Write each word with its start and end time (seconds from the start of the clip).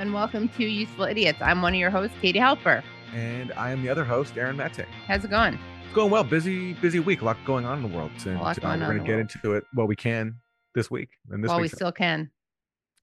and 0.00 0.14
welcome 0.14 0.48
to 0.56 0.64
Useful 0.64 1.04
Idiots. 1.04 1.42
I'm 1.42 1.60
one 1.60 1.74
of 1.74 1.78
your 1.78 1.90
hosts, 1.90 2.16
Katie 2.22 2.38
Halper. 2.38 2.82
And 3.14 3.52
I 3.52 3.70
am 3.70 3.82
the 3.82 3.90
other 3.90 4.02
host, 4.02 4.38
Aaron 4.38 4.56
Mate. 4.56 4.86
How's 5.06 5.26
it 5.26 5.30
going? 5.30 5.58
It's 5.84 5.94
going 5.94 6.10
well. 6.10 6.24
Busy, 6.24 6.72
busy 6.72 7.00
week. 7.00 7.20
A 7.20 7.26
lot 7.26 7.36
going 7.44 7.66
on 7.66 7.84
in 7.84 7.90
the 7.90 7.94
world. 7.94 8.10
And 8.24 8.38
uh, 8.38 8.54
we're 8.62 8.78
going 8.78 8.98
to 8.98 9.04
get 9.04 9.16
world. 9.16 9.20
into 9.20 9.52
it 9.56 9.64
what 9.74 9.88
we 9.88 9.96
can 9.96 10.36
this 10.74 10.90
week. 10.90 11.10
And 11.28 11.44
this 11.44 11.50
While 11.50 11.60
we 11.60 11.68
still 11.68 11.92
can. 11.92 12.30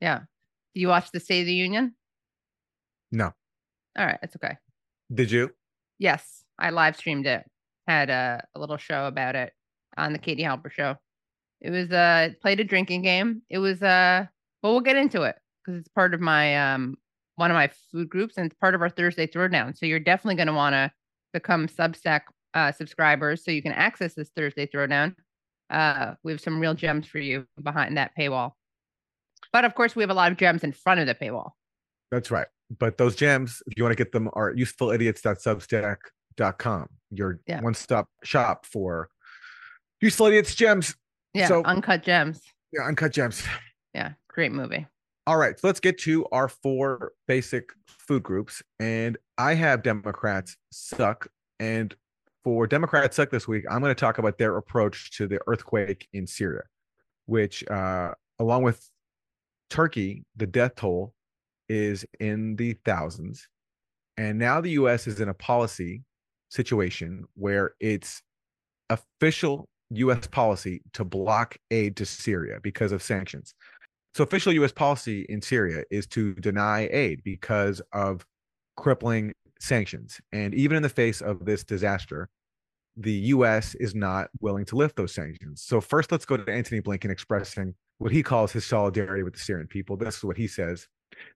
Yeah. 0.01 0.21
Do 0.73 0.81
you 0.81 0.87
watch 0.87 1.11
the 1.11 1.19
State 1.19 1.41
of 1.41 1.45
the 1.45 1.53
Union? 1.53 1.93
no. 3.11 3.31
All 3.95 4.05
right, 4.05 4.17
it's 4.23 4.35
okay. 4.35 4.57
Did 5.13 5.29
you? 5.29 5.51
Yes, 5.99 6.43
I 6.57 6.71
live 6.71 6.97
streamed 6.97 7.27
it. 7.27 7.43
Had 7.87 8.09
a, 8.09 8.43
a 8.55 8.59
little 8.59 8.77
show 8.77 9.05
about 9.05 9.35
it 9.35 9.53
on 9.97 10.13
the 10.13 10.19
Katie 10.19 10.43
Halper 10.43 10.71
show. 10.71 10.95
It 11.61 11.69
was 11.69 11.91
uh 11.91 12.29
played 12.41 12.59
a 12.59 12.63
drinking 12.63 13.03
game. 13.03 13.43
It 13.51 13.59
was 13.59 13.83
uh 13.83 14.25
well 14.63 14.73
we'll 14.73 14.81
get 14.81 14.95
into 14.95 15.21
it 15.23 15.35
because 15.67 15.79
it's 15.79 15.89
part 15.89 16.13
of 16.15 16.21
my 16.21 16.73
um 16.73 16.95
one 17.35 17.51
of 17.51 17.55
my 17.55 17.69
food 17.91 18.09
groups 18.09 18.37
and 18.37 18.47
it's 18.47 18.55
part 18.59 18.73
of 18.73 18.81
our 18.81 18.89
Thursday 18.89 19.27
throwdown. 19.27 19.77
So 19.77 19.85
you're 19.85 19.99
definitely 19.99 20.33
going 20.35 20.47
to 20.47 20.53
want 20.53 20.73
to 20.73 20.91
become 21.33 21.67
Substack 21.67 22.21
uh, 22.55 22.71
subscribers 22.71 23.45
so 23.45 23.51
you 23.51 23.61
can 23.61 23.73
access 23.73 24.15
this 24.15 24.31
Thursday 24.35 24.65
throwdown. 24.65 25.13
Uh, 25.69 26.15
we 26.23 26.31
have 26.31 26.41
some 26.41 26.59
real 26.59 26.73
gems 26.73 27.05
for 27.05 27.19
you 27.19 27.45
behind 27.61 27.95
that 27.97 28.09
paywall. 28.17 28.53
But 29.53 29.65
of 29.65 29.75
course, 29.75 29.95
we 29.95 30.01
have 30.01 30.09
a 30.09 30.15
lot 30.15 30.31
of 30.31 30.37
gems 30.39 30.63
in 30.63 30.71
front 30.71 30.99
of 30.99 31.05
the 31.05 31.13
paywall. 31.13 31.51
That's 32.09 32.31
right. 32.31 32.47
But 32.79 32.97
those 32.97 33.15
gems, 33.15 33.61
if 33.67 33.77
you 33.77 33.83
want 33.83 33.95
to 33.95 34.03
get 34.03 34.11
them, 34.11 34.31
are 34.33 34.51
usefulidiots.substack.com, 34.55 36.87
your 37.11 37.39
Yeah. 37.45 37.61
one 37.61 37.75
stop 37.75 38.07
shop 38.23 38.65
for 38.65 39.09
useful 40.01 40.25
idiots 40.25 40.55
gems. 40.55 40.95
Yeah, 41.35 41.49
So- 41.49 41.61
uncut 41.65 42.01
gems. 42.01 42.41
Yeah, 42.73 42.81
uncut 42.87 43.11
gems. 43.11 43.45
Yeah, 43.93 44.13
great 44.27 44.51
movie. 44.51 44.87
All 45.27 45.35
right, 45.35 45.59
so 45.59 45.67
let's 45.67 45.81
get 45.81 45.97
to 45.99 46.25
our 46.31 46.47
four 46.47 47.11
basic 47.27 47.71
food 47.85 48.23
groups. 48.23 48.63
And 48.79 49.17
I 49.37 49.55
have 49.55 49.83
Democrats 49.83 50.55
suck. 50.71 51.27
And 51.59 51.93
for 52.45 52.65
Democrats 52.65 53.17
suck 53.17 53.29
this 53.29 53.45
week, 53.45 53.65
I'm 53.69 53.81
going 53.81 53.93
to 53.93 53.99
talk 53.99 54.19
about 54.19 54.37
their 54.37 54.55
approach 54.55 55.11
to 55.17 55.27
the 55.27 55.39
earthquake 55.45 56.07
in 56.13 56.27
Syria, 56.27 56.61
which, 57.25 57.67
uh, 57.67 58.13
along 58.39 58.63
with 58.63 58.89
Turkey, 59.69 60.23
the 60.37 60.47
death 60.47 60.75
toll 60.75 61.13
is 61.67 62.05
in 62.21 62.55
the 62.55 62.77
thousands. 62.85 63.49
And 64.15 64.39
now 64.39 64.61
the 64.61 64.71
US 64.71 65.07
is 65.07 65.19
in 65.19 65.27
a 65.27 65.33
policy 65.33 66.03
situation 66.47 67.25
where 67.33 67.73
it's 67.81 68.21
official 68.89 69.67
US 69.89 70.27
policy 70.27 70.81
to 70.93 71.03
block 71.03 71.57
aid 71.69 71.97
to 71.97 72.05
Syria 72.05 72.59
because 72.61 72.93
of 72.93 73.03
sanctions. 73.03 73.53
So, 74.17 74.23
official 74.23 74.51
US 74.53 74.71
policy 74.71 75.27
in 75.29 75.43
Syria 75.43 75.83
is 75.91 76.07
to 76.07 76.33
deny 76.33 76.89
aid 76.91 77.21
because 77.23 77.83
of 77.93 78.25
crippling 78.75 79.35
sanctions. 79.59 80.19
And 80.31 80.55
even 80.55 80.75
in 80.75 80.81
the 80.81 80.89
face 80.89 81.21
of 81.21 81.45
this 81.45 81.63
disaster, 81.63 82.27
the 82.95 83.13
US 83.35 83.75
is 83.75 83.93
not 83.93 84.31
willing 84.41 84.65
to 84.65 84.75
lift 84.75 84.95
those 84.95 85.13
sanctions. 85.13 85.61
So, 85.61 85.79
first, 85.79 86.11
let's 86.11 86.25
go 86.25 86.35
to 86.35 86.51
Antony 86.51 86.81
Blinken 86.81 87.11
expressing 87.11 87.75
what 87.99 88.11
he 88.11 88.23
calls 88.23 88.51
his 88.51 88.65
solidarity 88.65 89.21
with 89.21 89.33
the 89.33 89.39
Syrian 89.39 89.67
people. 89.67 89.95
This 89.95 90.17
is 90.17 90.23
what 90.23 90.35
he 90.35 90.47
says 90.47 90.87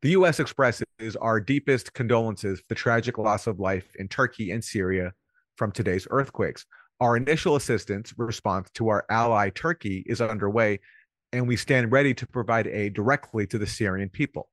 The 0.01 0.09
US 0.17 0.39
expresses 0.39 0.83
our 1.21 1.39
deepest 1.39 1.93
condolences 1.93 2.61
for 2.61 2.65
the 2.69 2.73
tragic 2.73 3.19
loss 3.19 3.45
of 3.45 3.59
life 3.59 3.95
in 3.99 4.07
Turkey 4.07 4.49
and 4.49 4.63
Syria 4.63 5.13
from 5.55 5.71
today's 5.71 6.07
earthquakes. 6.09 6.65
Our 6.99 7.15
initial 7.15 7.55
assistance 7.57 8.11
response 8.17 8.71
to 8.73 8.89
our 8.89 9.05
ally 9.11 9.51
Turkey 9.51 10.03
is 10.07 10.19
underway 10.19 10.79
and 11.33 11.47
we 11.47 11.55
stand 11.55 11.91
ready 11.91 12.13
to 12.13 12.27
provide 12.27 12.67
aid 12.67 12.93
directly 12.93 13.47
to 13.47 13.57
the 13.57 13.67
Syrian 13.67 14.09
people. 14.09 14.49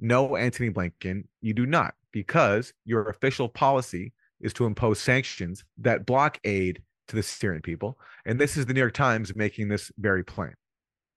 No, 0.00 0.36
Antony 0.36 0.70
Blinken, 0.70 1.24
you 1.40 1.54
do 1.54 1.66
not, 1.66 1.94
because 2.12 2.72
your 2.84 3.08
official 3.08 3.48
policy 3.48 4.12
is 4.40 4.52
to 4.54 4.66
impose 4.66 5.00
sanctions 5.00 5.64
that 5.78 6.06
block 6.06 6.38
aid 6.44 6.82
to 7.08 7.16
the 7.16 7.22
Syrian 7.22 7.62
people. 7.62 7.98
And 8.24 8.38
this 8.38 8.56
is 8.56 8.66
the 8.66 8.74
New 8.74 8.80
York 8.80 8.94
Times 8.94 9.34
making 9.34 9.68
this 9.68 9.90
very 9.98 10.22
plain. 10.22 10.54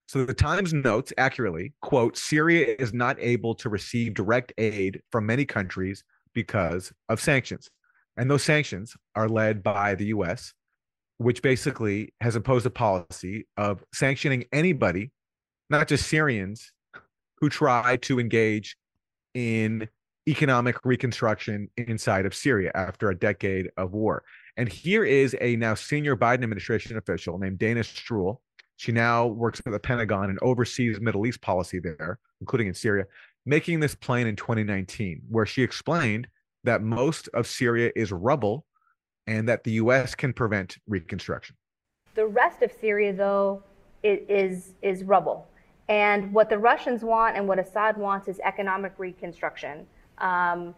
So 0.08 0.25
the 0.25 0.34
Times 0.34 0.74
notes 0.74 1.13
accurately, 1.18 1.74
quote, 1.81 2.18
Syria 2.18 2.75
is 2.80 2.94
not 2.94 3.18
able 3.19 3.56
to 3.56 3.69
receive 3.69 4.13
direct 4.13 4.52
aid 4.57 5.02
from 5.12 5.25
many 5.25 5.46
countries 5.46 6.03
because 6.34 6.91
of 7.07 7.22
sanctions. 7.22 7.69
And 8.18 8.30
those 8.30 8.44
sanctions 8.44 8.96
are 9.16 9.30
led 9.30 9.63
by 9.63 9.96
the 9.96 10.07
US, 10.07 10.53
which 11.22 11.42
basically 11.42 12.14
has 12.20 12.36
imposed 12.36 12.66
a 12.66 12.70
policy 12.72 13.46
of 13.56 13.84
sanctioning 13.94 14.46
anybody, 14.52 15.12
not 15.70 15.88
just 15.88 16.08
Syrians, 16.08 16.72
who 17.38 17.48
try 17.48 17.98
to 17.98 18.20
engage 18.20 18.76
in 19.36 19.88
economic 20.28 20.84
reconstruction 20.84 21.70
inside 21.78 22.26
of 22.26 22.34
Syria 22.34 22.72
after 22.74 23.10
a 23.10 23.18
decade 23.18 23.70
of 23.78 23.94
war. 23.94 24.24
And 24.58 24.68
here 24.68 25.04
is 25.04 25.36
a 25.40 25.56
now 25.56 25.76
senior 25.76 26.16
Biden 26.16 26.44
administration 26.44 26.98
official 26.98 27.38
named 27.38 27.60
Dana 27.60 27.81
Stroul. 27.81 28.38
She 28.78 28.92
now 28.92 29.28
works 29.28 29.62
for 29.62 29.70
the 29.70 29.80
Pentagon 29.80 30.30
and 30.31 30.40
oversees 30.42 31.00
Middle 31.00 31.28
East 31.28 31.42
policy 31.42 31.80
there, 31.80 32.20
including 32.40 32.68
in 32.68 32.74
Syria, 32.74 33.06
making 33.46 33.80
this 33.80 33.94
plain 33.94 34.26
in 34.26 34.36
2019, 34.36 35.22
where 35.30 35.46
she 35.46 35.62
explained 35.62 36.28
that 36.64 36.81
most 36.81 37.30
of 37.36 37.46
Syria 37.46 37.92
is 37.96 38.12
rubble 38.12 38.66
and 39.31 39.47
that 39.47 39.64
the 39.64 39.72
US 39.84 40.14
can 40.14 40.34
prevent 40.34 40.78
reconstruction. 40.88 41.56
The 42.16 42.28
rest 42.28 42.62
of 42.62 42.72
Syria, 42.72 43.14
though, 43.14 43.64
is, 44.03 44.74
is 44.81 45.03
rubble. 45.03 45.47
And 45.88 46.34
what 46.34 46.50
the 46.50 46.58
Russians 46.58 47.03
want 47.03 47.38
and 47.38 47.47
what 47.47 47.58
Assad 47.58 47.97
wants 47.97 48.28
is 48.28 48.40
economic 48.44 48.94
reconstruction. 48.97 49.88
Um, 50.18 50.75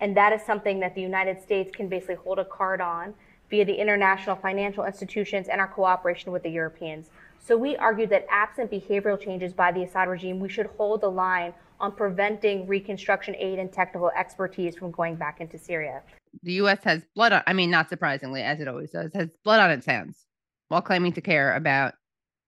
and 0.00 0.16
that 0.16 0.32
is 0.32 0.40
something 0.42 0.80
that 0.80 0.94
the 0.94 1.02
United 1.02 1.42
States 1.42 1.70
can 1.74 1.88
basically 1.88 2.14
hold 2.14 2.38
a 2.38 2.44
card 2.44 2.80
on 2.80 3.12
via 3.50 3.64
the 3.64 3.74
international 3.74 4.36
financial 4.36 4.84
institutions 4.84 5.48
and 5.48 5.60
our 5.60 5.68
cooperation 5.68 6.32
with 6.32 6.42
the 6.42 6.50
Europeans. 6.50 7.10
So 7.38 7.56
we 7.56 7.76
argued 7.76 8.10
that 8.10 8.26
absent 8.30 8.70
behavioral 8.70 9.20
changes 9.20 9.52
by 9.52 9.72
the 9.72 9.82
Assad 9.82 10.08
regime, 10.08 10.40
we 10.40 10.48
should 10.48 10.66
hold 10.78 11.02
the 11.02 11.10
line 11.10 11.52
on 11.80 11.92
preventing 11.92 12.66
reconstruction 12.66 13.34
aid 13.36 13.58
and 13.58 13.72
technical 13.72 14.10
expertise 14.16 14.76
from 14.76 14.90
going 14.90 15.16
back 15.16 15.40
into 15.40 15.58
Syria. 15.58 16.02
The 16.42 16.52
U.S. 16.54 16.84
has 16.84 17.02
blood 17.14 17.32
on, 17.32 17.42
I 17.46 17.52
mean, 17.52 17.70
not 17.70 17.88
surprisingly, 17.88 18.42
as 18.42 18.60
it 18.60 18.68
always 18.68 18.90
does, 18.90 19.10
has 19.14 19.28
blood 19.44 19.60
on 19.60 19.70
its 19.70 19.86
hands 19.86 20.26
while 20.68 20.82
claiming 20.82 21.12
to 21.14 21.20
care 21.20 21.54
about 21.54 21.94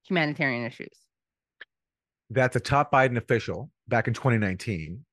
humanitarian 0.07 0.65
issues. 0.65 0.97
That's 2.31 2.57
a 2.57 2.61
top 2.61 2.93
Biden 2.93 3.17
official 3.17 3.71
back 3.89 4.09
in 4.09 4.15
2019 4.15 5.05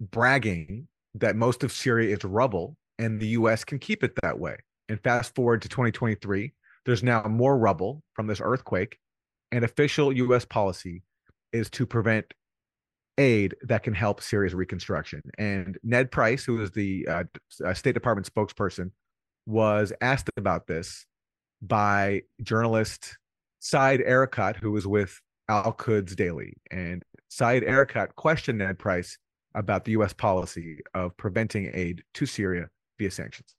bragging 0.00 0.86
that 1.14 1.36
most 1.36 1.64
of 1.64 1.72
Syria 1.72 2.16
is 2.16 2.24
rubble 2.24 2.76
and 2.98 3.20
the 3.20 3.28
US 3.28 3.64
can 3.64 3.78
keep 3.78 4.02
it 4.02 4.12
that 4.22 4.38
way. 4.38 4.56
And 4.88 5.02
fast 5.02 5.34
forward 5.34 5.62
to 5.62 5.68
2023, 5.68 6.52
there's 6.84 7.02
now 7.02 7.22
more 7.24 7.58
rubble 7.58 8.02
from 8.14 8.26
this 8.26 8.40
earthquake, 8.42 8.98
and 9.52 9.64
official 9.64 10.12
US 10.12 10.44
policy 10.44 11.02
is 11.52 11.68
to 11.70 11.86
prevent 11.86 12.32
aid 13.18 13.54
that 13.62 13.82
can 13.82 13.94
help 13.94 14.22
Syria's 14.22 14.54
reconstruction. 14.54 15.22
And 15.36 15.78
Ned 15.82 16.10
Price, 16.10 16.44
who 16.44 16.62
is 16.62 16.70
the 16.70 17.06
uh, 17.08 17.24
uh, 17.64 17.74
State 17.74 17.94
Department 17.94 18.32
spokesperson, 18.32 18.92
was 19.46 19.92
asked 20.00 20.30
about 20.36 20.66
this 20.66 21.06
by 21.60 22.22
journalist 22.42 23.18
Said 23.60 24.00
Arikat, 24.00 24.56
who 24.56 24.70
was 24.70 24.86
with 24.86 25.20
Al 25.48 25.72
Quds 25.72 26.14
Daily. 26.14 26.54
And 26.70 27.02
Said 27.28 27.62
Arikat 27.64 28.14
questioned 28.14 28.58
Ned 28.58 28.78
Price 28.78 29.18
about 29.54 29.84
the 29.84 29.92
U.S. 29.92 30.12
policy 30.12 30.78
of 30.94 31.16
preventing 31.16 31.70
aid 31.74 32.02
to 32.14 32.26
Syria 32.26 32.68
via 32.98 33.10
sanctions. 33.10 33.54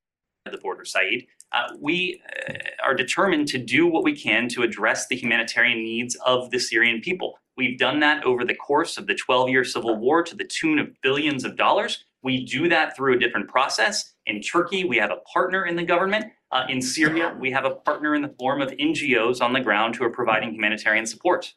the 0.49 0.57
border, 0.57 0.85
Saeed. 0.85 1.27
Uh, 1.51 1.73
we 1.79 2.21
uh, 2.47 2.53
are 2.83 2.93
determined 2.93 3.47
to 3.47 3.57
do 3.57 3.87
what 3.87 4.03
we 4.03 4.15
can 4.15 4.47
to 4.49 4.61
address 4.61 5.07
the 5.07 5.15
humanitarian 5.15 5.83
needs 5.83 6.15
of 6.25 6.51
the 6.51 6.59
Syrian 6.59 7.01
people. 7.01 7.39
We've 7.59 7.77
done 7.77 7.99
that 7.99 8.23
over 8.23 8.45
the 8.45 8.55
course 8.55 8.97
of 8.97 9.05
the 9.05 9.13
12 9.13 9.49
year 9.49 9.65
civil 9.65 9.97
war 9.97 10.23
to 10.23 10.33
the 10.33 10.45
tune 10.45 10.79
of 10.79 10.87
billions 11.01 11.43
of 11.43 11.57
dollars. 11.57 12.05
We 12.23 12.45
do 12.45 12.69
that 12.69 12.95
through 12.95 13.17
a 13.17 13.19
different 13.19 13.49
process. 13.49 14.13
In 14.25 14.39
Turkey, 14.39 14.85
we 14.85 14.95
have 14.95 15.11
a 15.11 15.17
partner 15.33 15.65
in 15.65 15.75
the 15.75 15.83
government. 15.83 16.27
Uh, 16.53 16.63
in 16.69 16.81
Syria, 16.81 17.35
we 17.37 17.51
have 17.51 17.65
a 17.65 17.71
partner 17.71 18.15
in 18.15 18.21
the 18.21 18.33
form 18.39 18.61
of 18.61 18.69
NGOs 18.69 19.41
on 19.41 19.51
the 19.51 19.59
ground 19.59 19.97
who 19.97 20.05
are 20.05 20.09
providing 20.09 20.53
humanitarian 20.53 21.05
support. 21.05 21.53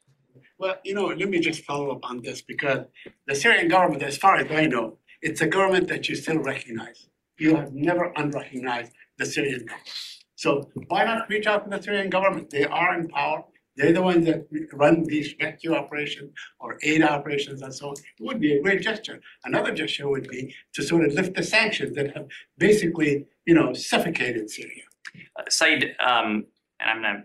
Well, 0.59 0.75
you 0.85 0.93
know, 0.93 1.07
let 1.07 1.29
me 1.29 1.39
just 1.39 1.63
follow 1.63 1.93
up 1.93 2.05
on 2.11 2.21
this 2.21 2.43
because 2.43 2.81
the 3.29 3.37
Syrian 3.37 3.69
government, 3.69 4.03
as 4.03 4.19
far 4.19 4.35
as 4.35 4.51
I 4.51 4.67
know, 4.67 4.99
it's 5.21 5.41
a 5.41 5.47
government 5.47 5.87
that 5.87 6.09
you 6.09 6.17
still 6.17 6.39
recognize. 6.39 7.07
You 7.39 7.55
have 7.55 7.73
never 7.73 8.13
unrecognized 8.17 8.91
the 9.19 9.27
Syrian 9.27 9.67
government. 9.67 9.89
So 10.35 10.69
why 10.89 11.05
not 11.05 11.29
reach 11.29 11.47
out 11.47 11.63
to 11.63 11.71
the 11.71 11.81
Syrian 11.81 12.11
government? 12.11 12.51
They 12.51 12.65
are 12.65 12.93
in 12.99 13.07
power. 13.07 13.45
They're 13.77 13.93
the 13.93 14.03
ones 14.03 14.27
that 14.27 14.47
run 14.73 15.05
these 15.05 15.35
rescue 15.41 15.75
operations 15.75 16.33
or 16.61 16.79
aid 16.83 17.03
operations 17.03 17.63
and 17.63 17.75
so 17.75 17.89
on. 17.89 17.95
It 17.95 18.23
would 18.23 18.41
be 18.41 18.55
a 18.55 18.63
great 18.63 18.83
gesture. 18.83 19.21
Another 19.45 19.73
gesture 19.73 20.09
would 20.09 20.29
be 20.29 20.55
to 20.75 20.83
sort 20.83 21.05
of 21.05 21.15
lift 21.15 21.35
the 21.35 21.43
sanctions 21.43 21.97
that 21.97 22.15
have 22.15 22.27
basically, 22.59 23.27
you 23.47 23.55
know, 23.55 23.73
suffocated 23.73 24.51
Syria. 24.51 24.83
Uh, 25.39 25.43
Saeed, 25.49 25.95
um, 26.01 26.45
and 26.81 26.91
I'm 26.91 27.03
going 27.03 27.17
to 27.17 27.23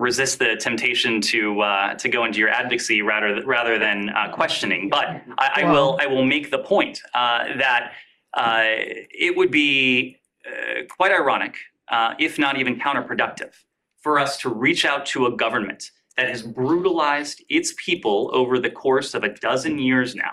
resist 0.00 0.38
the 0.38 0.56
temptation 0.56 1.20
to 1.20 1.60
uh, 1.60 1.94
to 1.94 2.08
go 2.08 2.24
into 2.24 2.38
your 2.38 2.48
advocacy 2.48 3.02
rather 3.02 3.44
rather 3.44 3.78
than 3.78 4.08
uh, 4.10 4.32
questioning. 4.32 4.88
But 4.88 5.22
I, 5.38 5.62
I 5.62 5.72
will 5.72 5.98
I 6.00 6.06
will 6.06 6.24
make 6.24 6.50
the 6.50 6.58
point 6.58 7.00
uh, 7.14 7.56
that 7.58 7.92
uh, 8.34 8.62
it 8.64 9.36
would 9.36 9.50
be 9.50 10.16
uh, 10.46 10.84
quite 10.88 11.12
ironic, 11.12 11.56
uh, 11.90 12.14
if 12.18 12.38
not 12.38 12.58
even 12.58 12.78
counterproductive, 12.78 13.52
for 14.00 14.18
us 14.18 14.36
to 14.38 14.48
reach 14.48 14.84
out 14.84 15.06
to 15.06 15.26
a 15.26 15.36
government 15.36 15.90
that 16.16 16.28
has 16.28 16.42
brutalized 16.42 17.42
its 17.48 17.74
people 17.76 18.30
over 18.32 18.58
the 18.58 18.70
course 18.70 19.14
of 19.14 19.24
a 19.24 19.34
dozen 19.36 19.78
years 19.78 20.14
now, 20.14 20.32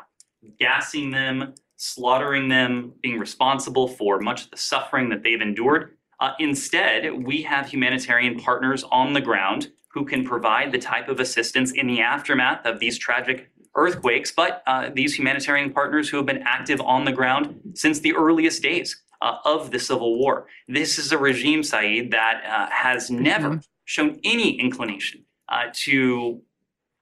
gassing 0.60 1.12
them, 1.12 1.54
slaughtering 1.78 2.50
them, 2.50 2.94
being 3.02 3.19
responsible 3.19 3.88
for 3.88 4.19
much 4.19 4.46
of 4.46 4.52
the 4.52 4.58
suffering 4.58 5.10
that 5.10 5.24
they've 5.24 5.42
endured. 5.42 5.98
Uh, 6.19 6.31
instead, 6.40 7.25
we 7.25 7.42
have 7.44 7.68
humanitarian 7.68 8.40
partners 8.40 8.84
on 8.92 9.14
the 9.14 9.22
ground 9.22 9.72
who 9.94 10.04
can 10.04 10.25
provide 10.25 10.72
the 10.72 10.80
type 10.80 11.10
of 11.10 11.19
assistance 11.19 11.72
in 11.72 11.88
the 11.88 12.02
aftermath 12.02 12.66
of 12.66 12.80
these 12.80 12.98
tragic 12.98 13.50
earthquakes, 13.75 14.31
but 14.31 14.64
uh, 14.66 14.90
these 14.94 15.14
humanitarian 15.14 15.72
partners 15.72 16.10
who 16.10 16.18
have 16.18 16.25
been 16.25 16.42
active 16.46 16.81
on 16.81 17.06
the 17.06 17.12
ground 17.12 17.60
since 17.75 18.00
the 18.00 18.14
earliest 18.16 18.62
days 18.64 19.04
uh, 19.22 19.38
of 19.46 19.72
the 19.72 19.80
Civil 19.80 20.18
War. 20.18 20.48
This 20.68 20.98
is 20.98 21.12
a 21.12 21.18
regime, 21.18 21.64
Saeed, 21.64 22.12
that 22.12 22.44
uh, 22.46 22.69
has 22.74 23.10
never 23.10 23.50
Mhm. 23.50 23.64
shown 23.86 24.19
any 24.24 24.60
inclination 24.60 25.25
uh, 25.50 25.66
to 25.74 26.42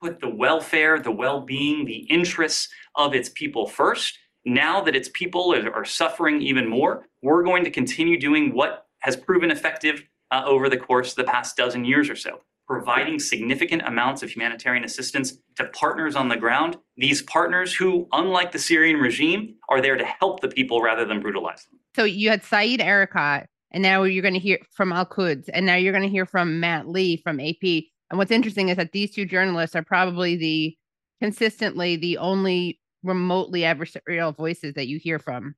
put 0.02 0.20
the 0.20 0.30
welfare, 0.30 1.00
the 1.00 1.12
well 1.12 1.42
being, 1.42 1.86
the 1.86 2.06
interests 2.18 2.70
of 2.96 3.14
its 3.16 3.30
people 3.30 3.68
first. 3.68 4.18
Now 4.46 4.82
that 4.82 4.96
its 4.96 5.10
people 5.14 5.54
are, 5.56 5.74
are 5.74 5.86
suffering 5.86 6.42
even 6.42 6.68
more, 6.68 7.08
we're 7.24 7.44
going 7.44 7.64
to 7.64 7.72
continue 7.72 8.20
doing 8.20 8.54
what 8.54 8.86
has 9.00 9.16
proven 9.16 9.50
effective 9.52 10.04
uh, 10.32 10.44
over 10.46 10.70
the 10.70 10.78
course 10.78 11.12
of 11.12 11.16
the 11.18 11.24
past 11.24 11.58
dozen 11.58 11.84
years 11.86 12.10
or 12.10 12.16
so, 12.16 12.42
providing 12.68 13.20
significant 13.20 13.84
amounts 13.86 14.24
of 14.24 14.30
humanitarian 14.32 14.84
assistance 14.84 15.38
to 15.56 15.66
partners 15.66 16.16
on 16.16 16.30
the 16.30 16.36
ground. 16.36 16.78
These 16.98 17.22
partners 17.24 17.74
who, 17.74 18.08
unlike 18.12 18.52
the 18.52 18.60
Syrian 18.60 18.98
regime, 18.98 19.56
are 19.70 19.82
there 19.82 19.98
to 19.98 20.06
help 20.06 20.40
the 20.42 20.48
people 20.48 20.82
rather 20.82 21.06
than 21.06 21.22
brutalize 21.22 21.66
them. 21.66 21.80
So 21.96 22.04
you 22.04 22.30
had 22.30 22.44
Saeed 22.44 22.80
Arikat, 22.80 23.46
and 23.72 23.84
now 23.84 24.04
you're 24.04 24.22
going 24.22 24.34
to 24.34 24.40
hear 24.40 24.60
from 24.72 24.92
Al 24.92 25.06
Quds, 25.06 25.50
and 25.50 25.66
now 25.66 25.76
you're 25.76 25.94
going 25.94 26.04
to 26.04 26.10
hear 26.10 26.26
from 26.26 26.60
Matt 26.60 26.88
Lee 26.88 27.18
from 27.18 27.40
AP. 27.40 27.84
And 28.10 28.18
what's 28.18 28.32
interesting 28.32 28.70
is 28.70 28.78
that 28.78 28.92
these 28.92 29.12
two 29.12 29.26
journalists 29.26 29.76
are 29.76 29.84
probably 29.84 30.36
the 30.36 30.76
consistently 31.22 31.96
the 31.96 32.18
only 32.18 32.80
remotely 33.04 33.62
adversarial 33.62 34.36
voices 34.36 34.74
that 34.74 34.88
you 34.88 35.00
hear 35.00 35.20
from 35.20 35.56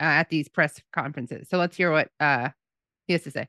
uh, 0.00 0.04
at 0.04 0.30
these 0.30 0.48
press 0.48 0.80
conferences. 0.92 1.48
So 1.48 1.58
let's 1.58 1.76
hear 1.76 1.90
what 1.90 2.10
uh, 2.20 2.50
he 3.06 3.14
has 3.14 3.22
to 3.22 3.30
say. 3.30 3.48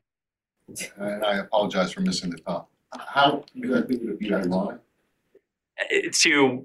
And 0.96 1.24
I 1.24 1.38
apologize 1.38 1.92
for 1.92 2.00
missing 2.00 2.30
the 2.30 2.38
top. 2.38 2.71
How, 2.98 3.44
you 3.54 3.74
guys 3.74 3.84
think 3.86 4.02
it 4.02 4.06
would 4.06 4.18
be 4.18 4.32
ironic? 4.32 4.80
to 6.12 6.64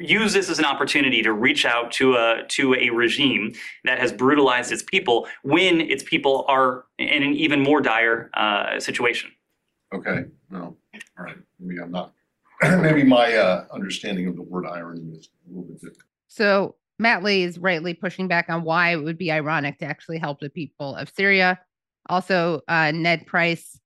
use 0.00 0.32
this 0.32 0.48
as 0.48 0.58
an 0.58 0.64
opportunity 0.64 1.22
to 1.22 1.32
reach 1.32 1.64
out 1.64 1.92
to 1.92 2.14
a 2.14 2.42
to 2.48 2.74
a 2.74 2.90
regime 2.90 3.52
that 3.84 3.98
has 3.98 4.12
brutalized 4.12 4.72
its 4.72 4.82
people 4.82 5.26
when 5.42 5.80
its 5.80 6.02
people 6.02 6.44
are 6.48 6.84
in 6.98 7.22
an 7.22 7.34
even 7.34 7.60
more 7.60 7.80
dire 7.80 8.30
uh, 8.34 8.80
situation. 8.80 9.30
Okay, 9.94 10.24
no, 10.50 10.76
all 11.18 11.24
right, 11.24 11.36
maybe 11.60 11.80
I'm 11.80 11.92
not, 11.92 12.12
maybe 12.62 13.04
my 13.04 13.34
uh 13.34 13.66
understanding 13.72 14.26
of 14.26 14.36
the 14.36 14.42
word 14.42 14.66
irony 14.66 15.16
is 15.16 15.28
a 15.46 15.48
little 15.48 15.64
bit 15.64 15.80
different. 15.80 15.98
So 16.28 16.74
Matt 16.98 17.22
Lee 17.22 17.42
is 17.42 17.58
rightly 17.58 17.94
pushing 17.94 18.28
back 18.28 18.48
on 18.48 18.62
why 18.64 18.92
it 18.92 18.96
would 18.96 19.18
be 19.18 19.30
ironic 19.30 19.78
to 19.78 19.84
actually 19.84 20.18
help 20.18 20.40
the 20.40 20.50
people 20.50 20.96
of 20.96 21.10
Syria. 21.14 21.60
Also, 22.08 22.62
uh, 22.68 22.92
Ned 22.92 23.26
Price 23.26 23.78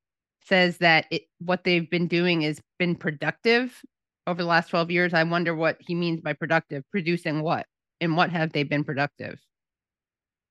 says 0.45 0.79
that 0.79 1.07
it, 1.11 1.23
what 1.39 1.65
they've 1.65 1.89
been 1.89 2.07
doing 2.07 2.43
has 2.43 2.61
been 2.79 2.95
productive 2.95 3.83
over 4.27 4.43
the 4.43 4.49
last 4.49 4.69
12 4.69 4.91
years. 4.91 5.15
I 5.15 5.23
wonder 5.25 5.55
what 5.55 5.77
he 5.81 5.95
means 5.95 6.21
by 6.21 6.33
productive, 6.33 6.85
producing 6.91 7.43
what? 7.43 7.67
And 8.01 8.17
what 8.17 8.31
have 8.31 8.53
they 8.53 8.63
been 8.63 8.85
productive? 8.85 9.39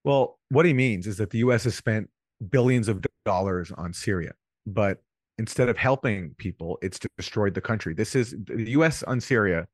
Well, 0.04 0.40
what 0.50 0.66
he 0.66 0.74
means 0.74 1.08
is 1.08 1.18
that 1.18 1.30
the 1.32 1.40
US 1.40 1.64
has 1.64 1.76
spent 1.76 2.10
billions 2.50 2.88
of 2.88 3.04
dollars 3.26 3.72
on 3.72 3.94
Syria, 3.94 4.34
but 4.66 5.02
instead 5.38 5.70
of 5.70 5.78
helping 5.78 6.36
people, 6.38 6.78
it's 6.82 7.00
destroyed 7.18 7.54
the 7.54 7.62
country. 7.62 7.94
This 7.94 8.16
is 8.16 8.36
the 8.46 8.72
US 8.72 9.04
on 9.04 9.20
Syria 9.20 9.68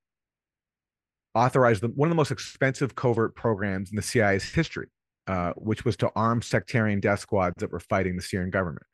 authorized 1.33 1.81
the, 1.81 1.89
one 1.89 2.07
of 2.07 2.11
the 2.11 2.15
most 2.15 2.31
expensive 2.31 2.95
covert 2.95 3.35
programs 3.35 3.89
in 3.89 3.97
the 3.97 4.01
CIA's 4.01 4.43
history, 4.43 4.87
uh, 5.27 5.51
which 5.57 5.85
was 5.85 5.97
to 5.97 6.09
arm 6.15 6.41
sectarian 6.41 6.99
death 6.99 7.19
squads 7.19 7.55
that 7.57 7.71
were 7.71 7.79
fighting 7.79 8.15
the 8.15 8.21
Syrian 8.21 8.49
government. 8.49 8.85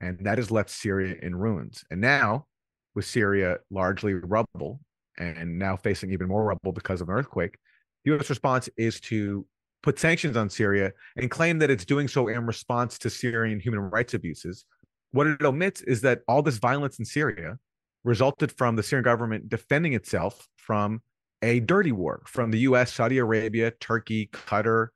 And 0.00 0.18
that 0.20 0.38
has 0.38 0.50
left 0.50 0.70
Syria 0.70 1.16
in 1.22 1.34
ruins. 1.34 1.84
And 1.90 2.00
now, 2.00 2.46
with 2.94 3.04
Syria 3.04 3.58
largely 3.70 4.14
rubble 4.14 4.80
and 5.18 5.58
now 5.58 5.76
facing 5.76 6.12
even 6.12 6.28
more 6.28 6.44
rubble 6.44 6.72
because 6.72 7.00
of 7.00 7.08
an 7.08 7.14
earthquake, 7.14 7.56
the 8.04 8.14
US 8.16 8.30
response 8.30 8.68
is 8.76 9.00
to 9.00 9.44
put 9.82 9.98
sanctions 9.98 10.36
on 10.36 10.50
Syria 10.50 10.92
and 11.16 11.30
claim 11.30 11.58
that 11.58 11.70
it's 11.70 11.84
doing 11.84 12.08
so 12.08 12.28
in 12.28 12.46
response 12.46 12.98
to 12.98 13.10
Syrian 13.10 13.60
human 13.60 13.80
rights 13.80 14.14
abuses. 14.14 14.64
What 15.12 15.26
it 15.26 15.42
omits 15.42 15.80
is 15.82 16.00
that 16.02 16.20
all 16.28 16.42
this 16.42 16.58
violence 16.58 16.98
in 16.98 17.04
Syria 17.04 17.58
resulted 18.04 18.52
from 18.52 18.76
the 18.76 18.82
Syrian 18.82 19.04
government 19.04 19.48
defending 19.48 19.94
itself 19.94 20.46
from 20.56 21.02
a 21.42 21.60
dirty 21.60 21.92
war 21.92 22.22
from 22.26 22.50
the 22.50 22.58
US, 22.60 22.92
Saudi 22.92 23.18
Arabia, 23.18 23.70
Turkey, 23.80 24.28
Qatar, 24.32 24.88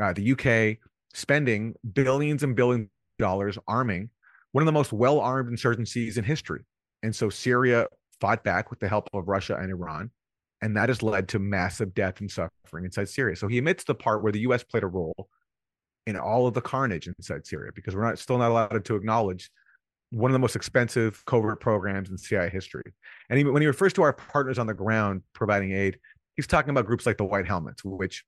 uh, 0.00 0.12
the 0.12 0.32
UK, 0.32 0.78
spending 1.14 1.74
billions 1.94 2.42
and 2.42 2.54
billions 2.54 2.84
of 2.84 3.18
dollars 3.18 3.58
arming 3.66 4.10
one 4.52 4.62
of 4.62 4.66
the 4.66 4.72
most 4.72 4.92
well 4.92 5.20
armed 5.20 5.56
insurgencies 5.56 6.16
in 6.16 6.24
history. 6.24 6.64
And 7.02 7.14
so 7.14 7.28
Syria 7.28 7.86
fought 8.20 8.44
back 8.44 8.70
with 8.70 8.80
the 8.80 8.88
help 8.88 9.08
of 9.12 9.28
Russia 9.28 9.56
and 9.56 9.70
Iran. 9.70 10.10
And 10.62 10.76
that 10.76 10.88
has 10.88 11.02
led 11.02 11.28
to 11.28 11.38
massive 11.38 11.94
death 11.94 12.20
and 12.20 12.30
suffering 12.30 12.86
inside 12.86 13.08
Syria. 13.08 13.36
So 13.36 13.46
he 13.46 13.58
admits 13.58 13.84
the 13.84 13.94
part 13.94 14.22
where 14.22 14.32
the 14.32 14.40
US 14.40 14.64
played 14.64 14.82
a 14.82 14.86
role 14.86 15.28
in 16.06 16.16
all 16.16 16.46
of 16.46 16.54
the 16.54 16.62
carnage 16.62 17.08
inside 17.08 17.46
Syria 17.46 17.72
because 17.74 17.94
we're 17.94 18.04
not 18.04 18.18
still 18.18 18.38
not 18.38 18.50
allowed 18.50 18.84
to 18.84 18.94
acknowledge 18.94 19.50
one 20.10 20.30
of 20.30 20.32
the 20.32 20.38
most 20.38 20.56
expensive 20.56 21.24
covert 21.26 21.60
programs 21.60 22.10
in 22.10 22.16
CIA 22.16 22.48
history. 22.48 22.94
And 23.28 23.38
he, 23.38 23.44
when 23.44 23.60
he 23.60 23.66
refers 23.66 23.92
to 23.94 24.02
our 24.02 24.12
partners 24.12 24.58
on 24.58 24.66
the 24.66 24.74
ground 24.74 25.22
providing 25.32 25.72
aid, 25.72 25.98
he's 26.36 26.46
talking 26.46 26.70
about 26.70 26.86
groups 26.86 27.06
like 27.06 27.18
the 27.18 27.24
White 27.24 27.46
Helmets, 27.46 27.84
which, 27.84 28.24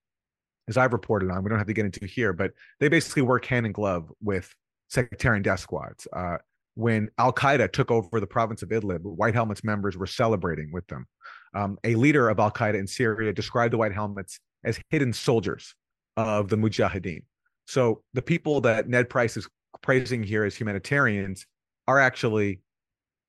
as 0.69 0.77
I've 0.77 0.93
reported 0.93 1.31
on, 1.31 1.43
we 1.45 1.49
don't 1.49 1.59
have 1.59 1.69
to 1.69 1.73
get 1.73 1.85
into 1.85 2.05
here, 2.05 2.33
but 2.33 2.53
they 2.81 2.89
basically 2.89 3.23
work 3.23 3.45
hand 3.47 3.65
in 3.65 3.73
glove 3.73 4.11
with 4.21 4.55
sectarian 4.89 5.43
death 5.43 5.61
squads. 5.61 6.07
Uh, 6.13 6.39
when 6.75 7.09
Al 7.19 7.33
Qaeda 7.33 7.73
took 7.73 7.91
over 7.91 8.21
the 8.21 8.27
province 8.27 8.63
of 8.63 8.69
Idlib, 8.69 9.03
White 9.03 9.35
Helmets 9.35 9.65
members 9.65 9.97
were 9.97 10.07
celebrating 10.07 10.71
with 10.73 10.87
them. 10.87 11.07
Um, 11.55 11.79
a 11.83 11.95
leader 11.95 12.29
of 12.29 12.39
Al 12.39 12.51
Qaeda 12.51 12.79
in 12.79 12.87
Syria 12.87 13.33
described 13.33 13.73
the 13.73 13.79
White 13.79 13.93
Helmets 13.93 14.39
as 14.65 14.79
hidden 14.91 15.13
soldiers 15.13 15.75
of 16.17 16.49
the 16.49 16.57
Mujahideen. 16.57 17.23
So 17.67 18.03
the 18.15 18.23
people 18.23 18.61
that 18.63 18.89
Ned 18.89 19.11
Price 19.11 19.37
is 19.37 19.49
praising 19.83 20.23
here 20.23 20.45
as 20.45 20.55
humanitarians 20.55 21.47
are 21.87 21.99
actually 21.99 22.61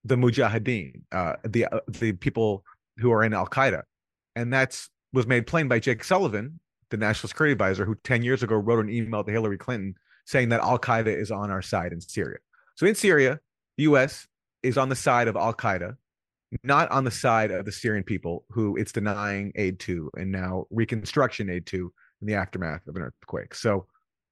the 0.05 0.15
Mujahideen, 0.15 1.01
uh, 1.11 1.35
the 1.43 1.65
uh, 1.65 1.79
the 1.87 2.13
people 2.13 2.63
who 2.97 3.11
are 3.11 3.23
in 3.23 3.33
Al 3.33 3.47
Qaeda, 3.47 3.81
and 4.35 4.53
that's 4.53 4.89
was 5.11 5.27
made 5.27 5.47
plain 5.47 5.67
by 5.67 5.79
Jake 5.79 6.03
Sullivan, 6.03 6.59
the 6.89 6.97
national 6.97 7.29
security 7.29 7.51
advisor, 7.51 7.83
who 7.83 7.95
ten 8.03 8.23
years 8.23 8.43
ago 8.43 8.55
wrote 8.55 8.83
an 8.83 8.89
email 8.89 9.23
to 9.23 9.31
Hillary 9.31 9.57
Clinton 9.57 9.95
saying 10.29 10.49
that 10.49 10.61
Al 10.61 10.77
Qaeda 10.77 11.07
is 11.07 11.31
on 11.31 11.49
our 11.49 11.61
side 11.63 11.91
in 11.91 11.99
Syria. 11.99 12.37
So 12.75 12.85
in 12.85 12.93
Syria, 12.93 13.39
the 13.77 13.83
U.S. 13.83 14.27
is 14.61 14.77
on 14.77 14.87
the 14.87 14.95
side 14.95 15.27
of 15.27 15.35
Al 15.35 15.55
Qaeda, 15.55 15.95
not 16.63 16.91
on 16.91 17.03
the 17.03 17.09
side 17.09 17.49
of 17.49 17.65
the 17.65 17.71
Syrian 17.71 18.03
people 18.03 18.45
who 18.51 18.77
it's 18.77 18.91
denying 18.91 19.51
aid 19.55 19.79
to 19.81 20.11
and 20.15 20.31
now 20.31 20.67
reconstruction 20.69 21.49
aid 21.49 21.65
to 21.67 21.91
in 22.21 22.27
the 22.27 22.35
aftermath 22.35 22.85
of 22.87 22.95
an 22.95 23.01
earthquake. 23.01 23.55
So 23.55 23.87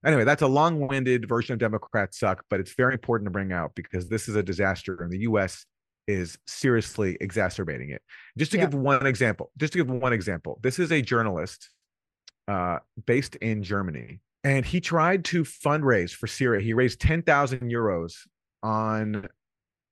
anyway, 0.05 0.23
that's 0.23 0.43
a 0.43 0.47
long-winded 0.47 1.27
version 1.27 1.53
of 1.53 1.59
Democrats 1.59 2.19
suck, 2.19 2.45
but 2.47 2.59
it's 2.59 2.75
very 2.75 2.93
important 2.93 3.25
to 3.25 3.31
bring 3.31 3.51
out 3.51 3.73
because 3.73 4.07
this 4.07 4.29
is 4.29 4.35
a 4.35 4.43
disaster 4.43 5.01
and 5.01 5.11
the 5.11 5.21
US 5.21 5.65
is 6.05 6.37
seriously 6.45 7.17
exacerbating 7.21 7.89
it. 7.89 8.03
Just 8.37 8.51
to 8.51 8.57
Yeah. 8.57 8.65
give 8.65 8.75
one 8.75 9.07
example, 9.07 9.51
just 9.57 9.73
to 9.73 9.79
give 9.79 9.89
one 9.89 10.13
example, 10.13 10.59
this 10.61 10.77
is 10.77 10.91
a 10.91 11.01
journalist 11.01 11.71
uh, 12.47 12.79
based 13.07 13.35
in 13.37 13.63
Germany, 13.63 14.21
and 14.44 14.65
he 14.65 14.79
tried 14.79 15.25
to 15.25 15.44
fundraise 15.44 16.12
for 16.12 16.27
Syria. 16.27 16.62
He 16.62 16.74
raised 16.74 17.01
10,000 17.01 17.72
euros 17.72 18.13
on 18.63 19.27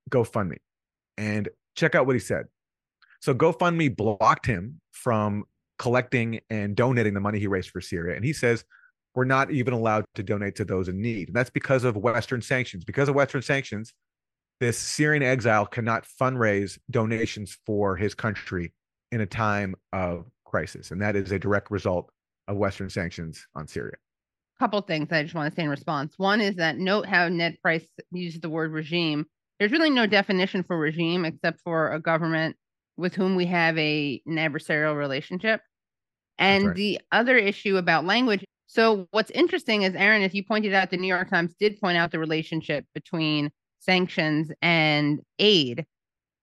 GoFundMe. 0.10 0.58
And 1.18 1.50
check 1.76 1.96
out 1.96 2.06
what 2.06 2.16
he 2.16 2.20
said. 2.20 2.46
So 3.22 3.34
GoFundMe 3.34 3.96
blocked 3.96 4.46
him 4.46 4.80
from 4.92 5.46
collecting 5.80 6.40
and 6.50 6.76
donating 6.76 7.14
the 7.14 7.20
money 7.20 7.40
he 7.40 7.48
raised 7.48 7.70
for 7.70 7.82
Syria. 7.82 8.16
And 8.16 8.24
he 8.24 8.34
says, 8.34 8.64
we're 9.14 9.26
not 9.26 9.50
even 9.52 9.74
allowed 9.74 10.06
to 10.16 10.24
donate 10.24 10.56
to 10.56 10.66
those 10.66 10.90
in 10.90 11.02
need. 11.02 11.30
And 11.30 11.36
that's 11.36 11.50
because 11.50 11.84
of 11.84 11.96
Western 11.96 12.42
sanctions. 12.42 12.84
Because 12.84 13.10
of 13.10 13.16
Western 13.16 13.42
sanctions, 13.42 13.94
this 14.60 14.78
Syrian 14.78 15.24
exile 15.24 15.66
cannot 15.66 16.06
fundraise 16.22 16.78
donations 16.92 17.58
for 17.66 17.96
his 17.96 18.14
country 18.14 18.74
in 19.12 19.22
a 19.22 19.26
time 19.26 19.76
of 19.94 20.26
crisis. 20.46 20.92
And 20.92 21.02
that 21.02 21.16
is 21.16 21.32
a 21.32 21.40
direct 21.40 21.72
result 21.72 22.12
of 22.48 22.58
Western 22.58 22.90
sanctions 22.90 23.46
on 23.56 23.68
Syria. 23.68 23.96
Couple 24.60 24.82
things 24.82 25.12
I 25.12 25.24
just 25.24 25.36
want 25.36 25.52
to 25.52 25.56
say 25.56 25.64
in 25.64 25.70
response. 25.70 26.14
One 26.18 26.42
is 26.42 26.56
that 26.56 26.78
note 26.78 27.06
how 27.06 27.28
Ned 27.28 27.58
Price 27.62 27.86
used 28.12 28.42
the 28.42 28.50
word 28.50 28.72
regime 28.72 29.26
there's 29.60 29.72
really 29.72 29.90
no 29.90 30.06
definition 30.06 30.64
for 30.64 30.78
regime 30.78 31.26
except 31.26 31.62
for 31.62 31.92
a 31.92 32.00
government 32.00 32.56
with 32.98 33.16
whom 33.16 33.36
we 33.36 33.46
have 33.46 33.78
a 33.78 34.22
an 34.26 34.36
adversarial 34.36 34.98
relationship. 34.98 35.62
And 36.38 36.68
right. 36.68 36.76
the 36.76 37.00
other 37.12 37.38
issue 37.38 37.78
about 37.78 38.06
language. 38.06 38.44
So 38.68 39.08
what's 39.12 39.32
interesting 39.32 39.84
is 39.84 39.96
Aaron, 39.96 40.24
as 40.24 40.34
you 40.34 40.44
pointed 40.44 40.74
out, 40.74 40.92
the 40.92 40.98
New 40.98 41.08
York 41.08 41.30
Times 41.30 41.56
did 41.60 41.80
point 41.80 41.98
out 41.98 42.12
the 42.12 42.20
relationship 42.20 42.86
between 42.94 43.52
sanctions 43.80 44.52
and 44.62 45.22
aid. 45.40 45.86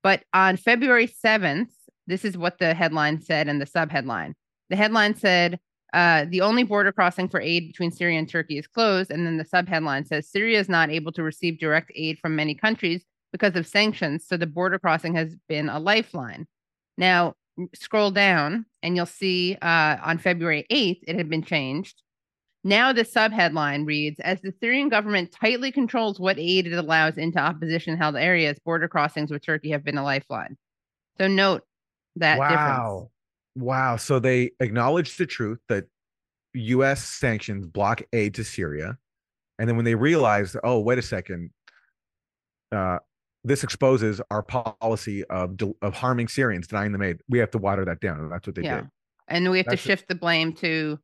But 0.03 0.23
on 0.33 0.57
February 0.57 1.09
7th, 1.09 1.69
this 2.07 2.25
is 2.25 2.39
what 2.39 2.59
the 2.59 2.73
headline 2.73 3.21
said 3.21 3.49
and 3.49 3.61
the 3.61 3.67
subheadline. 3.67 4.33
The 4.71 4.77
headline 4.77 5.15
said, 5.15 5.61
uh, 5.93 6.25
the 6.29 6.41
only 6.41 6.63
border 6.63 6.93
crossing 6.93 7.29
for 7.29 7.41
aid 7.41 7.67
between 7.67 7.91
Syria 7.91 8.19
and 8.19 8.29
Turkey 8.29 8.59
is 8.59 8.67
closed. 8.67 9.11
And 9.11 9.27
then 9.27 9.37
the 9.37 9.45
subheadline 9.45 10.07
says 10.07 10.29
Syria 10.29 10.59
is 10.59 10.69
not 10.69 10.91
able 10.91 11.13
to 11.13 11.23
receive 11.23 11.59
direct 11.59 11.93
aid 11.95 12.19
from 12.19 12.35
many 12.35 12.55
countries 12.55 13.05
because 13.31 13.57
of 13.57 13.67
sanctions. 13.67 14.27
So 14.27 14.37
the 14.37 14.47
border 14.47 14.79
crossing 14.79 15.15
has 15.15 15.37
been 15.49 15.69
a 15.69 15.79
lifeline. 15.79 16.47
Now, 16.97 17.35
scroll 17.75 18.11
down 18.11 18.65
and 18.83 18.97
you'll 18.97 19.07
see 19.07 19.57
uh, 19.61 19.97
on 20.03 20.19
February 20.19 20.67
8th, 20.71 21.01
it 21.07 21.17
had 21.17 21.29
been 21.29 21.43
changed. 21.43 22.03
Now, 22.65 22.93
the 22.93 23.03
subheadline 23.03 23.87
reads 23.87 24.21
As 24.21 24.41
the 24.41 24.55
Syrian 24.61 24.89
government 24.89 25.33
tightly 25.33 25.73
controls 25.73 26.21
what 26.21 26.39
aid 26.39 26.67
it 26.67 26.73
allows 26.73 27.19
into 27.19 27.39
opposition 27.39 27.97
held 27.97 28.17
areas, 28.17 28.59
border 28.65 28.87
crossings 28.89 29.31
with 29.31 29.45
Turkey 29.45 29.71
have 29.71 29.85
been 29.85 29.99
a 29.99 30.05
lifeline. 30.05 30.57
So, 31.19 31.27
note 31.27 31.63
that 32.17 32.39
wow. 32.39 32.49
difference. 32.49 33.11
Wow. 33.55 33.97
So 33.97 34.19
they 34.19 34.53
acknowledged 34.61 35.19
the 35.19 35.27
truth 35.27 35.59
that 35.69 35.85
US 36.55 37.05
sanctions 37.05 37.67
block 37.67 38.03
aid 38.13 38.35
to 38.35 38.45
Syria. 38.45 38.99
And 39.59 39.69
then 39.69 39.77
when 39.77 39.85
they 39.85 39.95
realized, 39.95 40.57
oh, 40.65 40.81
wait 40.81 40.99
a 40.99 41.03
second, 41.03 41.51
uh, 42.73 42.99
this 43.45 43.65
exposes 43.65 44.21
our 44.31 44.43
policy 44.43 45.25
of 45.25 45.57
of 45.83 45.95
harming 45.95 46.29
Syrians, 46.29 46.67
denying 46.69 46.93
them 46.93 47.03
aid. 47.03 47.19
We 47.29 47.39
have 47.39 47.51
to 47.53 47.59
water 47.59 47.85
that 47.85 48.01
down. 48.01 48.31
That's 48.31 48.47
what 48.47 48.55
they 48.55 48.63
Yeah. 48.63 48.83
did. 48.83 48.91
And 49.29 49.51
we 49.51 49.59
have 49.59 49.67
That's 49.67 49.83
to 49.83 49.89
shift 49.89 50.09
the 50.09 50.15
blame 50.15 50.53
to 50.55 50.99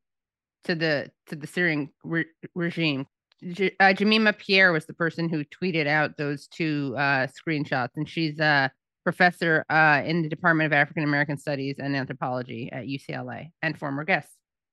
to 0.64 0.74
the 0.74 1.10
to 1.26 1.36
the 1.36 1.46
Syrian 1.46 1.90
re- 2.04 2.26
regime. 2.54 3.06
J- 3.52 3.74
uh, 3.78 3.92
Jemima 3.92 4.32
Pierre 4.32 4.72
was 4.72 4.86
the 4.86 4.94
person 4.94 5.28
who 5.28 5.44
tweeted 5.44 5.86
out 5.86 6.16
those 6.16 6.48
two 6.48 6.94
uh, 6.96 7.26
screenshots, 7.28 7.90
and 7.96 8.08
she's 8.08 8.38
a 8.40 8.70
professor 9.12 9.64
uh, 9.70 10.02
in 10.04 10.20
the 10.22 10.28
Department 10.28 10.66
of 10.66 10.72
African 10.74 11.02
American 11.02 11.38
Studies 11.38 11.76
and 11.78 11.96
Anthropology 11.96 12.68
at 12.72 12.84
UCLA 12.84 13.50
and 13.62 13.78
former 13.78 14.04
guest. 14.04 14.28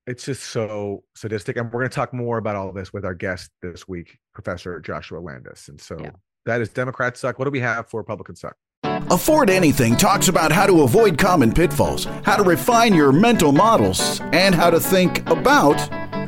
It's 0.08 0.26
just 0.26 0.44
so 0.44 1.04
sadistic. 1.16 1.56
And 1.58 1.72
we're 1.72 1.80
going 1.80 1.90
to 1.90 1.96
talk 1.96 2.14
more 2.14 2.38
about 2.38 2.56
all 2.58 2.68
of 2.70 2.76
this 2.76 2.92
with 2.92 3.06
our 3.06 3.14
guest 3.16 3.50
this 3.62 3.88
week, 3.88 4.18
Professor 4.34 4.80
Joshua 4.82 5.20
Landis. 5.20 5.70
And 5.70 5.80
so 5.80 5.98
Yeah. 6.00 6.12
that 6.46 6.60
is 6.62 6.68
Democrats 6.70 7.22
suck. 7.22 7.40
What 7.40 7.46
do 7.46 7.52
we 7.52 7.62
have 7.62 7.88
for 7.88 8.02
Republicans 8.02 8.42
suck? 8.42 8.56
Afford 9.10 9.50
Anything 9.50 9.96
talks 9.96 10.28
about 10.28 10.52
how 10.52 10.66
to 10.68 10.82
avoid 10.84 11.18
common 11.18 11.52
pitfalls, 11.54 12.06
how 12.24 12.36
to 12.36 12.44
refine 12.44 12.94
your 12.94 13.12
mental 13.12 13.52
models, 13.52 14.20
and 14.34 14.54
how 14.54 14.70
to 14.70 14.80
think 14.80 15.28
about 15.30 15.78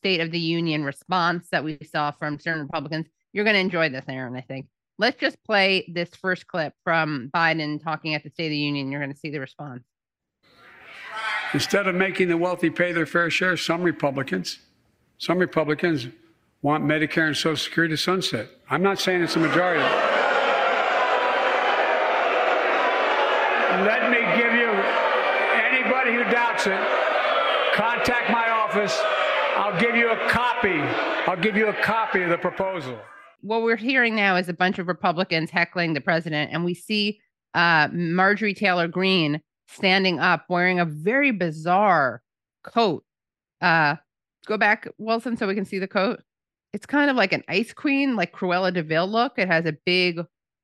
State 0.00 0.20
of 0.20 0.30
the 0.30 0.38
Union 0.38 0.82
response 0.82 1.48
that 1.52 1.62
we 1.62 1.78
saw 1.84 2.10
from 2.10 2.38
certain 2.38 2.62
Republicans. 2.62 3.06
You're 3.34 3.44
going 3.44 3.54
to 3.54 3.60
enjoy 3.60 3.90
this, 3.90 4.06
Aaron. 4.08 4.34
I 4.34 4.40
think. 4.40 4.66
Let's 4.98 5.18
just 5.18 5.42
play 5.44 5.84
this 5.92 6.08
first 6.10 6.46
clip 6.46 6.72
from 6.84 7.30
Biden 7.34 7.82
talking 7.82 8.14
at 8.14 8.24
the 8.24 8.30
State 8.30 8.46
of 8.46 8.50
the 8.50 8.56
Union. 8.56 8.90
You're 8.90 9.00
going 9.00 9.12
to 9.12 9.18
see 9.18 9.30
the 9.30 9.40
response. 9.40 9.82
Instead 11.52 11.86
of 11.86 11.94
making 11.94 12.28
the 12.28 12.36
wealthy 12.36 12.70
pay 12.70 12.92
their 12.92 13.06
fair 13.06 13.28
share, 13.28 13.56
some 13.56 13.82
Republicans, 13.82 14.58
some 15.18 15.38
Republicans 15.38 16.08
want 16.62 16.84
Medicare 16.84 17.26
and 17.26 17.36
Social 17.36 17.56
Security 17.56 17.92
to 17.92 17.98
sunset. 17.98 18.48
I'm 18.70 18.82
not 18.82 18.98
saying 18.98 19.22
it's 19.22 19.36
a 19.36 19.38
majority. 19.38 19.82
Let 23.84 24.10
me 24.10 24.18
give 24.36 24.54
you 24.54 24.70
anybody 25.68 26.14
who 26.14 26.24
doubts 26.30 26.66
it, 26.66 26.80
contact 27.74 28.30
my 28.30 28.48
office. 28.50 29.00
I'll 29.70 29.80
give 29.80 29.94
you 29.94 30.10
a 30.10 30.28
copy. 30.28 30.80
I'll 31.30 31.40
give 31.40 31.56
you 31.56 31.68
a 31.68 31.72
copy 31.74 32.22
of 32.22 32.30
the 32.30 32.38
proposal. 32.38 32.98
What 33.40 33.62
we're 33.62 33.76
hearing 33.76 34.16
now 34.16 34.34
is 34.34 34.48
a 34.48 34.52
bunch 34.52 34.80
of 34.80 34.88
Republicans 34.88 35.48
heckling 35.48 35.94
the 35.94 36.00
president, 36.00 36.50
and 36.52 36.64
we 36.64 36.74
see 36.74 37.20
uh, 37.54 37.88
Marjorie 37.92 38.52
Taylor 38.52 38.88
Greene 38.88 39.40
standing 39.68 40.18
up 40.18 40.44
wearing 40.48 40.80
a 40.80 40.84
very 40.84 41.30
bizarre 41.30 42.20
coat. 42.64 43.04
Uh, 43.60 43.94
go 44.44 44.58
back, 44.58 44.88
Wilson, 44.98 45.36
so 45.36 45.46
we 45.46 45.54
can 45.54 45.64
see 45.64 45.78
the 45.78 45.86
coat. 45.86 46.20
It's 46.72 46.86
kind 46.86 47.08
of 47.08 47.16
like 47.16 47.32
an 47.32 47.44
ice 47.46 47.72
queen, 47.72 48.16
like 48.16 48.32
Cruella 48.32 48.74
de 48.74 48.82
Vil 48.82 49.06
look. 49.06 49.38
It 49.38 49.46
has 49.46 49.66
a 49.66 49.76
big 49.86 50.20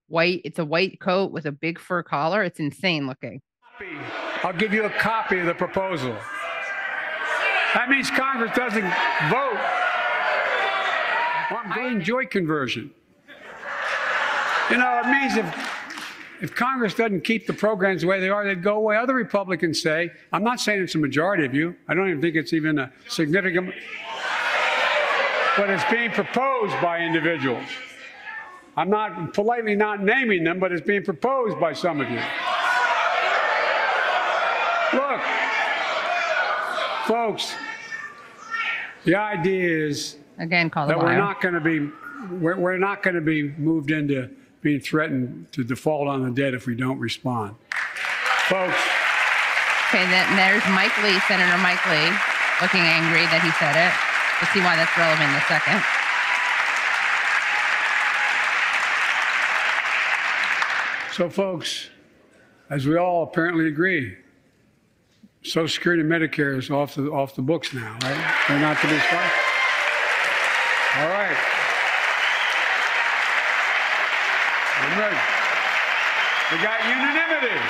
white, 0.09 0.41
it's 0.45 0.59
a 0.59 0.65
white 0.65 0.99
coat 0.99 1.31
with 1.31 1.47
a 1.47 1.53
big 1.53 1.79
fur 1.79 2.03
collar. 2.03 2.43
It's 2.43 2.59
insane 2.59 3.07
looking. 3.07 3.41
I'll 4.43 4.53
give 4.53 4.73
you 4.73 4.85
a 4.85 4.91
copy 4.91 5.39
of 5.39 5.47
the 5.47 5.55
proposal. 5.55 6.17
That 7.75 7.89
means 7.89 8.11
Congress 8.11 8.53
doesn't 8.57 8.93
vote 9.31 9.59
on 11.57 11.73
green 11.73 12.03
joy 12.03 12.27
conversion. 12.27 12.91
You 14.71 14.79
know, 14.79 15.03
it 15.05 15.11
means 15.11 15.37
if 15.37 15.77
if 16.41 16.55
Congress 16.55 16.95
doesn't 16.95 17.23
keep 17.23 17.47
the 17.47 17.53
programs 17.53 18.03
the 18.03 18.09
way 18.09 18.21
they 18.21 18.29
are, 18.29 18.45
they'd 18.45 18.63
go 18.63 18.77
away. 18.77 18.97
Other 18.97 19.15
Republicans 19.15 19.81
say, 19.81 20.11
I'm 20.33 20.45
not 20.45 20.61
saying 20.61 20.83
it's 20.83 20.95
a 20.95 20.99
majority 20.99 21.47
of 21.47 21.55
you. 21.55 21.75
I 21.89 21.95
don't 21.95 22.09
even 22.09 22.21
think 22.21 22.37
it's 22.37 22.53
even 22.53 22.79
a 22.79 22.93
significant, 23.09 23.73
but 25.57 25.71
it's 25.71 25.85
being 25.91 26.11
proposed 26.11 26.75
by 26.83 27.01
individuals. 27.01 27.67
I'm 28.77 28.91
not 28.91 29.33
politely 29.33 29.75
not 29.75 30.03
naming 30.03 30.45
them, 30.45 30.59
but 30.59 30.73
it's 30.73 30.87
being 30.87 31.03
proposed 31.03 31.59
by 31.59 31.73
some 31.73 32.03
of 32.03 32.11
you. 32.11 32.21
Look, 34.93 35.21
folks, 37.07 37.55
the 39.05 39.15
idea 39.15 39.87
is 39.87 40.17
Again, 40.39 40.69
call 40.69 40.87
that 40.87 40.99
we're 40.99 41.17
not 41.17 41.41
going 41.41 41.55
to 41.55 41.61
be 41.61 41.91
we're, 42.31 42.59
we're 42.59 42.79
not 42.79 43.03
going 43.03 43.15
to 43.15 43.21
be 43.21 43.51
moved 43.57 43.91
into 43.91 44.29
being 44.61 44.81
threatened 44.81 45.51
to 45.53 45.63
default 45.63 46.09
on 46.09 46.25
the 46.25 46.31
debt 46.31 46.55
if 46.55 46.67
we 46.67 46.75
don't 46.75 46.99
respond, 46.99 47.55
folks. 48.49 48.77
Okay, 49.89 50.05
then 50.11 50.37
there's 50.37 50.65
Mike 50.75 50.97
Lee, 51.05 51.19
Senator 51.29 51.57
Mike 51.59 51.85
Lee, 51.87 52.11
looking 52.61 52.81
angry 52.83 53.23
that 53.31 53.41
he 53.45 53.51
said 53.55 53.79
it. 53.79 53.95
We'll 54.41 54.51
see 54.53 54.61
why 54.61 54.75
that's 54.77 54.93
relevant 54.99 55.31
in 55.31 55.37
a 55.37 55.47
second. 55.47 55.81
So, 61.15 61.31
folks, 61.31 61.89
as 62.69 62.87
we 62.87 62.99
all 62.99 63.23
apparently 63.23 63.69
agree, 63.69 64.17
Social 65.47 65.69
Security 65.69 66.03
and 66.03 66.11
Medicare 66.11 66.59
is 66.59 66.71
off 66.71 66.97
the 66.97 67.09
off 67.11 67.37
the 67.37 67.43
books 67.43 67.73
now, 67.73 67.97
right? 68.03 68.35
They're 68.49 68.59
not 68.59 68.81
to 68.81 68.89
be 68.89 68.99
spent. 68.99 69.33
All 70.97 71.09
right. 71.09 71.37
I'm 74.79 74.99
ready. 74.99 75.17
We 76.51 76.63
got 76.63 76.85
unanimity. 76.85 77.61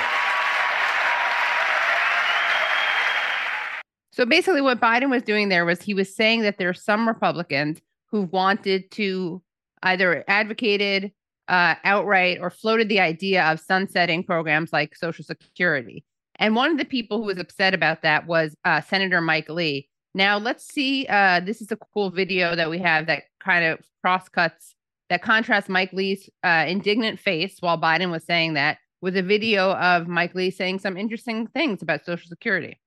So 4.11 4.25
basically, 4.25 4.61
what 4.61 4.81
Biden 4.81 5.11
was 5.11 5.21
doing 5.21 5.49
there 5.49 5.63
was 5.63 5.79
he 5.79 5.93
was 5.93 6.15
saying 6.15 6.41
that 6.41 6.57
there 6.57 6.69
are 6.69 6.73
some 6.73 7.07
Republicans 7.07 7.79
who 8.09 8.23
wanted 8.23 8.89
to 8.91 9.43
either 9.83 10.23
advocated 10.27 11.11
uh, 11.47 11.75
outright 11.83 12.39
or 12.41 12.49
floated 12.49 12.89
the 12.89 12.99
idea 12.99 13.45
of 13.45 13.59
sunsetting 13.59 14.23
programs 14.23 14.73
like 14.73 14.95
Social 14.95 15.23
Security. 15.23 16.03
And 16.39 16.55
one 16.55 16.71
of 16.71 16.77
the 16.77 16.85
people 16.85 17.17
who 17.17 17.25
was 17.25 17.37
upset 17.39 17.73
about 17.73 18.03
that 18.03 18.27
was 18.27 18.55
uh, 18.63 18.81
Senator 18.81 19.21
Mike 19.21 19.49
Lee. 19.49 19.89
Now, 20.13 20.37
let's 20.37 20.65
see. 20.65 21.05
Uh, 21.07 21.39
this 21.39 21.61
is 21.61 21.71
a 21.71 21.77
cool 21.77 22.09
video 22.09 22.55
that 22.55 22.69
we 22.69 22.79
have 22.79 23.07
that 23.07 23.23
kind 23.39 23.65
of 23.65 23.79
cross 24.01 24.29
cuts, 24.29 24.75
that 25.09 25.21
contrasts 25.21 25.69
Mike 25.69 25.93
Lee's 25.93 26.29
uh, 26.43 26.65
indignant 26.67 27.19
face 27.19 27.57
while 27.59 27.79
Biden 27.79 28.11
was 28.11 28.23
saying 28.23 28.53
that 28.53 28.77
with 29.01 29.15
a 29.17 29.21
video 29.23 29.73
of 29.73 30.07
Mike 30.07 30.33
Lee 30.35 30.51
saying 30.51 30.79
some 30.79 30.97
interesting 30.97 31.47
things 31.47 31.81
about 31.81 32.05
Social 32.05 32.27
Security. 32.27 32.79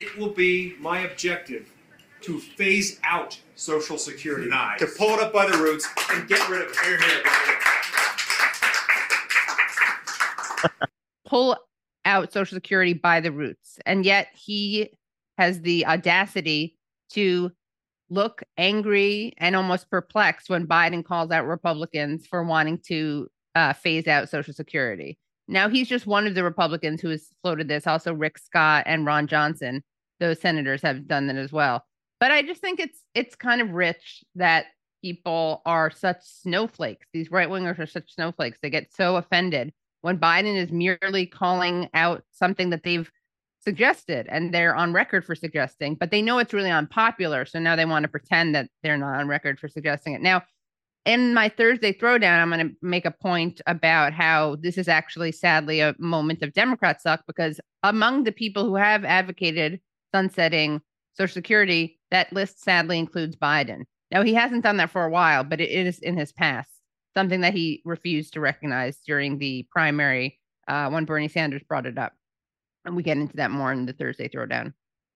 It 0.00 0.16
will 0.16 0.30
be 0.30 0.74
my 0.80 1.00
objective 1.00 1.70
to 2.22 2.38
phase 2.38 2.98
out 3.04 3.38
Social 3.56 3.98
Security, 3.98 4.48
Nice. 4.48 4.78
to 4.80 4.86
pull 4.86 5.10
it 5.10 5.20
up 5.20 5.32
by 5.32 5.48
the 5.48 5.56
roots 5.58 5.88
and 6.12 6.28
get 6.28 6.48
rid 6.48 6.62
of 6.62 6.70
it. 6.70 6.76
Here, 6.76 6.98
here, 6.98 7.22
brother. 10.62 10.88
pull 11.26 11.56
out 12.06 12.32
Social 12.32 12.54
Security 12.54 12.94
by 12.94 13.20
the 13.20 13.32
roots. 13.32 13.78
And 13.84 14.04
yet 14.04 14.28
he 14.34 14.90
has 15.36 15.60
the 15.60 15.84
audacity 15.84 16.78
to 17.10 17.52
look 18.08 18.42
angry 18.56 19.34
and 19.38 19.56
almost 19.56 19.90
perplexed 19.90 20.48
when 20.48 20.66
Biden 20.66 21.04
calls 21.04 21.30
out 21.30 21.46
Republicans 21.46 22.26
for 22.26 22.44
wanting 22.44 22.78
to 22.86 23.28
uh, 23.54 23.72
phase 23.72 24.06
out 24.06 24.30
Social 24.30 24.54
Security. 24.54 25.18
Now, 25.48 25.68
he's 25.68 25.88
just 25.88 26.06
one 26.06 26.26
of 26.26 26.34
the 26.34 26.44
Republicans 26.44 27.00
who 27.00 27.10
has 27.10 27.28
floated 27.42 27.68
this. 27.68 27.86
Also, 27.86 28.12
Rick 28.12 28.38
Scott 28.38 28.84
and 28.86 29.06
Ron 29.06 29.26
Johnson, 29.26 29.82
those 30.18 30.40
senators 30.40 30.82
have 30.82 31.06
done 31.06 31.26
that 31.26 31.36
as 31.36 31.52
well. 31.52 31.84
But 32.18 32.30
I 32.30 32.42
just 32.42 32.60
think 32.60 32.80
it's 32.80 33.02
it's 33.14 33.36
kind 33.36 33.60
of 33.60 33.70
rich 33.70 34.24
that 34.34 34.66
people 35.02 35.62
are 35.66 35.90
such 35.90 36.18
snowflakes. 36.22 37.06
These 37.12 37.30
right 37.30 37.48
wingers 37.48 37.78
are 37.78 37.86
such 37.86 38.14
snowflakes. 38.14 38.58
They 38.62 38.70
get 38.70 38.92
so 38.92 39.16
offended 39.16 39.72
when 40.02 40.18
Biden 40.18 40.56
is 40.56 40.70
merely 40.70 41.26
calling 41.26 41.88
out 41.94 42.24
something 42.30 42.70
that 42.70 42.82
they've 42.82 43.10
suggested 43.60 44.26
and 44.30 44.54
they're 44.54 44.76
on 44.76 44.92
record 44.92 45.24
for 45.24 45.34
suggesting, 45.34 45.96
but 45.96 46.10
they 46.10 46.22
know 46.22 46.38
it's 46.38 46.54
really 46.54 46.70
unpopular. 46.70 47.44
So 47.44 47.58
now 47.58 47.74
they 47.76 47.84
want 47.84 48.04
to 48.04 48.08
pretend 48.08 48.54
that 48.54 48.68
they're 48.82 48.96
not 48.96 49.18
on 49.18 49.28
record 49.28 49.58
for 49.58 49.68
suggesting 49.68 50.14
it. 50.14 50.22
Now, 50.22 50.42
in 51.04 51.34
my 51.34 51.48
Thursday 51.48 51.92
throwdown, 51.92 52.40
I'm 52.40 52.50
going 52.50 52.68
to 52.68 52.74
make 52.82 53.04
a 53.04 53.10
point 53.10 53.60
about 53.66 54.12
how 54.12 54.56
this 54.56 54.76
is 54.76 54.88
actually 54.88 55.32
sadly 55.32 55.80
a 55.80 55.94
moment 55.98 56.42
of 56.42 56.52
Democrat 56.52 57.00
suck 57.00 57.22
because 57.26 57.60
among 57.82 58.24
the 58.24 58.32
people 58.32 58.64
who 58.64 58.74
have 58.74 59.04
advocated 59.04 59.80
sunsetting 60.12 60.80
Social 61.14 61.34
Security, 61.34 61.98
that 62.10 62.32
list 62.32 62.62
sadly 62.62 62.98
includes 62.98 63.36
Biden. 63.36 63.82
Now, 64.10 64.22
he 64.22 64.34
hasn't 64.34 64.62
done 64.62 64.76
that 64.76 64.90
for 64.90 65.04
a 65.04 65.10
while, 65.10 65.44
but 65.44 65.60
it 65.60 65.70
is 65.70 65.98
in 66.00 66.16
his 66.16 66.32
past, 66.32 66.70
something 67.16 67.40
that 67.40 67.54
he 67.54 67.80
refused 67.84 68.34
to 68.34 68.40
recognize 68.40 68.98
during 69.06 69.38
the 69.38 69.66
primary 69.70 70.38
uh, 70.68 70.90
when 70.90 71.04
Bernie 71.06 71.28
Sanders 71.28 71.62
brought 71.66 71.86
it 71.86 71.96
up. 71.96 72.12
And 72.84 72.94
we 72.94 73.02
get 73.02 73.16
into 73.16 73.36
that 73.36 73.50
more 73.50 73.72
in 73.72 73.86
the 73.86 73.92
Thursday 73.92 74.28
throwdown. 74.28 74.74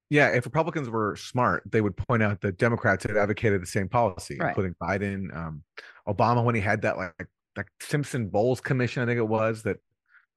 Yeah, 0.08 0.28
if 0.28 0.44
Republicans 0.44 0.88
were 0.88 1.14
smart, 1.16 1.62
they 1.70 1.80
would 1.80 1.96
point 1.96 2.22
out 2.22 2.40
that 2.40 2.58
Democrats 2.58 3.04
had 3.04 3.16
advocated 3.16 3.62
the 3.62 3.66
same 3.66 3.88
policy, 3.88 4.38
Right. 4.40 4.48
including 4.48 4.74
Biden, 4.82 5.34
um, 5.36 5.62
Obama 6.08 6.42
when 6.42 6.54
he 6.54 6.60
had 6.60 6.82
that 6.82 6.96
like 6.96 7.28
like 7.56 7.66
Simpson 7.80 8.28
Bowles 8.28 8.60
Commission, 8.60 9.02
I 9.02 9.06
think 9.06 9.18
it 9.18 9.28
was, 9.28 9.62
that 9.64 9.78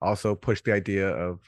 also 0.02 0.36
pushed 0.36 0.66
the 0.66 0.74
idea 0.74 1.08
of 1.10 1.40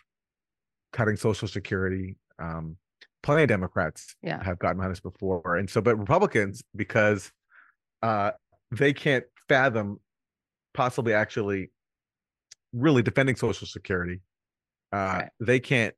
cutting 0.94 1.18
Social 1.18 1.48
Security. 1.48 2.18
Um, 2.40 2.78
plenty 3.24 3.44
of 3.44 3.50
Democrats 3.50 4.16
Yeah. 4.22 4.44
have 4.44 4.60
gotten 4.60 4.78
behind 4.78 4.92
this 4.92 5.00
before, 5.02 5.58
and 5.58 5.70
so 5.70 5.82
but 5.82 5.98
Republicans 5.98 6.64
because 6.76 7.32
uh, 8.02 8.32
they 8.72 8.94
can't 8.94 9.26
fathom 9.50 10.00
possibly 10.76 11.14
actually 11.14 11.72
really 12.74 13.02
defending 13.02 13.36
Social 13.36 13.68
Security. 13.68 14.22
Uh, 14.92 14.98
Right. 14.98 15.30
They 15.40 15.60
can't 15.60 15.96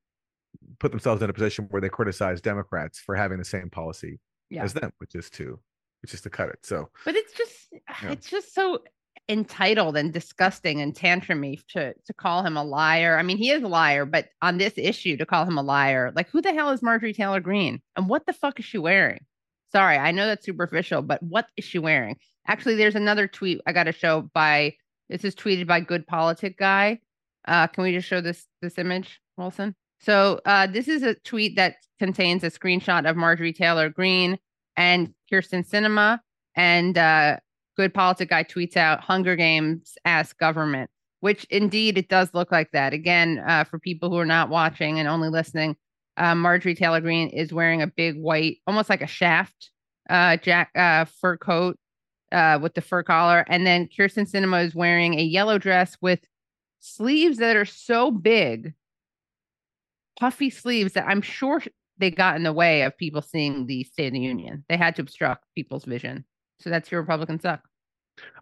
put 0.80 0.92
themselves 0.92 1.22
in 1.22 1.30
a 1.30 1.34
position 1.34 1.66
where 1.70 1.82
they 1.82 1.90
criticize 1.90 2.42
Democrats 2.42 3.00
for 3.00 3.16
having 3.16 3.38
the 3.38 3.46
same 3.46 3.70
policy 3.70 4.20
Yeah. 4.50 4.64
as 4.64 4.74
them, 4.74 4.92
which 5.00 5.16
is 5.16 5.30
to 5.32 5.60
which 6.02 6.14
is 6.14 6.22
to 6.22 6.30
cut 6.30 6.50
it. 6.50 6.60
So 6.64 6.90
But 7.06 7.16
it's 7.16 7.34
just 7.34 7.74
it's 8.04 8.30
just 8.30 8.54
so 8.54 8.84
entitled 9.30 9.98
and 9.98 10.14
disgusting 10.14 10.80
and 10.82 10.94
tantrumy 10.94 11.60
to 11.70 11.94
to 11.94 12.14
call 12.14 12.44
him 12.44 12.56
a 12.56 12.64
liar. 12.64 13.18
I 13.18 13.24
mean, 13.24 13.38
he 13.38 13.50
is 13.52 13.62
a 13.64 13.68
liar, 13.68 14.06
but 14.06 14.30
on 14.42 14.58
this 14.58 14.74
issue 14.78 15.18
to 15.18 15.26
call 15.26 15.44
him 15.46 15.58
a 15.58 15.62
liar, 15.64 16.12
like 16.16 16.30
who 16.30 16.42
the 16.42 16.54
hell 16.54 16.70
is 16.70 16.82
Marjorie 16.82 17.14
Taylor 17.14 17.40
Greene? 17.42 17.82
And 17.96 18.08
what 18.08 18.26
the 18.26 18.34
fuck 18.34 18.60
is 18.60 18.66
she 18.66 18.78
wearing? 18.78 19.20
Sorry, 19.72 19.98
I 19.98 20.12
know 20.12 20.26
that's 20.26 20.46
superficial, 20.46 21.02
but 21.02 21.22
what 21.22 21.48
is 21.58 21.66
she 21.66 21.80
wearing? 21.80 22.18
Actually, 22.48 22.76
there's 22.76 22.96
another 22.96 23.28
tweet 23.28 23.60
I 23.68 23.74
got 23.74 23.84
to 23.84 23.92
show 23.92 24.30
by 24.34 24.76
this 25.10 25.24
is 25.24 25.36
tweeted 25.36 25.68
by 25.68 25.80
Good 25.80 26.08
Politic 26.08 26.58
Guy. 26.58 27.00
Uh, 27.48 27.68
can 27.68 27.84
we 27.84 27.94
just 27.94 28.08
show 28.08 28.22
this 28.22 28.46
this 28.62 28.78
image, 28.78 29.22
Wilson? 29.38 29.76
So 30.00 30.42
uh, 30.46 30.68
this 30.68 30.88
is 30.88 31.04
a 31.04 31.16
tweet 31.16 31.56
that 31.56 31.76
contains 32.00 32.44
a 32.44 32.52
screenshot 32.52 33.10
of 33.10 33.18
Marjorie 33.18 33.54
Taylor 33.54 33.90
Greene 33.90 34.38
and 34.76 35.14
Kyrsten 35.32 35.68
Sinema. 35.68 36.20
And 36.56 36.98
uh, 36.98 37.38
Good 37.76 37.94
Politic 37.94 38.30
Guy 38.30 38.44
tweets 38.44 38.78
out 38.78 39.02
Hunger 39.02 39.36
Games 39.36 39.96
ask 40.06 40.38
government, 40.38 40.90
which 41.20 41.46
indeed 41.46 41.98
it 41.98 42.10
does 42.10 42.34
look 42.34 42.52
like 42.52 42.72
that. 42.72 42.94
Again, 42.94 43.44
uh, 43.48 43.64
for 43.64 43.80
people 43.80 44.10
who 44.10 44.18
are 44.18 44.26
not 44.26 44.50
watching 44.50 45.00
and 45.00 45.08
only 45.08 45.30
listening, 45.30 45.76
uh, 46.18 46.36
Marjorie 46.36 46.76
Taylor 46.76 47.02
Greene 47.02 47.30
is 47.30 47.54
wearing 47.54 47.82
a 47.82 47.88
big 47.88 48.20
white, 48.20 48.58
almost 48.68 48.90
like 48.90 49.02
a 49.02 49.08
shaft 49.08 49.72
uh, 50.10 50.38
jack 50.38 50.72
uh, 50.76 51.06
fur 51.06 51.38
coat 51.38 51.78
uh, 52.32 52.60
with 52.62 52.74
the 52.74 52.82
fur 52.82 53.04
collar. 53.04 53.46
And 53.48 53.66
then 53.66 53.88
Kyrsten 53.88 54.30
Sinema 54.30 54.66
is 54.66 54.76
wearing 54.76 55.20
a 55.20 55.24
yellow 55.24 55.58
dress 55.58 55.98
with 56.02 56.20
sleeves 56.80 57.38
that 57.38 57.56
are 57.56 57.66
so 57.66 58.12
big, 58.12 58.74
puffy 60.20 60.50
sleeves 60.50 60.94
that 60.94 61.08
I'm 61.08 61.22
sure 61.22 61.62
they 61.98 62.12
got 62.12 62.36
in 62.36 62.44
the 62.44 62.54
way 62.54 62.84
of 62.84 62.98
people 62.98 63.22
seeing 63.22 63.66
the 63.66 63.84
State 63.84 64.08
of 64.08 64.14
the 64.14 64.20
Union. 64.20 64.64
They 64.70 64.78
had 64.78 64.96
to 64.96 65.02
obstruct 65.02 65.46
people's 65.56 65.86
vision. 65.86 66.26
So 66.60 66.70
that's 66.70 66.92
your 66.92 67.02
Republican 67.02 67.40
suck. 67.40 67.62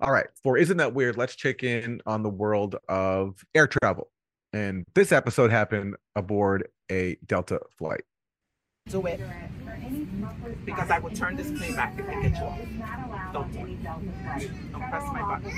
All 0.02 0.12
right. 0.12 0.28
For 0.42 0.58
Isn't 0.58 0.78
That 0.78 0.94
Weird? 0.94 1.18
Let's 1.18 1.36
check 1.36 1.64
in 1.64 2.02
on 2.06 2.24
the 2.24 2.30
world 2.30 2.78
of 2.88 3.44
air 3.54 3.68
travel. 3.68 4.10
And 4.56 4.86
this 4.96 5.12
episode 5.12 5.52
happened 5.52 5.98
aboard 6.16 6.70
a 6.90 7.18
Delta 7.26 7.60
flight. 7.78 8.04
Do 8.88 9.06
it. 9.06 9.20
Because 10.64 10.90
I 10.90 10.98
will 11.00 11.10
turn 11.10 11.36
this 11.36 11.52
plane 11.52 11.76
back 11.76 12.00
if 12.00 12.08
I 12.08 12.22
get 12.22 12.38
you 12.38 12.46
off. 12.46 13.34
Don't 13.34 13.52
do 13.52 13.60
it. 13.66 13.84
Don't 13.84 14.90
press 14.90 15.04
my 15.12 15.22
button. 15.24 15.52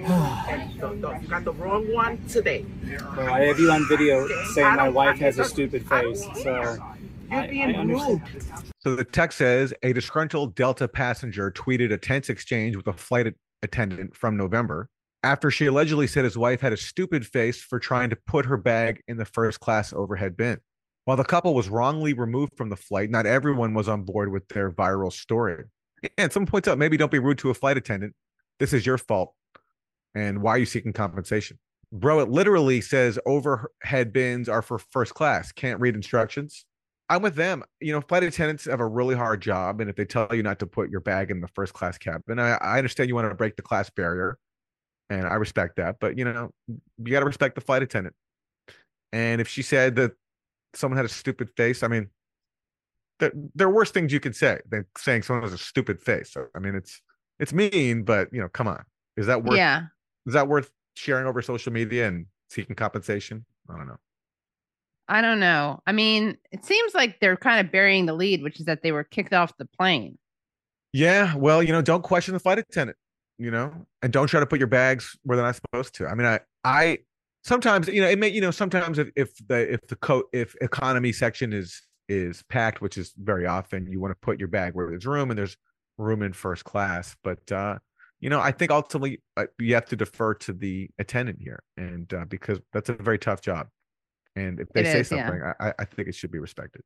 Okay, 0.00 0.70
don't, 0.80 1.02
don't. 1.02 1.22
You 1.22 1.28
got 1.28 1.44
the 1.44 1.52
wrong 1.52 1.92
one 1.92 2.26
today. 2.28 2.64
Well, 3.14 3.28
I 3.28 3.40
have 3.40 3.58
you 3.58 3.70
on 3.70 3.86
video 3.90 4.26
saying 4.54 4.76
my 4.76 4.88
wife 4.88 5.18
has 5.18 5.38
a 5.38 5.44
stupid 5.44 5.86
face. 5.86 6.24
So 6.42 6.44
You're 6.44 6.80
I, 7.30 7.44
I 7.44 7.46
being 7.46 7.76
understand. 7.76 8.22
rude. 8.32 8.42
So 8.78 8.96
the 8.96 9.04
text 9.04 9.36
says 9.36 9.74
a 9.82 9.92
disgruntled 9.92 10.54
Delta 10.54 10.88
passenger 10.88 11.50
tweeted 11.50 11.92
a 11.92 11.98
tense 11.98 12.30
exchange 12.30 12.74
with 12.74 12.86
a 12.86 12.94
flight 12.94 13.34
attendant 13.62 14.16
from 14.16 14.38
November 14.38 14.88
after 15.26 15.50
she 15.50 15.66
allegedly 15.66 16.06
said 16.06 16.22
his 16.22 16.38
wife 16.38 16.60
had 16.60 16.72
a 16.72 16.76
stupid 16.76 17.26
face 17.26 17.60
for 17.60 17.80
trying 17.80 18.10
to 18.10 18.16
put 18.28 18.46
her 18.46 18.56
bag 18.56 19.02
in 19.08 19.16
the 19.16 19.24
first 19.24 19.58
class 19.58 19.92
overhead 19.92 20.36
bin. 20.36 20.58
While 21.04 21.16
the 21.16 21.24
couple 21.24 21.52
was 21.52 21.68
wrongly 21.68 22.12
removed 22.12 22.56
from 22.56 22.68
the 22.68 22.76
flight, 22.76 23.10
not 23.10 23.26
everyone 23.26 23.74
was 23.74 23.88
on 23.88 24.04
board 24.04 24.30
with 24.30 24.46
their 24.46 24.70
viral 24.70 25.12
story. 25.12 25.64
And 26.16 26.32
someone 26.32 26.46
points 26.46 26.68
out 26.68 26.78
maybe 26.78 26.96
don't 26.96 27.10
be 27.10 27.18
rude 27.18 27.38
to 27.38 27.50
a 27.50 27.54
flight 27.54 27.76
attendant. 27.76 28.14
This 28.60 28.72
is 28.72 28.86
your 28.86 28.98
fault. 28.98 29.34
And 30.14 30.42
why 30.42 30.52
are 30.52 30.58
you 30.58 30.64
seeking 30.64 30.92
compensation? 30.92 31.58
Bro, 31.90 32.20
it 32.20 32.28
literally 32.28 32.80
says 32.80 33.18
overhead 33.26 34.12
bins 34.12 34.48
are 34.48 34.62
for 34.62 34.78
first 34.78 35.14
class. 35.14 35.50
Can't 35.50 35.80
read 35.80 35.96
instructions. 35.96 36.64
I'm 37.08 37.22
with 37.22 37.34
them. 37.34 37.64
You 37.80 37.92
know, 37.92 38.00
flight 38.00 38.22
attendants 38.22 38.66
have 38.66 38.80
a 38.80 38.86
really 38.86 39.16
hard 39.16 39.40
job, 39.42 39.80
and 39.80 39.90
if 39.90 39.96
they 39.96 40.04
tell 40.04 40.28
you 40.32 40.44
not 40.44 40.60
to 40.60 40.66
put 40.66 40.88
your 40.88 41.00
bag 41.00 41.32
in 41.32 41.40
the 41.40 41.48
first 41.48 41.72
class 41.72 41.98
cabin, 41.98 42.38
I, 42.38 42.54
I 42.54 42.78
understand 42.78 43.08
you 43.08 43.16
want 43.16 43.28
to 43.28 43.34
break 43.34 43.56
the 43.56 43.62
class 43.62 43.90
barrier, 43.90 44.38
and 45.10 45.26
I 45.26 45.34
respect 45.34 45.76
that. 45.76 45.96
But 46.00 46.18
you 46.18 46.24
know, 46.24 46.50
you 46.68 47.12
got 47.12 47.20
to 47.20 47.26
respect 47.26 47.54
the 47.54 47.60
flight 47.60 47.82
attendant. 47.82 48.14
And 49.12 49.40
if 49.40 49.48
she 49.48 49.62
said 49.62 49.96
that 49.96 50.12
someone 50.74 50.96
had 50.96 51.06
a 51.06 51.10
stupid 51.10 51.50
face, 51.56 51.82
I 51.82 51.88
mean, 51.88 52.08
there, 53.18 53.32
there 53.54 53.66
are 53.66 53.72
worse 53.72 53.90
things 53.90 54.12
you 54.12 54.20
could 54.20 54.36
say 54.36 54.60
than 54.68 54.84
saying 54.98 55.22
someone 55.22 55.42
has 55.42 55.52
a 55.52 55.58
stupid 55.58 56.00
face. 56.00 56.32
So, 56.32 56.46
I 56.54 56.58
mean, 56.58 56.74
it's 56.74 57.00
it's 57.38 57.52
mean, 57.52 58.02
but 58.02 58.28
you 58.32 58.40
know, 58.40 58.48
come 58.48 58.68
on, 58.68 58.84
is 59.16 59.26
that 59.26 59.44
worth? 59.44 59.56
Yeah. 59.56 59.82
Is 60.26 60.34
that 60.34 60.48
worth 60.48 60.70
sharing 60.94 61.26
over 61.26 61.40
social 61.42 61.72
media 61.72 62.08
and 62.08 62.26
seeking 62.50 62.74
compensation? 62.74 63.44
I 63.70 63.76
don't 63.76 63.86
know. 63.86 63.96
I 65.08 65.20
don't 65.20 65.38
know. 65.38 65.80
I 65.86 65.92
mean, 65.92 66.36
it 66.50 66.64
seems 66.64 66.94
like 66.94 67.20
they're 67.20 67.36
kind 67.36 67.64
of 67.64 67.70
burying 67.70 68.06
the 68.06 68.12
lead, 68.12 68.42
which 68.42 68.58
is 68.58 68.66
that 68.66 68.82
they 68.82 68.90
were 68.90 69.04
kicked 69.04 69.32
off 69.32 69.56
the 69.56 69.68
plane. 69.78 70.18
Yeah, 70.92 71.34
well, 71.36 71.62
you 71.62 71.72
know, 71.72 71.82
don't 71.82 72.02
question 72.02 72.34
the 72.34 72.40
flight 72.40 72.58
attendant, 72.58 72.96
you 73.38 73.50
know, 73.50 73.72
and 74.02 74.12
don't 74.12 74.26
try 74.28 74.40
to 74.40 74.46
put 74.46 74.58
your 74.58 74.68
bags 74.68 75.16
where 75.22 75.36
they're 75.36 75.46
not 75.46 75.56
supposed 75.56 75.94
to. 75.96 76.06
I 76.06 76.14
mean, 76.14 76.26
I, 76.26 76.40
I 76.64 76.98
sometimes, 77.44 77.88
you 77.88 78.00
know, 78.00 78.08
it 78.08 78.18
may, 78.18 78.28
you 78.28 78.40
know, 78.40 78.50
sometimes 78.50 78.98
if, 78.98 79.10
if 79.16 79.30
the 79.46 79.72
if 79.72 79.86
the 79.88 79.96
coat 79.96 80.26
if 80.32 80.54
economy 80.60 81.12
section 81.12 81.52
is 81.52 81.82
is 82.08 82.42
packed, 82.48 82.80
which 82.80 82.96
is 82.96 83.12
very 83.18 83.46
often, 83.46 83.86
you 83.86 84.00
want 84.00 84.12
to 84.12 84.18
put 84.20 84.38
your 84.38 84.48
bag 84.48 84.74
where 84.74 84.88
there's 84.88 85.06
room 85.06 85.30
and 85.30 85.38
there's 85.38 85.56
room 85.98 86.22
in 86.22 86.32
first 86.32 86.64
class. 86.64 87.16
But 87.22 87.50
uh, 87.52 87.78
you 88.20 88.30
know, 88.30 88.40
I 88.40 88.52
think 88.52 88.70
ultimately 88.70 89.22
uh, 89.36 89.46
you 89.58 89.74
have 89.74 89.86
to 89.86 89.96
defer 89.96 90.34
to 90.34 90.52
the 90.52 90.88
attendant 90.98 91.38
here, 91.40 91.62
and 91.76 92.12
uh, 92.14 92.24
because 92.26 92.58
that's 92.72 92.88
a 92.88 92.94
very 92.94 93.18
tough 93.18 93.42
job, 93.42 93.68
and 94.34 94.60
if 94.60 94.68
they 94.70 94.80
It 94.80 94.86
say 94.86 95.00
is, 95.00 95.10
yeah. 95.10 95.26
something, 95.26 95.42
I, 95.60 95.74
I 95.78 95.84
think 95.84 96.08
it 96.08 96.14
should 96.14 96.30
be 96.32 96.38
respected. 96.38 96.82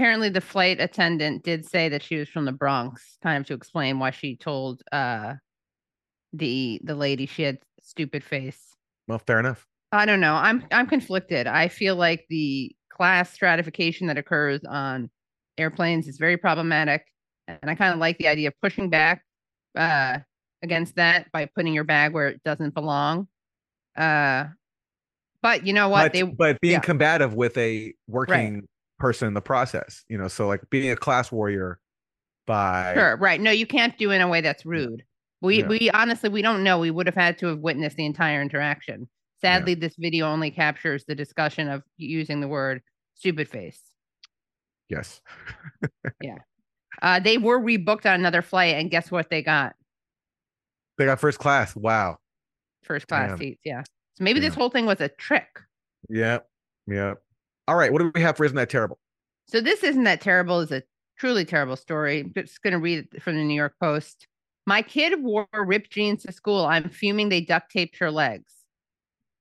Apparently, 0.00 0.30
the 0.30 0.40
flight 0.40 0.80
attendant 0.80 1.44
did 1.44 1.66
say 1.66 1.90
that 1.90 2.02
she 2.02 2.16
was 2.16 2.26
from 2.26 2.46
the 2.46 2.52
Bronx, 2.52 3.18
Time 3.20 3.44
to 3.44 3.52
explain 3.52 3.98
why 3.98 4.10
she 4.12 4.34
told 4.34 4.80
uh, 4.92 5.34
the 6.32 6.80
the 6.84 6.94
lady 6.94 7.26
she 7.26 7.42
had 7.42 7.58
stupid 7.82 8.24
face. 8.24 8.74
Well, 9.08 9.18
fair 9.18 9.38
enough. 9.40 9.66
I 9.92 10.06
don't 10.06 10.20
know. 10.20 10.36
I'm 10.36 10.64
I'm 10.72 10.86
conflicted. 10.86 11.46
I 11.46 11.68
feel 11.68 11.96
like 11.96 12.24
the 12.30 12.74
class 12.90 13.30
stratification 13.30 14.06
that 14.06 14.16
occurs 14.16 14.62
on 14.66 15.10
airplanes 15.58 16.08
is 16.08 16.16
very 16.16 16.38
problematic, 16.38 17.04
and 17.46 17.70
I 17.70 17.74
kind 17.74 17.92
of 17.92 17.98
like 17.98 18.16
the 18.16 18.28
idea 18.28 18.48
of 18.48 18.54
pushing 18.62 18.88
back 18.88 19.22
uh, 19.76 20.20
against 20.62 20.96
that 20.96 21.30
by 21.30 21.44
putting 21.44 21.74
your 21.74 21.84
bag 21.84 22.14
where 22.14 22.28
it 22.28 22.42
doesn't 22.42 22.72
belong. 22.72 23.28
Uh, 23.98 24.46
But 25.42 25.66
you 25.66 25.74
know 25.74 25.90
what? 25.90 26.04
but, 26.04 26.12
they 26.14 26.22
but 26.22 26.58
being 26.62 26.72
yeah. 26.72 26.80
combative 26.80 27.34
with 27.34 27.58
a 27.58 27.92
working 28.08 28.66
person 29.00 29.26
in 29.28 29.34
the 29.34 29.40
process, 29.40 30.04
you 30.08 30.16
know, 30.16 30.28
so 30.28 30.46
like 30.46 30.60
being 30.70 30.90
a 30.90 30.96
class 30.96 31.32
warrior 31.32 31.80
by 32.46 32.92
Sure, 32.94 33.16
right. 33.16 33.40
No, 33.40 33.50
you 33.50 33.66
can't 33.66 33.96
do 33.98 34.10
it 34.12 34.16
in 34.16 34.20
a 34.20 34.28
way 34.28 34.40
that's 34.40 34.64
rude. 34.64 35.02
We 35.40 35.60
Yeah. 35.60 35.66
we 35.68 35.90
honestly 35.90 36.28
we 36.28 36.42
don't 36.42 36.62
know. 36.62 36.78
We 36.78 36.90
would 36.90 37.06
have 37.06 37.14
had 37.14 37.38
to 37.38 37.46
have 37.46 37.58
witnessed 37.58 37.96
the 37.96 38.06
entire 38.06 38.40
interaction. 38.42 39.08
Sadly, 39.40 39.74
this 39.74 39.96
video 39.98 40.26
only 40.26 40.50
captures 40.50 41.04
the 41.06 41.14
discussion 41.14 41.68
of 41.68 41.82
using 41.96 42.40
the 42.40 42.48
word 42.48 42.82
stupid 43.14 43.48
face. 43.48 43.80
yes. 44.88 45.20
Yeah. 46.22 46.36
Uh, 47.02 47.18
they 47.20 47.38
were 47.38 47.58
rebooked 47.58 48.04
on 48.04 48.20
another 48.20 48.42
flight, 48.42 48.74
and 48.76 48.90
guess 48.90 49.10
what 49.10 49.30
they 49.30 49.42
got? 49.42 49.74
They 50.98 51.06
got 51.06 51.18
first 51.20 51.38
class. 51.38 51.74
Wow. 51.74 52.18
First 52.82 53.08
class 53.08 53.30
Damn. 53.30 53.38
seats. 53.38 53.60
Yeah. 53.64 53.82
So 54.16 54.24
maybe 54.24 54.40
this 54.40 54.54
whole 54.54 54.68
thing 54.68 54.84
was 54.84 55.00
a 55.00 55.08
trick. 55.08 55.48
Yep. 56.10 56.46
Yep. 56.88 57.22
All 57.68 57.76
right. 57.76 57.92
What 57.92 58.00
do 58.00 58.10
we 58.14 58.22
have 58.22 58.36
for 58.36 58.44
isn't 58.44 58.56
that 58.56 58.70
terrible? 58.70 58.98
So 59.46 59.60
this 59.60 59.82
isn't 59.82 60.04
that 60.04 60.20
terrible. 60.20 60.60
is 60.60 60.70
a 60.70 60.82
truly 61.18 61.44
terrible 61.44 61.76
story. 61.76 62.20
I'm 62.20 62.32
just 62.34 62.62
going 62.62 62.72
to 62.72 62.78
read 62.78 63.08
it 63.12 63.22
from 63.22 63.36
the 63.36 63.44
New 63.44 63.54
York 63.54 63.74
Post. 63.80 64.26
My 64.66 64.82
kid 64.82 65.22
wore 65.22 65.48
ripped 65.52 65.90
jeans 65.90 66.22
to 66.22 66.32
school. 66.32 66.64
I'm 66.64 66.88
fuming 66.88 67.28
they 67.28 67.40
duct 67.40 67.70
taped 67.70 67.98
her 67.98 68.10
legs. 68.10 68.52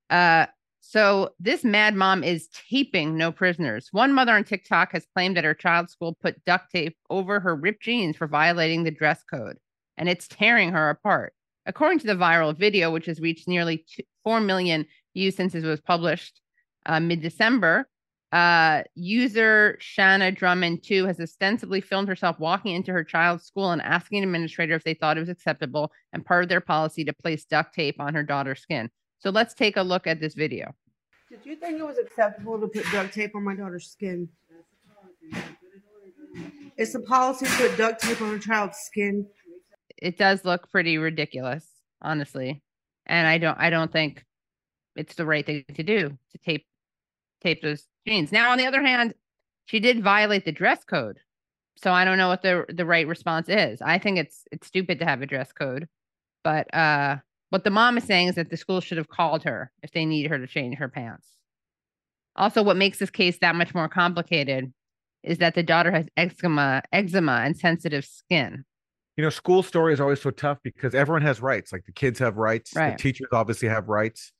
Uh, 0.09 0.47
so 0.81 1.29
this 1.39 1.63
mad 1.63 1.95
mom 1.95 2.23
is 2.23 2.49
taping 2.69 3.15
no 3.15 3.31
prisoners. 3.31 3.89
One 3.91 4.13
mother 4.13 4.33
on 4.33 4.43
TikTok 4.43 4.93
has 4.93 5.05
claimed 5.13 5.37
that 5.37 5.43
her 5.43 5.53
child's 5.53 5.91
school 5.91 6.17
put 6.21 6.43
duct 6.45 6.71
tape 6.71 6.97
over 7.09 7.39
her 7.39 7.55
ripped 7.55 7.83
jeans 7.83 8.17
for 8.17 8.27
violating 8.27 8.83
the 8.83 8.91
dress 8.91 9.23
code, 9.23 9.57
and 9.97 10.09
it's 10.09 10.27
tearing 10.27 10.71
her 10.71 10.89
apart. 10.89 11.33
According 11.65 11.99
to 11.99 12.07
the 12.07 12.15
viral 12.15 12.57
video, 12.57 12.89
which 12.91 13.05
has 13.05 13.19
reached 13.19 13.47
nearly 13.47 13.85
two, 13.87 14.01
4 14.23 14.41
million 14.41 14.85
views 15.13 15.35
since 15.35 15.53
it 15.53 15.63
was 15.63 15.81
published 15.81 16.41
uh, 16.87 16.99
mid 16.99 17.21
December, 17.21 17.87
uh, 18.31 18.83
user 18.95 19.75
Shanna 19.79 20.31
Drummond 20.31 20.83
too, 20.83 21.05
has 21.05 21.19
ostensibly 21.19 21.81
filmed 21.81 22.07
herself 22.07 22.39
walking 22.39 22.75
into 22.75 22.91
her 22.91 23.03
child's 23.03 23.45
school 23.45 23.71
and 23.71 23.81
asking 23.81 24.19
an 24.19 24.25
administrator 24.25 24.75
if 24.75 24.83
they 24.83 24.93
thought 24.93 25.17
it 25.17 25.21
was 25.21 25.29
acceptable 25.29 25.91
and 26.13 26.25
part 26.25 26.43
of 26.43 26.49
their 26.49 26.61
policy 26.61 27.03
to 27.05 27.13
place 27.13 27.45
duct 27.45 27.73
tape 27.73 27.99
on 27.99 28.13
her 28.13 28.23
daughter's 28.23 28.61
skin. 28.61 28.89
So 29.17 29.31
let's 29.31 29.53
take 29.53 29.77
a 29.77 29.81
look 29.81 30.05
at 30.05 30.19
this 30.19 30.35
video. 30.35 30.73
Did 31.29 31.39
you 31.43 31.55
think 31.55 31.79
it 31.79 31.85
was 31.85 31.97
acceptable 31.97 32.59
to 32.59 32.67
put 32.67 32.85
duct 32.91 33.13
tape 33.13 33.35
on 33.35 33.43
my 33.43 33.55
daughter's 33.55 33.87
skin? 33.87 34.29
It's 36.77 36.95
a 36.95 36.99
policy 36.99 37.45
to 37.45 37.51
put 37.51 37.77
duct 37.77 38.01
tape 38.01 38.21
on 38.21 38.35
a 38.35 38.39
child's 38.39 38.77
skin. 38.77 39.27
It 39.97 40.17
does 40.17 40.45
look 40.45 40.71
pretty 40.71 40.97
ridiculous, 40.97 41.67
honestly. 42.01 42.63
And 43.05 43.27
I 43.27 43.37
don't 43.37 43.57
I 43.59 43.69
don't 43.69 43.91
think 43.91 44.23
it's 44.95 45.15
the 45.15 45.25
right 45.25 45.45
thing 45.45 45.65
to 45.73 45.83
do 45.83 46.17
to 46.31 46.37
tape 46.37 46.65
tape 47.41 47.61
those 47.61 47.85
jeans. 48.09 48.31
Now 48.31 48.51
on 48.51 48.57
the 48.57 48.65
other 48.65 48.81
hand, 48.81 49.13
she 49.65 49.79
did 49.79 50.03
violate 50.03 50.45
the 50.45 50.51
dress 50.51 50.83
code. 50.83 51.19
So 51.77 51.91
I 51.91 52.03
don't 52.03 52.17
know 52.17 52.27
what 52.27 52.41
the 52.41 52.65
the 52.69 52.85
right 52.85 53.07
response 53.07 53.47
is. 53.47 53.81
I 53.81 53.97
think 53.99 54.17
it's 54.17 54.43
it's 54.51 54.67
stupid 54.67 54.99
to 54.99 55.05
have 55.05 55.21
a 55.21 55.25
dress 55.25 55.51
code. 55.51 55.87
But 56.43 56.73
uh 56.73 57.17
what 57.51 57.63
the 57.63 57.69
mom 57.71 57.97
is 57.97 58.03
saying 58.03 58.27
is 58.27 58.35
that 58.35 58.49
the 58.49 58.57
school 58.57 58.79
should 58.81 58.97
have 58.97 59.07
called 59.09 59.43
her 59.43 59.71
if 59.81 59.91
they 59.91 60.05
needed 60.05 60.29
her 60.29 60.37
to 60.37 60.45
change 60.47 60.77
her 60.77 60.87
pants. 60.89 61.27
Also, 62.35 62.61
what 62.61 62.77
makes 62.77 62.99
this 62.99 63.09
case 63.09 63.39
that 63.39 63.55
much 63.55 63.73
more 63.73 63.89
complicated 63.89 64.71
is 65.23 65.39
that 65.39 65.55
the 65.55 65.63
daughter 65.63 65.91
has 65.91 66.05
eczema, 66.15 66.81
eczema 66.93 67.41
and 67.43 67.57
sensitive 67.57 68.05
skin. 68.05 68.63
You 69.17 69.23
know, 69.23 69.29
school 69.31 69.63
story 69.63 69.93
is 69.93 69.99
always 69.99 70.21
so 70.21 70.29
tough 70.29 70.59
because 70.63 70.93
everyone 70.95 71.23
has 71.23 71.41
rights. 71.41 71.73
Like 71.73 71.85
the 71.85 71.91
kids 71.91 72.19
have 72.19 72.37
rights, 72.37 72.73
Right. 72.75 72.91
the 72.95 73.01
teachers 73.01 73.27
obviously 73.33 73.67
have 73.67 73.89
rights. 73.89 74.31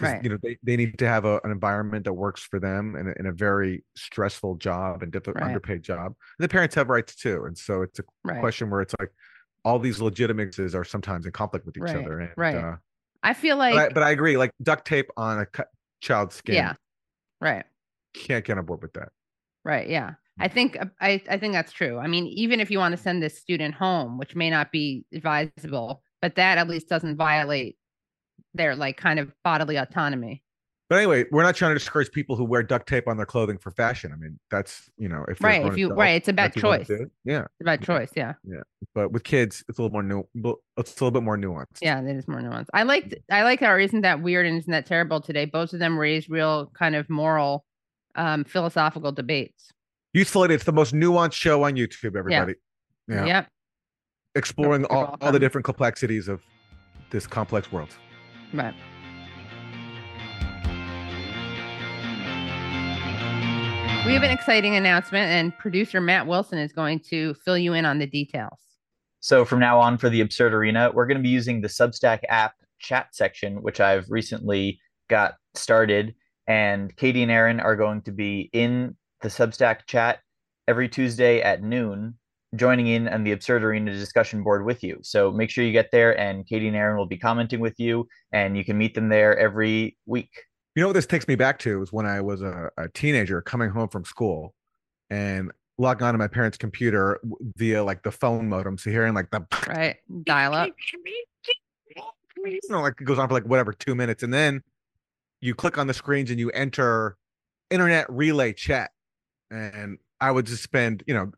Because 0.00 0.14
Right. 0.14 0.24
you 0.24 0.30
know 0.30 0.38
they, 0.42 0.58
they 0.62 0.76
need 0.76 0.98
to 0.98 1.06
have 1.08 1.24
a, 1.24 1.40
an 1.44 1.50
environment 1.50 2.04
that 2.04 2.12
works 2.12 2.42
for 2.42 2.58
them 2.58 2.96
in 2.96 3.08
a, 3.08 3.12
in 3.18 3.26
a 3.26 3.32
very 3.32 3.84
stressful 3.96 4.56
job 4.56 5.02
and 5.02 5.12
difficult 5.12 5.36
Right. 5.36 5.46
underpaid 5.48 5.82
job. 5.82 6.06
And 6.06 6.14
the 6.44 6.48
parents 6.48 6.74
have 6.74 6.88
rights 6.88 7.14
too, 7.16 7.44
and 7.44 7.56
so 7.56 7.82
it's 7.82 7.98
a 7.98 8.02
Right. 8.24 8.40
question 8.40 8.70
where 8.70 8.80
it's 8.80 8.94
like 8.98 9.10
all 9.64 9.78
these 9.78 10.00
legitimacies 10.00 10.74
are 10.74 10.84
sometimes 10.84 11.26
in 11.26 11.32
conflict 11.32 11.66
with 11.66 11.76
each 11.76 11.82
other. 11.94 12.20
And, 12.20 12.30
right. 12.36 12.56
Uh, 12.56 12.76
I 13.22 13.34
feel 13.34 13.58
but, 13.58 13.62
I, 13.72 13.72
like 13.72 13.94
but 13.94 14.02
I 14.02 14.10
agree. 14.10 14.36
Like 14.38 14.52
duct 14.62 14.86
tape 14.86 15.10
on 15.18 15.40
a 15.40 15.46
child's 16.00 16.34
skin. 16.36 16.54
yeah. 16.54 16.74
Right. 17.40 17.64
can't 18.14 18.44
get 18.44 18.56
on 18.58 18.64
board 18.64 18.80
with 18.82 18.94
that. 18.94 19.10
Right. 19.64 19.88
Yeah. 19.88 20.14
I 20.38 20.48
think 20.48 20.80
uh, 20.80 20.86
I, 21.02 21.22
I 21.28 21.36
think 21.36 21.52
that's 21.52 21.72
true. 21.72 21.98
I 21.98 22.06
mean, 22.06 22.26
even 22.28 22.60
if 22.60 22.70
you 22.70 22.78
want 22.78 22.96
to 22.96 23.02
send 23.02 23.22
this 23.22 23.36
student 23.38 23.74
home, 23.74 24.16
which 24.16 24.34
may 24.34 24.48
not 24.48 24.72
be 24.72 25.04
advisable, 25.12 26.02
but 26.22 26.36
that 26.36 26.56
at 26.56 26.66
least 26.66 26.88
doesn't 26.88 27.16
violate 27.16 27.76
their 28.54 28.74
like 28.76 28.96
kind 28.96 29.18
of 29.18 29.32
bodily 29.44 29.76
autonomy. 29.76 30.42
But 30.88 30.96
anyway, 30.98 31.24
we're 31.30 31.44
not 31.44 31.54
trying 31.54 31.70
to 31.70 31.78
discourage 31.78 32.10
people 32.10 32.34
who 32.34 32.44
wear 32.44 32.64
duct 32.64 32.88
tape 32.88 33.06
on 33.06 33.16
their 33.16 33.24
clothing 33.24 33.58
for 33.58 33.70
fashion. 33.70 34.10
I 34.12 34.16
mean, 34.16 34.40
that's 34.50 34.90
you 34.96 35.08
know, 35.08 35.24
if 35.28 35.40
Right, 35.40 35.64
if 35.64 35.78
you- 35.78 35.92
right, 35.94 36.16
it's 36.16 36.26
about 36.28 36.52
that's 36.52 36.56
what 36.56 36.62
you 36.62 36.68
wanna 36.68 36.78
choice. 36.84 36.98
do. 36.98 37.10
Yeah, 37.24 37.40
It's 37.42 37.60
about 37.60 37.80
choice. 37.82 38.10
Yeah. 38.16 38.32
yeah. 38.42 38.62
But 38.92 39.12
with 39.12 39.22
kids, 39.22 39.62
it's 39.68 39.78
a 39.78 39.82
little 39.82 39.92
more 39.92 40.02
new. 40.02 40.24
It's 40.76 41.00
a 41.00 41.04
little 41.04 41.12
bit 41.12 41.22
more 41.22 41.36
nuanced. 41.38 41.78
Yeah, 41.80 42.00
it 42.02 42.16
is 42.16 42.26
more 42.26 42.40
nuanced. 42.40 42.66
I 42.74 42.82
liked 42.82 43.14
I 43.30 43.44
like 43.44 43.62
our 43.62 43.78
isn't 43.78 44.00
that 44.00 44.20
weird 44.20 44.46
and 44.46 44.58
isn't 44.58 44.70
that 44.72 44.84
terrible 44.86 45.20
today. 45.20 45.44
Both 45.44 45.72
of 45.72 45.78
them 45.78 45.96
raise 45.96 46.28
real 46.28 46.66
kind 46.74 46.96
of 46.96 47.08
moral, 47.08 47.64
um, 48.16 48.42
philosophical 48.42 49.12
debates. 49.12 49.70
Useful. 50.12 50.42
It's 50.42 50.64
the 50.64 50.72
most 50.72 50.92
nuanced 50.92 51.34
show 51.34 51.62
on 51.62 51.74
YouTube. 51.74 52.16
Everybody. 52.16 52.54
Yeah. 53.06 53.26
Yep. 53.26 53.48
Exploring 54.34 54.84
all, 54.86 55.16
all 55.20 55.30
the 55.30 55.38
different 55.38 55.64
complexities 55.64 56.26
of 56.26 56.42
this 57.10 57.28
complex 57.28 57.70
world. 57.70 57.90
Right. 58.52 58.74
We 64.06 64.14
have 64.14 64.22
an 64.22 64.30
exciting 64.30 64.74
announcement, 64.76 65.30
and 65.30 65.56
producer 65.58 66.00
Matt 66.00 66.26
Wilson 66.26 66.58
is 66.58 66.72
going 66.72 67.00
to 67.10 67.34
fill 67.34 67.58
you 67.58 67.74
in 67.74 67.84
on 67.84 67.98
the 67.98 68.06
details. 68.06 68.58
So 69.20 69.44
from 69.44 69.60
now 69.60 69.78
on 69.78 69.98
for 69.98 70.08
the 70.08 70.22
Absurd 70.22 70.54
Arena, 70.54 70.90
we're 70.92 71.06
going 71.06 71.18
to 71.18 71.22
be 71.22 71.28
using 71.28 71.60
the 71.60 71.68
Substack 71.68 72.20
app 72.28 72.54
chat 72.78 73.08
section, 73.12 73.62
which 73.62 73.78
I've 73.78 74.10
recently 74.10 74.80
got 75.08 75.34
started. 75.54 76.14
And 76.46 76.96
Katie 76.96 77.22
and 77.22 77.30
Aaron 77.30 77.60
are 77.60 77.76
going 77.76 78.00
to 78.02 78.10
be 78.10 78.48
in 78.54 78.96
the 79.20 79.28
Substack 79.28 79.86
chat 79.86 80.20
every 80.66 80.88
Tuesday 80.88 81.42
at 81.42 81.62
noon, 81.62 82.14
joining 82.56 82.88
in 82.88 83.08
on 83.08 83.24
the 83.24 83.32
Absurd 83.32 83.62
Arena 83.62 83.92
discussion 83.92 84.42
board 84.42 84.64
with 84.64 84.82
you. 84.82 84.98
So 85.02 85.30
make 85.30 85.50
sure 85.50 85.64
you 85.64 85.72
get 85.72 85.90
there, 85.92 86.18
and 86.18 86.46
Katie 86.46 86.68
and 86.68 86.76
Aaron 86.76 86.96
will 86.96 87.06
be 87.06 87.18
commenting 87.18 87.60
with 87.60 87.78
you, 87.78 88.08
and 88.32 88.56
you 88.56 88.64
can 88.64 88.76
meet 88.76 88.94
them 88.94 89.08
there 89.08 89.38
every 89.38 89.96
week. 90.06 90.30
You 90.74 90.82
know 90.82 90.88
what 90.88 90.94
this 90.94 91.06
takes 91.06 91.26
me 91.28 91.34
back 91.34 91.58
to 91.60 91.82
is 91.82 91.92
when 91.92 92.06
I 92.06 92.20
was 92.20 92.42
a, 92.42 92.70
a 92.76 92.88
teenager 92.88 93.40
coming 93.42 93.70
home 93.70 93.88
from 93.88 94.04
school 94.04 94.54
and 95.10 95.50
logging 95.78 96.06
onto 96.06 96.18
my 96.18 96.28
parents' 96.28 96.56
computer 96.56 97.20
via 97.56 97.82
like 97.82 98.02
the 98.02 98.12
phone 98.12 98.48
modem. 98.48 98.78
So 98.78 98.90
hearing 98.90 99.14
like 99.14 99.30
the 99.30 99.44
Right. 99.66 99.96
Dial 100.24 100.54
up. 100.54 100.70
you 102.44 102.60
know, 102.68 102.82
like 102.82 103.00
it 103.00 103.04
goes 103.04 103.18
on 103.18 103.28
for 103.28 103.34
like 103.34 103.44
whatever 103.44 103.72
two 103.72 103.94
minutes, 103.94 104.22
and 104.22 104.32
then 104.32 104.62
you 105.40 105.54
click 105.54 105.78
on 105.78 105.86
the 105.86 105.94
screens 105.94 106.30
and 106.30 106.38
you 106.38 106.50
enter 106.50 107.16
internet 107.70 108.06
relay 108.10 108.52
chat. 108.52 108.90
And 109.50 109.98
I 110.20 110.30
would 110.30 110.46
just 110.46 110.62
spend, 110.62 111.02
you 111.06 111.14
know, 111.14 111.32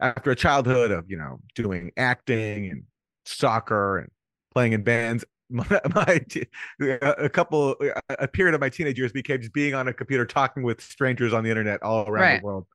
after 0.00 0.30
a 0.30 0.36
childhood 0.36 0.90
of 0.90 1.10
you 1.10 1.16
know 1.16 1.40
doing 1.54 1.90
acting 1.96 2.70
and 2.70 2.82
soccer 3.26 3.98
and 3.98 4.10
playing 4.52 4.72
in 4.72 4.82
bands, 4.82 5.24
my, 5.50 5.66
my 5.94 6.20
t- 6.28 6.46
a 6.80 7.28
couple 7.28 7.76
a 8.08 8.28
period 8.28 8.54
of 8.54 8.60
my 8.60 8.68
teenage 8.68 8.98
years 8.98 9.12
became 9.12 9.40
just 9.40 9.52
being 9.52 9.74
on 9.74 9.88
a 9.88 9.92
computer 9.92 10.26
talking 10.26 10.62
with 10.62 10.80
strangers 10.80 11.32
on 11.32 11.44
the 11.44 11.50
internet 11.50 11.82
all 11.82 12.08
around 12.08 12.22
Right. 12.22 12.40
the 12.40 12.46
world 12.46 12.66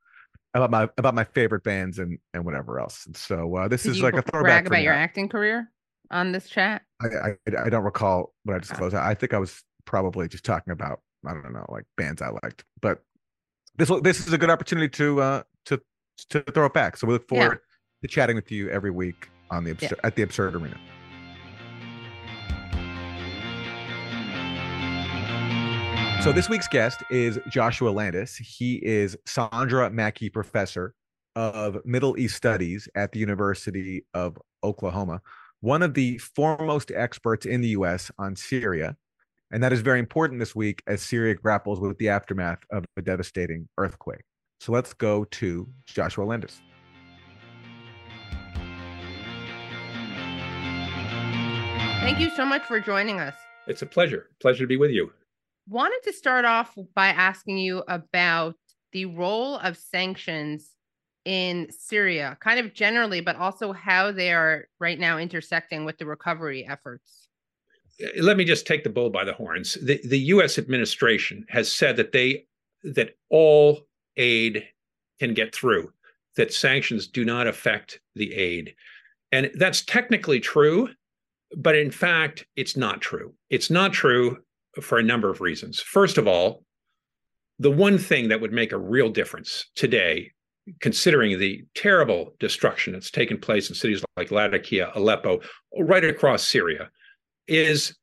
about 0.54 0.70
my 0.72 0.90
about 0.98 1.16
my 1.16 1.24
favorite 1.24 1.64
bands 1.64 2.00
and 2.00 2.18
and 2.34 2.46
whatever 2.46 2.80
else. 2.80 3.06
And 3.06 3.16
so 3.16 3.56
uh, 3.56 3.68
this 3.68 3.84
Did 3.84 3.92
is 3.92 4.02
like 4.02 4.16
a 4.16 4.22
throwback 4.22 4.68
about 4.68 4.82
your 4.84 4.94
acting 4.94 5.30
career 5.30 5.72
on 6.12 6.32
this 6.32 6.48
chat? 6.50 6.84
I, 7.02 7.08
I 7.48 7.66
I 7.66 7.70
don't 7.70 7.84
recall 7.84 8.34
what 8.44 8.56
I 8.56 8.60
disclosed. 8.60 8.96
I 8.96 9.14
think 9.14 9.34
I 9.34 9.40
was 9.40 9.64
probably 9.86 10.28
just 10.28 10.46
talking 10.46 10.72
about 10.72 11.02
I 11.26 11.34
don't 11.34 11.54
know 11.54 11.66
like 11.70 11.86
bands 11.98 12.22
I 12.22 12.30
liked, 12.44 12.64
but 12.82 13.02
this 13.78 13.90
this 14.02 14.28
is 14.28 14.34
a 14.34 14.38
good 14.38 14.50
opportunity 14.50 14.90
to 14.90 15.22
uh 15.22 15.44
to 15.66 15.82
to 16.30 16.42
throw 16.42 16.66
it 16.66 16.74
back. 16.74 16.98
So 16.98 17.08
we 17.08 17.14
look 17.14 17.26
Yeah. 17.32 17.40
forward 17.40 17.60
to 18.02 18.08
chatting 18.08 18.36
with 18.36 18.52
you 18.52 18.70
every 18.70 18.92
week 18.92 19.30
on 19.50 19.64
the 19.64 19.72
absurd, 19.72 20.00
at 20.04 20.16
the 20.16 20.22
absurd 20.24 20.56
arena. 20.56 20.80
So 26.22 26.32
this 26.32 26.48
week's 26.48 26.70
guest 26.70 27.04
is 27.12 27.38
Joshua 27.50 27.90
Landis. 27.90 28.38
He 28.38 28.76
is 28.76 29.18
Sandra 29.26 29.90
Mackey 29.90 30.30
Professor 30.30 30.96
of 31.36 31.84
Middle 31.84 32.18
East 32.18 32.36
Studies 32.38 32.88
at 32.96 33.12
the 33.12 33.20
University 33.20 34.06
of 34.14 34.38
Oklahoma, 34.64 35.22
one 35.60 35.82
of 35.84 35.96
the 35.96 36.18
foremost 36.20 36.92
experts 36.96 37.46
in 37.46 37.60
the 37.60 37.70
U.S. 37.70 38.10
on 38.18 38.38
Syria. 38.38 38.96
And 39.52 39.62
that 39.64 39.74
is 39.74 39.82
very 39.82 40.00
important 40.00 40.40
this 40.40 40.56
week 40.56 40.82
as 40.88 41.02
Syria 41.02 41.36
grapples 41.36 41.82
with 41.82 41.98
the 41.98 42.08
aftermath 42.08 42.60
of 42.72 42.86
a 42.96 43.02
devastating 43.02 43.68
earthquake. 43.78 44.24
So 44.64 44.72
let's 44.72 44.94
go 44.94 45.26
to 45.26 45.68
Joshua 45.86 46.24
Landis. 46.24 46.62
Thank 52.00 52.22
you 52.22 52.30
so 52.30 52.46
much 52.46 52.64
for 52.64 52.80
joining 52.80 53.20
us. 53.20 53.36
It's 53.68 53.82
a 53.82 53.86
pleasure. 53.86 54.30
Pleasure 54.42 54.64
to 54.64 54.68
be 54.68 54.78
with 54.78 54.92
you. 54.92 55.12
wanted 55.68 56.00
to 56.06 56.14
start 56.14 56.46
off 56.46 56.78
by 56.96 57.08
asking 57.08 57.58
you 57.58 57.84
about 57.90 58.56
the 58.94 59.04
role 59.04 59.58
of 59.58 59.76
sanctions 59.76 60.70
in 61.26 61.68
Syria, 61.70 62.38
kind 62.40 62.58
of 62.58 62.74
generally, 62.74 63.20
but 63.20 63.36
also 63.36 63.74
how 63.74 64.14
they 64.14 64.32
are 64.32 64.70
right 64.80 64.98
now 64.98 65.18
intersecting 65.18 65.84
with 65.84 65.98
the 65.98 66.06
recovery 66.06 66.66
efforts. 66.66 67.28
Uh, 68.02 68.08
let 68.22 68.38
me 68.38 68.46
just 68.46 68.66
take 68.66 68.86
the 68.86 68.90
bull 68.90 69.10
by 69.10 69.26
the 69.26 69.34
horns. 69.34 69.74
The, 69.84 70.00
the 70.08 70.20
U.S. 70.20 70.58
administration 70.58 71.46
has 71.50 71.70
said 71.70 71.98
that 71.98 72.14
they 72.14 72.46
that 72.86 73.18
all 73.30 73.88
aid 74.18 74.64
can 75.20 75.34
get 75.34 75.54
through, 75.54 75.92
that 76.36 76.54
sanctions 76.54 77.08
do 77.08 77.24
not 77.26 77.48
affect 77.48 78.00
the 78.16 78.34
aid, 78.34 78.76
and 79.32 79.52
that's 79.56 79.84
technically 79.84 80.40
true, 80.40 80.90
but 81.58 81.76
in 81.76 81.92
fact, 81.92 82.46
it's 82.56 82.78
not 82.78 83.02
true. 83.02 83.34
It's 83.50 83.70
not 83.70 83.94
true 83.94 84.38
for 84.82 84.98
a 84.98 85.04
number 85.04 85.30
of 85.30 85.42
reasons. 85.42 85.80
First 85.80 86.18
of 86.18 86.28
all, 86.28 86.64
the 87.60 87.72
one 87.72 87.98
thing 87.98 88.30
that 88.30 88.42
would 88.42 88.52
make 88.52 88.72
a 88.72 88.78
real 88.78 89.10
difference 89.10 89.70
today, 89.76 90.32
considering 90.82 91.38
the 91.38 91.64
terrible 91.76 92.34
destruction 92.40 92.94
that's 92.94 93.12
taken 93.12 93.38
place 93.38 93.70
in 93.70 93.76
cities 93.76 94.04
like 94.18 94.32
Latakia, 94.32 94.92
Aleppo, 94.96 95.42
right 95.80 96.04
across 96.04 96.48
Syria, 96.48 96.90
is 97.48 97.96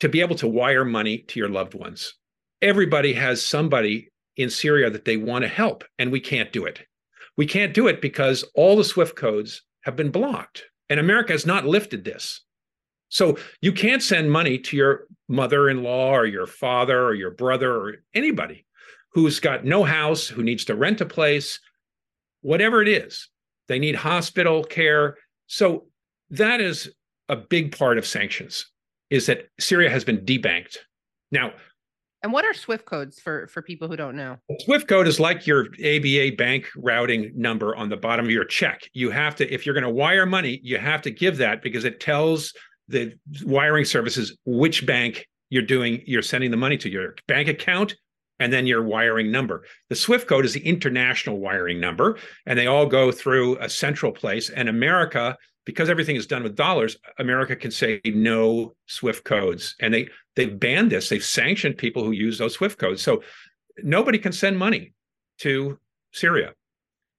to 0.00 0.08
be 0.08 0.20
able 0.20 0.36
to 0.36 0.48
wire 0.48 0.84
money 0.84 1.18
to 1.28 1.38
your 1.38 1.48
loved 1.48 1.74
ones. 1.74 2.14
Everybody 2.62 3.12
has 3.12 3.46
somebody 3.46 4.10
in 4.36 4.50
Syria 4.50 4.90
that 4.90 5.04
they 5.04 5.16
want 5.16 5.42
to 5.42 5.48
help, 5.48 5.84
and 5.98 6.10
we 6.10 6.20
can't 6.20 6.52
do 6.52 6.64
it. 6.64 6.80
We 7.36 7.46
can't 7.46 7.74
do 7.74 7.88
it 7.88 8.00
because 8.00 8.44
all 8.54 8.76
the 8.76 8.84
SWIFT 8.84 9.16
codes 9.16 9.62
have 9.82 9.96
been 9.96 10.10
blocked, 10.10 10.64
and 10.88 11.00
America 11.00 11.32
has 11.32 11.46
not 11.46 11.66
lifted 11.66 12.04
this. 12.04 12.40
So 13.08 13.38
you 13.60 13.72
can't 13.72 14.02
send 14.02 14.30
money 14.30 14.58
to 14.58 14.76
your 14.76 15.06
mother-in-law 15.28 16.10
or 16.10 16.26
your 16.26 16.46
father 16.46 17.04
or 17.04 17.14
your 17.14 17.30
brother 17.30 17.72
or 17.72 17.96
anybody 18.14 18.66
who's 19.12 19.38
got 19.38 19.64
no 19.64 19.84
house, 19.84 20.26
who 20.26 20.42
needs 20.42 20.64
to 20.64 20.74
rent 20.74 21.00
a 21.00 21.06
place, 21.06 21.60
whatever 22.40 22.82
it 22.82 22.88
is. 22.88 23.28
They 23.68 23.78
need 23.78 23.94
hospital 23.94 24.64
care. 24.64 25.16
So 25.46 25.86
that 26.30 26.60
is 26.60 26.92
a 27.28 27.36
big 27.36 27.76
part 27.76 27.98
of 27.98 28.06
sanctions 28.06 28.66
is 29.10 29.26
that 29.26 29.48
Syria 29.60 29.90
has 29.90 30.04
been 30.04 30.24
debanked. 30.24 30.78
Now, 31.30 31.52
and 32.24 32.32
what 32.32 32.46
are 32.46 32.54
SWIFT 32.54 32.86
codes 32.86 33.20
for 33.20 33.46
for 33.48 33.60
people 33.62 33.86
who 33.86 33.96
don't 33.96 34.16
know? 34.16 34.38
SWIFT 34.60 34.88
code 34.88 35.06
is 35.06 35.20
like 35.20 35.46
your 35.46 35.66
ABA 35.84 36.32
bank 36.36 36.66
routing 36.74 37.30
number 37.36 37.76
on 37.76 37.90
the 37.90 37.98
bottom 37.98 38.24
of 38.24 38.30
your 38.30 38.46
check. 38.46 38.88
You 38.94 39.10
have 39.10 39.36
to 39.36 39.52
if 39.52 39.66
you're 39.66 39.74
going 39.74 39.84
to 39.84 39.90
wire 39.90 40.24
money, 40.24 40.58
you 40.62 40.78
have 40.78 41.02
to 41.02 41.10
give 41.10 41.36
that 41.36 41.62
because 41.62 41.84
it 41.84 42.00
tells 42.00 42.54
the 42.88 43.12
wiring 43.44 43.84
services 43.84 44.36
which 44.46 44.86
bank 44.86 45.28
you're 45.50 45.62
doing 45.62 46.02
you're 46.06 46.22
sending 46.22 46.50
the 46.50 46.56
money 46.56 46.78
to 46.78 46.90
your 46.90 47.14
bank 47.28 47.48
account 47.48 47.94
and 48.40 48.52
then 48.52 48.66
your 48.66 48.82
wiring 48.82 49.30
number 49.30 49.64
the 49.88 49.96
swift 49.96 50.28
code 50.28 50.44
is 50.44 50.52
the 50.52 50.66
international 50.66 51.38
wiring 51.38 51.80
number 51.80 52.18
and 52.46 52.58
they 52.58 52.66
all 52.66 52.86
go 52.86 53.10
through 53.10 53.56
a 53.58 53.68
central 53.68 54.12
place 54.12 54.50
and 54.50 54.68
america 54.68 55.36
because 55.64 55.88
everything 55.88 56.16
is 56.16 56.26
done 56.26 56.42
with 56.42 56.56
dollars 56.56 56.98
america 57.18 57.56
can 57.56 57.70
say 57.70 58.00
no 58.04 58.74
swift 58.86 59.24
codes 59.24 59.74
and 59.80 59.94
they 59.94 60.08
they've 60.36 60.58
banned 60.58 60.90
this 60.90 61.08
they've 61.08 61.24
sanctioned 61.24 61.76
people 61.76 62.04
who 62.04 62.12
use 62.12 62.38
those 62.38 62.54
swift 62.54 62.78
codes 62.78 63.02
so 63.02 63.22
nobody 63.82 64.18
can 64.18 64.32
send 64.32 64.58
money 64.58 64.92
to 65.38 65.78
syria 66.12 66.52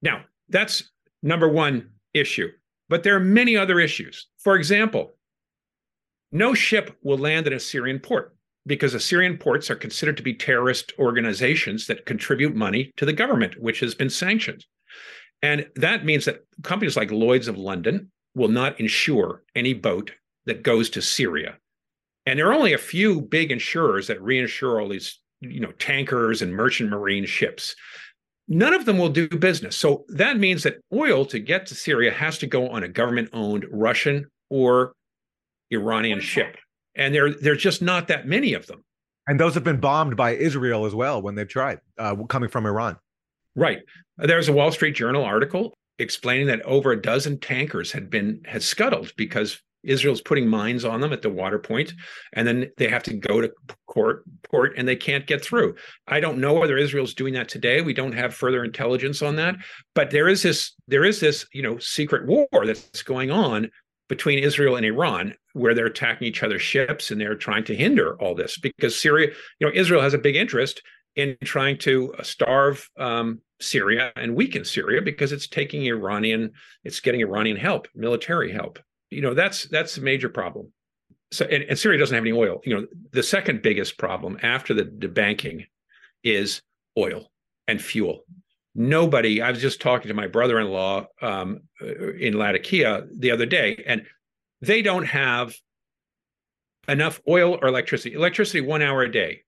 now 0.01 0.23
that's 0.49 0.91
number 1.21 1.49
one 1.49 1.89
issue 2.13 2.49
but 2.89 3.03
there 3.03 3.15
are 3.15 3.19
many 3.19 3.57
other 3.57 3.79
issues 3.79 4.27
for 4.37 4.55
example 4.55 5.15
no 6.35 6.53
ship 6.53 6.97
will 7.01 7.17
land 7.17 7.47
in 7.47 7.53
a 7.53 7.59
Syrian 7.59 7.97
port 7.97 8.35
because 8.65 8.93
Assyrian 8.93 9.37
ports 9.37 9.69
are 9.69 9.75
considered 9.75 10.17
to 10.17 10.23
be 10.23 10.33
terrorist 10.33 10.91
organizations 10.99 11.87
that 11.87 12.05
contribute 12.05 12.53
money 12.53 12.91
to 12.97 13.05
the 13.05 13.13
government, 13.13 13.57
which 13.61 13.79
has 13.79 13.95
been 13.95 14.09
sanctioned. 14.09 14.65
And 15.41 15.65
that 15.75 16.03
means 16.03 16.25
that 16.25 16.43
companies 16.61 16.97
like 16.97 17.09
Lloyd's 17.09 17.47
of 17.47 17.57
London 17.57 18.11
will 18.33 18.49
not 18.49 18.79
insure 18.81 19.43
any 19.55 19.73
boat 19.73 20.11
that 20.45 20.63
goes 20.63 20.89
to 20.89 21.01
Syria. 21.01 21.57
And 22.25 22.39
there 22.39 22.47
are 22.49 22.53
only 22.53 22.73
a 22.73 22.77
few 22.77 23.21
big 23.21 23.51
insurers 23.51 24.07
that 24.07 24.19
reinsure 24.19 24.81
all 24.81 24.89
these, 24.89 25.19
you 25.41 25.59
know, 25.59 25.71
tankers 25.73 26.41
and 26.41 26.53
merchant 26.53 26.89
marine 26.89 27.25
ships. 27.25 27.75
None 28.47 28.73
of 28.73 28.85
them 28.85 28.97
will 28.97 29.09
do 29.09 29.27
business. 29.27 29.75
So 29.75 30.05
that 30.09 30.37
means 30.37 30.63
that 30.63 30.77
oil 30.93 31.25
to 31.25 31.39
get 31.39 31.65
to 31.67 31.75
Syria 31.75 32.11
has 32.11 32.37
to 32.39 32.47
go 32.47 32.69
on 32.69 32.83
a 32.83 32.87
government 32.87 33.29
owned 33.33 33.65
Russian 33.71 34.27
or 34.49 34.93
Iranian 35.71 36.19
ship. 36.19 36.57
And 36.95 37.13
there, 37.13 37.33
there's 37.33 37.61
just 37.61 37.81
not 37.81 38.07
that 38.07 38.27
many 38.27 38.53
of 38.53 38.67
them. 38.67 38.83
And 39.27 39.39
those 39.39 39.55
have 39.55 39.63
been 39.63 39.79
bombed 39.79 40.15
by 40.15 40.35
Israel 40.35 40.85
as 40.85 40.93
well 40.93 41.21
when 41.21 41.35
they've 41.35 41.47
tried, 41.47 41.79
uh, 41.97 42.15
coming 42.29 42.49
from 42.49 42.65
Iran. 42.65 42.97
Right. 43.55 43.79
There's 44.17 44.47
a 44.47 44.53
Wall 44.53 44.71
Street 44.71 44.95
Journal 44.95 45.23
article 45.23 45.73
explaining 45.97 46.47
that 46.47 46.61
over 46.63 46.91
a 46.91 47.01
dozen 47.01 47.39
tankers 47.39 47.91
had 47.91 48.09
been 48.09 48.41
had 48.45 48.61
scuttled 48.61 49.13
because 49.15 49.61
Israel's 49.85 50.21
putting 50.21 50.47
mines 50.47 50.85
on 50.85 51.01
them 51.01 51.13
at 51.13 51.21
the 51.21 51.29
water 51.29 51.59
point, 51.59 51.93
and 52.33 52.47
then 52.47 52.71
they 52.77 52.87
have 52.87 53.03
to 53.03 53.13
go 53.13 53.41
to 53.41 53.51
court 53.87 54.23
port 54.43 54.73
and 54.77 54.87
they 54.87 54.95
can't 54.95 55.27
get 55.27 55.43
through. 55.43 55.75
I 56.07 56.19
don't 56.19 56.39
know 56.39 56.53
whether 56.53 56.77
Israel's 56.77 57.13
doing 57.13 57.33
that 57.33 57.49
today. 57.49 57.81
We 57.81 57.93
don't 57.93 58.13
have 58.13 58.33
further 58.33 58.63
intelligence 58.63 59.21
on 59.21 59.35
that, 59.37 59.55
but 59.93 60.11
there 60.11 60.27
is 60.27 60.43
this 60.43 60.73
there 60.87 61.05
is 61.05 61.19
this 61.19 61.45
you 61.53 61.61
know 61.61 61.77
secret 61.77 62.27
war 62.27 62.47
that's 62.65 63.03
going 63.03 63.31
on 63.31 63.69
between 64.07 64.39
Israel 64.39 64.75
and 64.75 64.85
Iran, 64.85 65.33
where 65.53 65.73
they're 65.73 65.87
attacking 65.87 66.27
each 66.27 66.43
other's 66.43 66.61
ships 66.61 67.11
and 67.11 67.19
they're 67.19 67.35
trying 67.35 67.63
to 67.65 67.75
hinder 67.75 68.21
all 68.21 68.35
this 68.35 68.57
because 68.57 68.99
Syria, 68.99 69.31
you 69.59 69.67
know, 69.67 69.73
Israel 69.73 70.01
has 70.01 70.13
a 70.13 70.19
big 70.19 70.35
interest 70.35 70.81
in 71.15 71.37
trying 71.43 71.77
to 71.79 72.13
uh, 72.13 72.23
starve 72.23 72.87
um, 72.97 73.41
Syria 73.61 74.11
and 74.15 74.35
weaken 74.35 74.65
Syria 74.65 75.01
because 75.01 75.31
it's 75.31 75.47
taking 75.47 75.85
Iranian, 75.85 76.51
it's 76.83 76.99
getting 76.99 77.21
Iranian 77.21 77.57
help, 77.57 77.87
military 77.95 78.51
help. 78.51 78.79
You 79.15 79.21
know, 79.21 79.33
that's 79.33 79.65
that's 79.65 79.97
a 79.97 80.01
major 80.01 80.29
problem. 80.29 80.71
So, 81.31 81.45
and, 81.45 81.63
and 81.63 81.79
Syria 81.79 81.97
doesn't 81.97 82.13
have 82.13 82.23
any 82.23 82.31
oil. 82.31 82.61
You 82.65 82.75
know, 82.75 82.87
the 83.11 83.23
second 83.23 83.61
biggest 83.61 83.97
problem 83.97 84.37
after 84.43 84.73
the, 84.73 84.83
the 84.97 85.07
banking 85.07 85.65
is 86.23 86.61
oil 86.97 87.31
and 87.67 87.81
fuel 87.81 88.25
nobody 88.75 89.41
i 89.41 89.49
was 89.49 89.61
just 89.61 89.79
talking 89.79 90.09
to 90.09 90.13
my 90.13 90.27
brother-in-law 90.27 91.05
um, 91.21 91.61
in 92.19 92.37
latakia 92.37 93.05
the 93.17 93.31
other 93.31 93.45
day 93.45 93.81
and 93.87 94.05
they 94.61 94.81
don't 94.81 95.05
have 95.05 95.55
enough 96.89 97.21
oil 97.27 97.57
or 97.61 97.67
electricity 97.67 98.13
electricity 98.13 98.59
one 98.59 98.81
hour 98.81 99.01
a 99.01 99.11
day 99.11 99.41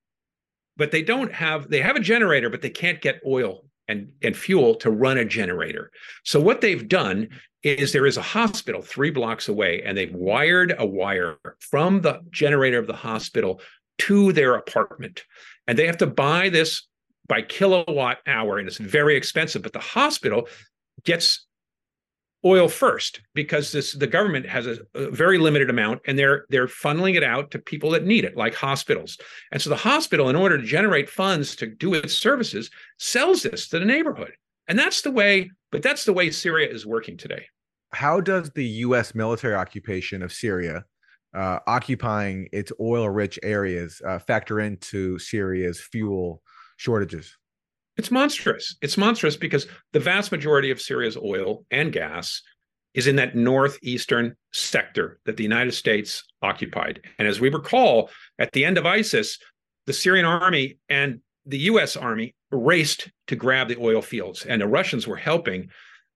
but 0.77 0.91
they 0.91 1.01
don't 1.01 1.33
have 1.33 1.69
they 1.69 1.81
have 1.81 1.97
a 1.97 2.01
generator 2.01 2.49
but 2.49 2.61
they 2.61 2.69
can't 2.69 3.01
get 3.01 3.19
oil 3.27 3.65
and, 3.87 4.09
and 4.21 4.35
fuel 4.35 4.75
to 4.75 4.91
run 4.91 5.17
a 5.17 5.25
generator 5.25 5.91
so 6.23 6.39
what 6.39 6.61
they've 6.61 6.87
done 6.87 7.27
is 7.63 7.91
there 7.91 8.05
is 8.05 8.17
a 8.17 8.21
hospital 8.21 8.81
three 8.81 9.09
blocks 9.09 9.49
away 9.49 9.81
and 9.83 9.97
they've 9.97 10.13
wired 10.13 10.75
a 10.77 10.85
wire 10.85 11.37
from 11.59 12.01
the 12.01 12.19
generator 12.31 12.77
of 12.77 12.87
the 12.87 12.93
hospital 12.93 13.59
to 13.97 14.31
their 14.31 14.55
apartment 14.55 15.23
and 15.67 15.77
they 15.77 15.85
have 15.85 15.97
to 15.97 16.07
buy 16.07 16.49
this 16.49 16.87
by 17.27 17.41
kilowatt 17.41 18.19
hour, 18.25 18.57
and 18.57 18.67
it's 18.67 18.77
very 18.77 19.15
expensive. 19.15 19.61
But 19.61 19.73
the 19.73 19.79
hospital 19.79 20.47
gets 21.03 21.45
oil 22.45 22.67
first 22.67 23.21
because 23.33 23.71
this 23.71 23.93
the 23.93 24.07
government 24.07 24.47
has 24.47 24.67
a, 24.67 24.77
a, 24.93 25.09
very 25.09 25.37
limited 25.37 25.69
amount 25.69 26.01
and 26.05 26.17
they're 26.17 26.45
they're 26.49 26.67
funneling 26.67 27.15
it 27.15 27.23
out 27.23 27.51
to 27.51 27.59
people 27.59 27.89
that 27.91 28.05
need 28.05 28.23
it 28.23 28.37
like 28.37 28.53
hospitals. 28.53 29.17
And 29.51 29.61
so 29.61 29.69
the 29.69 29.75
hospital 29.75 30.29
in 30.29 30.35
order 30.35 30.57
to 30.57 30.63
generate 30.63 31.09
funds 31.09 31.55
to 31.57 31.67
do 31.67 31.93
its 31.93 32.15
services 32.15 32.69
sells 32.99 33.43
this 33.43 33.67
to 33.69 33.79
the 33.79 33.85
neighborhood. 33.85 34.33
And 34.67 34.77
that's 34.77 35.01
the 35.01 35.11
way 35.11 35.51
but 35.71 35.81
that's 35.81 36.05
the 36.05 36.13
way 36.13 36.31
syria 36.31 36.69
is 36.69 36.85
working 36.85 37.17
today. 37.17 37.45
How 37.91 38.21
does 38.21 38.51
the 38.51 38.65
us 38.65 39.15
military 39.15 39.55
occupation 39.55 40.21
of 40.21 40.31
syria 40.31 40.85
uh, 41.33 41.59
occupying 41.67 42.47
its 42.53 42.71
oil 42.79 43.09
rich 43.09 43.39
areas 43.43 44.01
uh, 44.05 44.19
factor 44.19 44.59
into 44.59 45.17
syria's 45.17 45.81
fuel 45.81 46.41
shortages? 46.77 47.35
It's 47.97 48.11
monstrous. 48.11 48.75
It's 48.81 48.97
monstrous 48.97 49.35
because 49.35 49.67
the 49.93 49.99
vast 49.99 50.31
majority 50.31 50.71
of 50.71 50.81
Syria's 50.81 51.17
oil 51.17 51.65
and 51.71 51.91
gas 51.91 52.41
is 52.93 53.07
in 53.07 53.15
that 53.17 53.35
northeastern 53.35 54.35
sector 54.53 55.19
that 55.25 55.37
the 55.37 55.43
United 55.43 55.73
States 55.73 56.23
occupied. 56.41 57.01
And 57.19 57.27
as 57.27 57.39
we 57.39 57.49
recall, 57.49 58.09
at 58.39 58.51
the 58.53 58.65
end 58.65 58.77
of 58.77 58.85
ISIS, 58.85 59.37
the 59.85 59.93
Syrian 59.93 60.25
army 60.25 60.79
and 60.89 61.21
the 61.45 61.59
US 61.59 61.95
army 61.95 62.35
raced 62.51 63.09
to 63.27 63.35
grab 63.35 63.67
the 63.67 63.77
oil 63.79 64.01
fields, 64.01 64.45
and 64.45 64.61
the 64.61 64.67
Russians 64.67 65.07
were 65.07 65.15
helping 65.15 65.69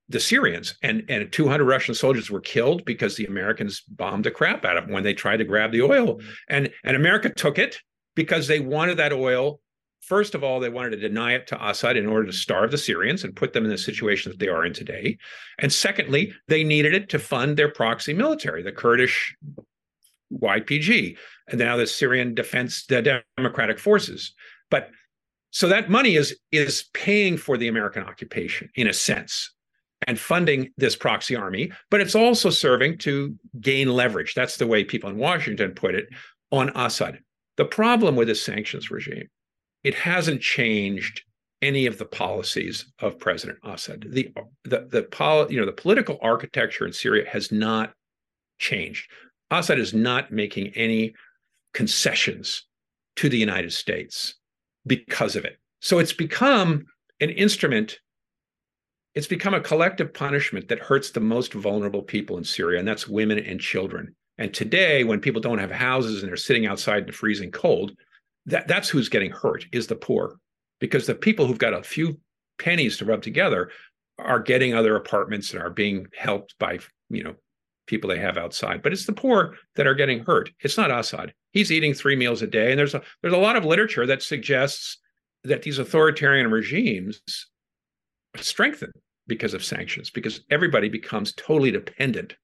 the 0.10 0.20
Syrians. 0.20 0.76
And, 0.84 1.04
and 1.10 1.32
200 1.32 1.64
Russian 1.64 1.96
soldiers 1.96 2.30
were 2.30 2.42
killed 2.42 2.84
because 2.86 3.16
the 3.16 3.26
Americans 3.26 3.82
bombed 3.82 4.26
the 4.26 4.32
crap 4.32 4.66
out 4.66 4.78
of 4.78 4.86
them 4.86 4.94
when 4.94 5.04
they 5.04 5.14
tried 5.14 5.38
to 5.38 5.46
grab 5.46 5.72
the 5.72 5.82
oil. 5.82 6.16
Mm-hmm. 6.16 6.30
And, 6.50 6.70
and 6.84 6.96
America 6.96 7.30
took 7.30 7.58
it 7.58 7.80
because 8.16 8.48
they 8.48 8.60
wanted 8.60 8.98
that 8.98 9.14
oil 9.14 9.62
First 10.02 10.36
of 10.36 10.44
all, 10.44 10.60
they 10.60 10.70
wanted 10.70 10.92
to 10.92 10.98
deny 10.98 11.34
it 11.34 11.48
to 11.48 11.70
Assad 11.70 11.96
in 11.96 12.08
order 12.08 12.26
to 12.26 12.34
starve 12.34 12.72
the 12.72 12.78
Syrians 12.78 13.24
and 13.24 13.36
put 13.36 13.54
them 13.54 13.64
in 13.64 13.70
the 13.70 13.78
situation 13.78 14.32
that 14.32 14.40
they 14.40 14.48
are 14.48 14.66
in 14.66 14.74
today. 14.74 15.18
And 15.60 15.72
secondly, 15.72 16.34
they 16.48 16.64
needed 16.64 16.94
it 16.94 17.08
to 17.10 17.20
fund 17.20 17.56
their 17.56 17.70
proxy 17.70 18.14
military, 18.14 18.64
the 18.64 18.72
Kurdish 18.72 19.36
YPG, 20.34 21.18
and 21.50 21.60
now 21.60 21.78
the 21.78 21.86
Syrian 21.86 22.34
Defense 22.34 22.86
the 22.88 23.24
Democratic 23.38 23.80
Forces. 23.80 24.34
But 24.70 24.90
so 25.52 25.68
that 25.68 25.90
money 25.90 26.16
is 26.16 26.36
is 26.52 26.86
paying 26.94 27.38
for 27.38 27.58
the 27.58 27.68
American 27.68 28.04
occupation 28.04 28.70
in 28.76 28.88
a 28.88 28.94
sense 28.94 29.52
and 30.08 30.20
funding 30.20 30.72
this 30.78 30.96
proxy 30.96 31.36
army, 31.36 31.72
but 31.92 32.02
it's 32.02 32.16
also 32.16 32.50
serving 32.50 32.98
to 33.00 33.36
gain 33.60 33.90
leverage. 33.90 34.34
That's 34.34 34.58
the 34.58 34.66
way 34.66 34.84
people 34.84 35.10
in 35.10 35.18
Washington 35.18 35.72
put 35.72 35.94
it 35.94 36.08
on 36.52 36.72
Assad. 36.76 37.20
The 37.58 37.66
problem 37.66 38.16
with 38.16 38.28
the 38.28 38.36
sanctions 38.36 38.90
regime, 38.90 39.30
it 39.84 39.96
hasn't 39.96 40.42
changed 40.42 41.24
any 41.62 41.86
of 41.86 41.98
the 41.98 42.06
policies 42.06 42.92
of 43.00 43.20
President 43.20 43.60
Assad. 43.64 44.06
The 44.10 44.32
the 44.64 44.88
the 44.90 45.04
pol- 45.04 45.52
you 45.52 45.60
know 45.60 45.66
the 45.66 45.72
political 45.72 46.18
architecture 46.22 46.86
in 46.86 46.94
Syria 46.94 47.28
has 47.30 47.52
not 47.52 47.94
changed. 48.58 49.10
Assad 49.52 49.80
is 49.80 49.94
not 49.94 50.32
making 50.32 50.68
any 50.76 51.14
concessions 51.74 52.66
to 53.18 53.30
the 53.30 53.38
United 53.38 53.74
States 53.74 54.36
because 54.86 55.36
of 55.36 55.46
it. 55.46 55.58
So 55.80 56.00
it's 56.00 56.14
become 56.14 56.86
an 57.20 57.30
instrument 57.30 58.00
it's 59.14 59.28
become 59.28 59.54
a 59.54 59.60
collective 59.60 60.14
punishment 60.14 60.70
that 60.70 60.80
hurts 60.80 61.12
the 61.12 61.20
most 61.20 61.54
vulnerable 61.54 62.02
people 62.02 62.38
in 62.38 62.44
Syria, 62.44 62.80
and 62.80 62.88
that's 62.88 63.08
women 63.08 63.40
and 63.40 63.60
children. 63.60 64.16
And 64.38 64.54
today, 64.54 65.04
when 65.04 65.20
people 65.20 65.42
don't 65.42 65.58
have 65.58 65.72
houses 65.72 66.22
and 66.22 66.30
they're 66.30 66.38
sitting 66.38 66.66
outside 66.66 67.00
in 67.00 67.08
the 67.08 67.12
freezing 67.12 67.52
cold, 67.52 67.92
that, 68.46 68.68
that's 68.68 68.90
who's 68.90 69.10
getting 69.10 69.32
hurt 69.32 69.66
is 69.72 69.88
the 69.88 69.96
poor 69.96 70.38
because 70.80 71.06
the 71.06 71.16
people 71.16 71.46
who've 71.46 71.58
got 71.58 71.74
a 71.74 71.84
few 71.84 72.20
pennies 72.60 72.98
to 72.98 73.06
rub 73.06 73.22
together 73.22 73.72
are 74.20 74.40
getting 74.40 74.74
other 74.74 74.96
apartments 74.96 75.54
and 75.54 75.62
are 75.62 75.70
being 75.70 76.08
helped 76.16 76.56
by 76.60 76.80
you 77.10 77.24
know 77.24 77.36
people 77.88 78.10
they 78.10 78.20
have 78.20 78.38
outside. 78.38 78.82
But 78.82 78.94
it's 78.94 79.06
the 79.06 79.14
poor 79.14 79.56
that 79.76 79.88
are 79.88 79.96
getting 79.96 80.24
hurt. 80.24 80.52
It's 80.62 80.78
not 80.78 80.92
assad 80.92 81.34
he's 81.52 81.72
eating 81.72 81.94
three 81.94 82.16
meals 82.16 82.42
a 82.42 82.48
day 82.48 82.72
and 82.72 82.80
there's 82.80 82.96
a 82.96 83.02
there's 83.22 83.34
a 83.34 83.38
lot 83.38 83.56
of 83.56 83.66
literature 83.66 84.06
that 84.06 84.24
suggests 84.24 84.98
that 85.44 85.62
these 85.62 85.80
authoritarian 85.80 86.52
regimes 86.52 87.22
strengthen 88.38 88.92
because 89.28 89.54
of 89.54 89.64
sanctions 89.64 90.10
because 90.10 90.42
everybody 90.50 90.90
becomes 90.90 91.34
totally 91.34 91.72
dependent 91.72 92.36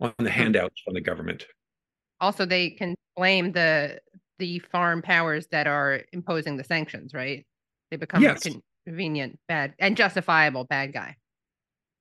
on 0.00 0.12
the 0.18 0.24
mm-hmm. 0.24 0.32
handouts 0.32 0.80
from 0.84 0.94
the 0.94 1.00
government. 1.00 1.46
Also, 2.20 2.46
they 2.46 2.70
can 2.70 2.94
blame 3.16 3.52
the 3.52 3.98
the 4.38 4.58
foreign 4.70 5.02
powers 5.02 5.46
that 5.50 5.66
are 5.66 6.02
imposing 6.12 6.56
the 6.56 6.64
sanctions, 6.64 7.14
right? 7.14 7.46
They 7.90 7.96
become 7.96 8.22
Yes. 8.22 8.46
a 8.46 8.50
convenient 8.86 9.38
bad 9.48 9.74
and 9.78 9.96
justifiable 9.96 10.64
bad 10.64 10.92
guy. 10.92 11.16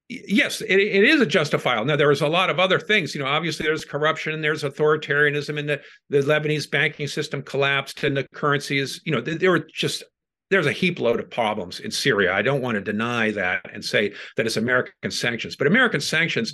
yes, 0.07 0.61
it, 0.61 0.79
it 0.79 1.03
is 1.03 1.19
a 1.19 1.25
justifiable. 1.25 1.85
Now, 1.85 1.95
there 1.95 2.11
is 2.11 2.21
a 2.21 2.27
lot 2.27 2.49
of 2.51 2.59
other 2.59 2.79
things. 2.79 3.15
You 3.15 3.21
know, 3.23 3.27
obviously 3.27 3.65
there's 3.65 3.83
corruption 3.85 4.33
and 4.33 4.43
there's 4.43 4.63
authoritarianism, 4.63 5.57
and 5.57 5.67
the, 5.67 5.81
the 6.09 6.19
Lebanese 6.19 6.69
banking 6.69 7.07
system 7.07 7.41
collapsed, 7.41 8.03
and 8.03 8.15
the 8.15 8.27
currency 8.35 8.77
is, 8.77 9.01
you 9.05 9.11
know, 9.11 9.19
there, 9.21 9.35
there 9.35 9.51
were 9.51 9.67
just 9.73 10.03
there's 10.51 10.67
a 10.67 10.71
heap 10.71 10.99
load 10.99 11.19
of 11.19 11.31
problems 11.31 11.79
in 11.79 11.89
Syria. 11.89 12.31
I 12.31 12.43
don't 12.43 12.61
want 12.61 12.75
to 12.75 12.81
deny 12.81 13.31
that 13.31 13.61
and 13.73 13.83
say 13.83 14.13
that 14.37 14.45
it's 14.45 14.57
American 14.57 15.09
sanctions, 15.09 15.55
but 15.55 15.65
American 15.65 15.99
sanctions 15.99 16.53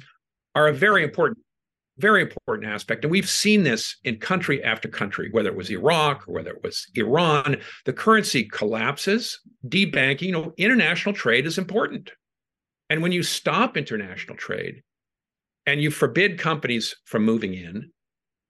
are 0.56 0.68
a 0.70 0.74
very 0.74 1.04
important, 1.04 1.38
very 1.98 2.22
important 2.22 2.68
aspect. 2.68 3.04
And 3.04 3.12
we've 3.12 3.30
seen 3.30 3.64
this 3.64 3.98
in 4.04 4.18
country 4.18 4.64
after 4.64 4.88
country, 4.88 5.30
whether 5.32 5.50
it 5.50 5.56
was 5.56 5.70
Iraq 5.70 6.28
or 6.28 6.34
whether 6.34 6.52
it 6.52 6.64
was 6.64 6.88
Iran. 6.96 7.58
The 7.86 7.94
currency 7.94 8.46
collapses, 8.46 9.40
debanking. 9.68 10.22
You 10.24 10.32
know, 10.32 10.54
international 10.58 11.14
trade 11.14 11.46
is 11.46 11.58
important. 11.58 12.12
And 12.90 13.02
when 13.02 13.12
you 13.12 13.24
stop 13.24 13.78
international 13.78 14.38
trade 14.38 14.82
and 15.66 15.82
you 15.82 15.92
forbid 15.92 16.40
companies 16.40 16.96
from 17.06 17.24
moving 17.24 17.54
in, 17.54 17.92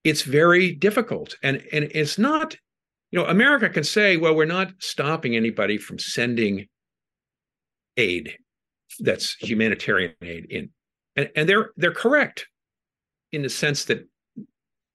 it's 0.04 0.24
very 0.24 0.74
difficult. 0.74 1.36
And, 1.44 1.64
and 1.72 1.92
it's 1.92 2.18
not, 2.18 2.56
you 3.12 3.20
know, 3.20 3.26
America 3.26 3.70
can 3.70 3.84
say, 3.84 4.18
well, 4.18 4.36
we're 4.36 4.46
not 4.46 4.72
stopping 4.80 5.36
anybody 5.36 5.78
from 5.78 6.00
sending 6.00 6.68
aid 7.98 8.36
that's 9.00 9.36
humanitarian 9.36 10.14
aid 10.22 10.48
in. 10.50 10.70
And, 11.16 11.30
and 11.36 11.50
they're 11.50 11.72
they're 11.76 11.94
correct 11.94 12.48
in 13.32 13.42
the 13.42 13.50
sense 13.50 13.86
that 13.86 14.08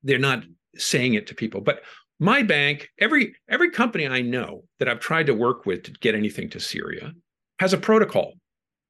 they're 0.02 0.18
not 0.18 0.44
saying 0.76 1.14
it 1.14 1.26
to 1.28 1.34
people. 1.34 1.60
But 1.60 1.82
my 2.18 2.42
bank, 2.42 2.88
every 2.98 3.34
every 3.48 3.70
company 3.70 4.06
I 4.06 4.22
know 4.22 4.64
that 4.78 4.88
I've 4.88 5.00
tried 5.00 5.26
to 5.26 5.34
work 5.34 5.66
with 5.66 5.82
to 5.84 5.92
get 5.92 6.14
anything 6.14 6.48
to 6.50 6.60
Syria 6.60 7.12
has 7.58 7.72
a 7.72 7.78
protocol 7.78 8.34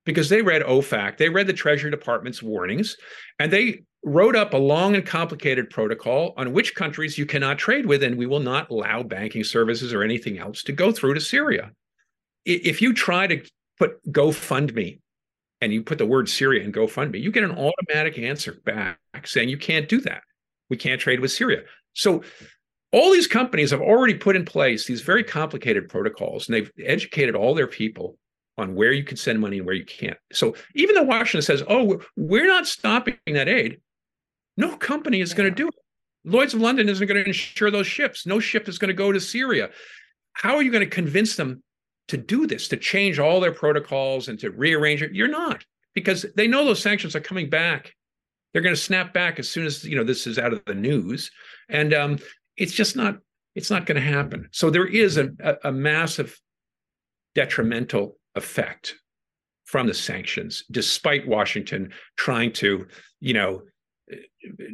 because 0.05 0.29
they 0.29 0.43
read 0.43 0.63
OFAC, 0.63 1.19
they 1.19 1.29
read 1.29 1.47
the 1.47 1.53
Treasury 1.53 1.91
Department's 1.91 2.43
warnings, 2.43 2.97
and 3.39 3.53
they 3.53 3.83
wrote 4.05 4.37
up 4.37 4.55
a 4.55 4.59
long 4.59 4.95
and 4.95 5.05
complicated 5.05 5.69
protocol 5.69 6.33
on 6.37 6.53
which 6.53 6.77
countries 6.77 7.19
you 7.19 7.27
cannot 7.27 7.59
trade 7.59 7.87
with, 7.87 8.05
and 8.05 8.17
we 8.17 8.27
will 8.27 8.41
not 8.41 8.71
allow 8.71 9.03
banking 9.03 9.43
services 9.43 9.93
or 9.93 10.05
anything 10.05 10.39
else 10.39 10.63
to 10.63 10.73
go 10.73 10.93
through 10.93 11.15
to 11.15 11.21
Syria. 11.21 11.73
If 12.45 12.81
you 12.81 12.95
try 12.95 13.27
to 13.27 13.45
put 13.79 14.01
GoFundMe 14.13 15.01
and 15.61 15.73
you 15.73 15.83
put 15.83 15.99
the 15.99 16.07
word 16.07 16.29
Syria 16.29 16.65
in 16.65 16.73
GoFundMe, 16.73 17.21
you 17.21 17.31
get 17.31 17.45
an 17.45 17.53
automatic 17.53 18.19
answer 18.19 18.61
back 18.65 18.99
saying 19.25 19.49
you 19.49 19.59
can't 19.59 19.89
do 19.89 20.01
that. 20.03 20.23
We 20.69 20.77
can't 20.77 21.01
trade 21.01 21.21
with 21.21 21.33
Syria. 21.33 21.63
So 21.95 22.23
all 22.93 23.13
these 23.13 23.27
companies 23.27 23.71
have 23.71 23.81
already 23.81 24.15
put 24.15 24.37
in 24.37 24.45
place 24.45 24.87
these 24.87 25.03
very 25.03 25.25
complicated 25.25 25.89
protocols 25.89 26.49
and 26.49 26.55
they've 26.55 26.71
educated 26.85 27.35
all 27.35 27.55
their 27.55 27.67
people 27.67 28.19
on 28.59 28.75
where 28.75 28.93
you 28.93 29.05
can 29.05 29.17
send 29.17 29.41
money 29.41 29.59
and 29.59 29.67
where 29.67 29.75
you 29.75 29.85
can't. 29.85 30.17
So 30.33 30.55
even 30.75 30.95
though 30.95 31.03
Washington 31.03 31.43
says, 31.43 31.63
oh, 31.69 31.85
we're- 31.85 32.05
we're 32.17 32.47
not 32.47 32.67
stopping 32.67 33.17
that 33.27 33.49
aid, 33.49 33.81
no 34.57 34.77
company 34.77 35.21
is 35.21 35.35
going 35.35 35.49
to 35.51 35.55
do 35.55 35.69
it. 35.69 35.75
Lloyd's 36.25 36.55
of 36.55 36.61
London 36.61 36.89
isn't 36.89 37.07
going 37.07 37.23
to 37.23 37.29
insure 37.29 37.71
those 37.71 37.87
ships. 37.87 38.27
No 38.27 38.41
ship 38.41 38.69
is 38.69 38.79
going 38.79 38.89
to 38.89 38.95
go 38.95 39.13
to 39.13 39.21
Syria. 39.21 39.71
How 40.33 40.57
are 40.57 40.63
you 40.63 40.73
going 40.73 40.85
to 40.85 40.91
convince 40.95 41.37
them 41.37 41.63
to 42.09 42.17
do 42.17 42.47
this, 42.47 42.69
to 42.69 42.77
change 42.77 43.19
all 43.19 43.41
their 43.41 43.53
protocols 43.53 44.29
and 44.29 44.39
to 44.41 44.51
rearrange 44.51 45.03
it? 45.03 45.15
You're 45.15 45.29
not, 45.29 45.65
because 45.95 46.27
they 46.37 46.47
know 46.47 46.65
those 46.65 46.83
sanctions 46.83 47.17
are 47.17 47.21
coming 47.21 47.51
back. 47.51 47.93
They're 48.53 48.63
going 48.63 48.75
to 48.75 48.81
snap 48.81 49.13
back 49.13 49.39
as 49.39 49.49
soon 49.49 49.67
as 49.67 49.85
you 49.85 49.97
know 49.97 50.05
this 50.05 50.27
is 50.27 50.39
out 50.39 50.53
of 50.53 50.65
the 50.67 50.75
news, 50.75 51.31
and 51.69 51.93
um, 51.93 52.19
it's 52.57 52.73
just 52.73 52.97
not. 52.97 53.19
It's 53.55 53.71
not 53.71 53.87
going 53.87 53.97
to 53.97 54.07
happen. 54.07 54.49
So 54.53 54.69
there 54.69 54.87
is 54.87 55.17
a, 55.17 55.31
a, 55.41 55.55
a 55.65 55.73
massive 55.73 56.39
detrimental 57.35 58.19
effect 58.35 58.95
from 59.65 59.87
the 59.87 59.95
sanctions, 59.95 60.65
despite 60.71 61.27
Washington 61.27 61.93
trying 62.19 62.53
to, 62.53 62.87
you 63.21 63.33
know, 63.33 63.63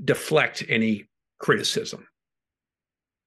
deflect 0.05 0.65
any 0.69 1.09
criticism. 1.39 2.07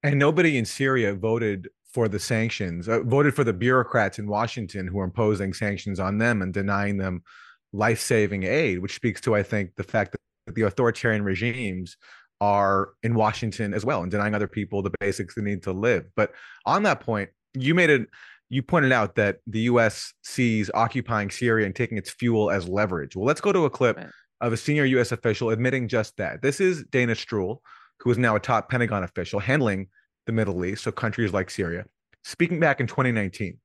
And 0.04 0.20
nobody 0.20 0.58
in 0.58 0.66
Syria 0.66 1.16
voted 1.16 1.70
for 1.96 2.10
the 2.10 2.20
sanctions, 2.20 2.90
uh, 2.90 3.00
voted 3.04 3.34
for 3.34 3.46
the 3.46 3.54
bureaucrats 3.54 4.20
in 4.20 4.28
Washington 4.28 4.86
who 4.86 5.00
are 5.00 5.06
imposing 5.06 5.54
sanctions 5.54 5.98
on 5.98 6.18
them 6.18 6.42
and 6.42 6.54
denying 6.54 6.98
them 6.98 7.24
life 7.72 8.02
saving 8.02 8.44
aid, 8.44 8.80
which 8.80 8.96
speaks 8.96 9.22
to, 9.22 9.34
I 9.34 9.44
think, 9.44 9.74
the 9.78 9.84
fact 9.84 10.12
that 10.12 10.56
the 10.56 10.64
authoritarian 10.64 11.24
regimes 11.24 11.96
are 12.42 12.90
in 13.02 13.16
Washington 13.16 13.74
as 13.74 13.86
well 13.86 14.02
and 14.02 14.12
denying 14.12 14.36
other 14.36 14.50
people 14.50 14.82
the 14.82 14.92
basics 15.00 15.36
they 15.36 15.42
need 15.42 15.64
to 15.64 15.72
live. 15.72 16.04
But 16.18 16.34
on 16.66 16.84
that 16.84 17.00
point, 17.00 17.30
you 17.54 17.74
made 17.74 17.90
it. 17.90 18.10
You 18.50 18.62
pointed 18.62 18.92
out 18.92 19.16
that 19.16 19.38
the 19.48 19.62
U.S. 19.62 20.14
sees 20.22 20.70
occupying 20.74 21.32
Syria 21.32 21.66
and 21.66 21.74
taking 21.74 21.98
its 21.98 22.12
fuel 22.12 22.52
as 22.52 22.68
leverage. 22.68 23.16
Well, 23.16 23.26
let's 23.26 23.42
go 23.42 23.54
to 23.54 23.64
a 23.64 23.70
clip 23.70 23.98
of 24.42 24.52
a 24.52 24.58
senior 24.58 24.84
U.S. 24.84 25.14
official 25.14 25.50
admitting 25.50 25.88
just 25.88 26.18
that. 26.18 26.42
This 26.42 26.60
is 26.60 26.84
Dana 26.92 27.14
Stroul, 27.14 27.60
who 28.02 28.12
is 28.12 28.18
now 28.18 28.36
a 28.36 28.40
top 28.42 28.70
Pentagon 28.70 29.06
official 29.06 29.40
handling 29.40 29.88
the 30.26 30.32
Middle 30.32 30.66
East, 30.66 30.84
so 30.84 30.92
countries 30.92 31.34
like 31.34 31.50
Syria, 31.50 31.86
speaking 32.24 32.60
back 32.60 32.80
in 32.80 32.88
2019. 32.88 33.58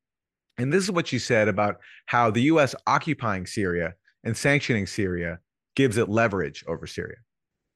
And 0.59 0.73
this 0.73 0.85
is 0.85 0.91
what 0.91 1.09
she 1.09 1.19
said 1.19 1.49
about 1.49 1.81
how 2.07 2.31
the 2.31 2.43
U.S. 2.43 2.75
occupying 2.87 3.47
Syria 3.47 3.95
and 4.25 4.37
sanctioning 4.37 4.87
Syria 4.87 5.39
gives 5.75 5.97
it 5.97 6.09
leverage 6.09 6.65
over 6.67 6.87
Syria. 6.87 7.17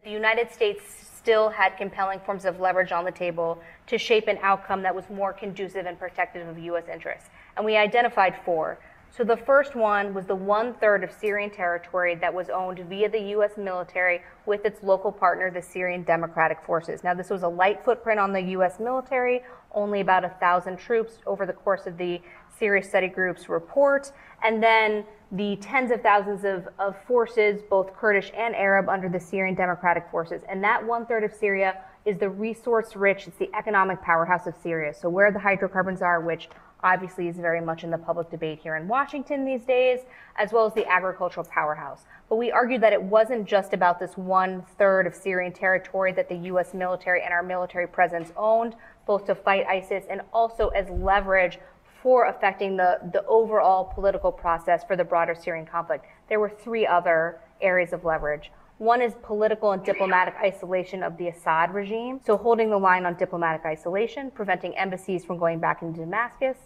The 0.05 0.11
United 0.11 0.51
States 0.51 0.83
still 1.17 1.49
had 1.49 1.79
compelling 1.79 2.21
forms 2.21 2.45
of 2.45 2.61
leverage 2.61 2.93
on 2.93 3.07
the 3.07 3.11
table 3.11 3.59
to 3.87 3.97
shape 3.97 4.29
an 4.29 4.39
outcome 4.43 4.83
that 4.83 4.95
was 4.95 5.09
more 5.09 5.33
conducive 5.33 5.87
and 5.87 5.99
protective 5.99 6.47
of 6.47 6.59
U.S. 6.59 6.85
interests. 6.93 7.31
And 7.57 7.65
we 7.65 7.77
identified 7.77 8.35
four. 8.45 8.79
So 9.17 9.23
the 9.23 9.37
first 9.37 9.77
one 9.77 10.13
was 10.13 10.27
the 10.27 10.35
one 10.35 10.75
third 10.75 11.05
of 11.05 11.13
Syrian 11.13 11.49
territory 11.49 12.17
that 12.17 12.35
was 12.35 12.51
owned 12.51 12.81
via 12.89 13.09
the 13.09 13.21
U.S. 13.37 13.53
military 13.57 14.23
with 14.45 14.65
its 14.65 14.83
local 14.83 15.13
partner, 15.13 15.53
the 15.53 15.63
Syrian 15.63 16.03
Democratic 16.03 16.61
Forces. 16.67 17.05
Now, 17.05 17.15
this 17.15 17.31
was 17.31 17.45
a 17.45 17.49
light 17.49 17.85
footprint 17.85 18.19
on 18.19 18.33
the 18.33 18.41
U.S. 18.41 18.81
military, 18.81 19.43
only 19.73 20.01
about 20.01 20.25
a 20.25 20.31
thousand 20.41 20.79
troops 20.79 21.19
over 21.27 21.47
the 21.47 21.53
course 21.53 21.87
of 21.87 21.97
the 21.97 22.21
Syria 22.59 22.83
Study 22.83 23.07
Group's 23.07 23.49
report, 23.49 24.11
and 24.43 24.61
then 24.61 25.05
the 25.31 25.57
tens 25.61 25.93
of 25.93 26.01
thousands 26.01 26.45
of, 26.45 26.67
of 26.81 26.97
forces, 27.07 27.63
both 27.71 27.95
Kurdish 27.95 28.33
and 28.37 28.53
Arab, 28.57 28.89
under 28.89 29.09
the 29.09 29.21
Syrian 29.21 29.55
Democratic 29.55 30.11
Forces. 30.11 30.43
And 30.49 30.63
that 30.65 30.85
one 30.85 31.07
third 31.07 31.23
of 31.23 31.33
Syria 31.33 31.83
is 32.05 32.19
the 32.19 32.29
resource 32.29 32.97
rich, 32.97 33.29
it's 33.29 33.39
the 33.39 33.51
economic 33.57 34.03
powerhouse 34.03 34.49
of 34.49 34.57
Syria. 34.61 34.93
So, 34.93 35.09
where 35.09 35.31
the 35.31 35.39
hydrocarbons 35.39 36.03
are, 36.03 36.21
which 36.21 36.49
obviously 36.85 37.27
is 37.27 37.37
very 37.37 37.61
much 37.61 37.83
in 37.83 37.91
the 37.91 37.99
public 37.99 38.31
debate 38.31 38.61
here 38.61 38.77
in 38.77 38.87
Washington 38.87 39.45
these 39.45 39.63
days, 39.63 40.01
as 40.37 40.53
well 40.53 40.67
as 40.67 40.75
the 40.75 40.87
agricultural 40.87 41.47
powerhouse. 41.47 42.05
But 42.29 42.37
we 42.37 42.53
argued 42.53 42.83
that 42.83 42.93
it 42.93 43.03
wasn't 43.03 43.49
just 43.49 43.73
about 43.73 43.99
this 43.99 44.17
one 44.17 44.63
third 44.79 45.07
of 45.07 45.15
Syrian 45.15 45.53
territory 45.53 46.13
that 46.13 46.29
the 46.29 46.37
U.S. 46.37 46.75
military 46.75 47.23
and 47.23 47.33
our 47.33 47.43
military 47.43 47.89
presence 47.89 48.31
owned, 48.37 48.77
both 49.07 49.27
to 49.27 49.35
fight 49.35 49.67
ISIS 49.67 50.05
and 50.09 50.21
also 50.33 50.69
as 50.69 50.89
leverage 50.91 51.59
for 52.03 52.27
affecting 52.27 52.77
the, 52.77 52.99
the 53.13 53.25
overall 53.27 53.85
political 53.85 54.31
process 54.31 54.85
for 54.85 54.95
the 54.95 55.05
broader 55.05 55.35
Syrian 55.35 55.65
conflict. 55.65 56.05
There 56.29 56.39
were 56.39 56.51
three 56.51 56.87
other 56.87 57.41
areas 57.63 57.95
of 57.95 58.05
leverage. 58.05 58.53
One 58.79 59.01
is 59.01 59.15
political 59.23 59.73
and 59.73 59.85
diplomatic 59.85 60.35
isolation 60.43 61.03
of 61.03 61.17
the 61.17 61.29
Assad 61.29 61.73
regime, 61.73 62.21
so 62.27 62.37
holding 62.37 62.71
the 62.71 62.77
line 62.77 63.07
on 63.07 63.15
diplomatic 63.15 63.65
isolation, 63.65 64.31
preventing 64.33 64.77
embassies 64.77 65.25
from 65.25 65.39
going 65.39 65.61
back 65.61 65.81
into 65.81 66.01
Damascus. 66.01 66.59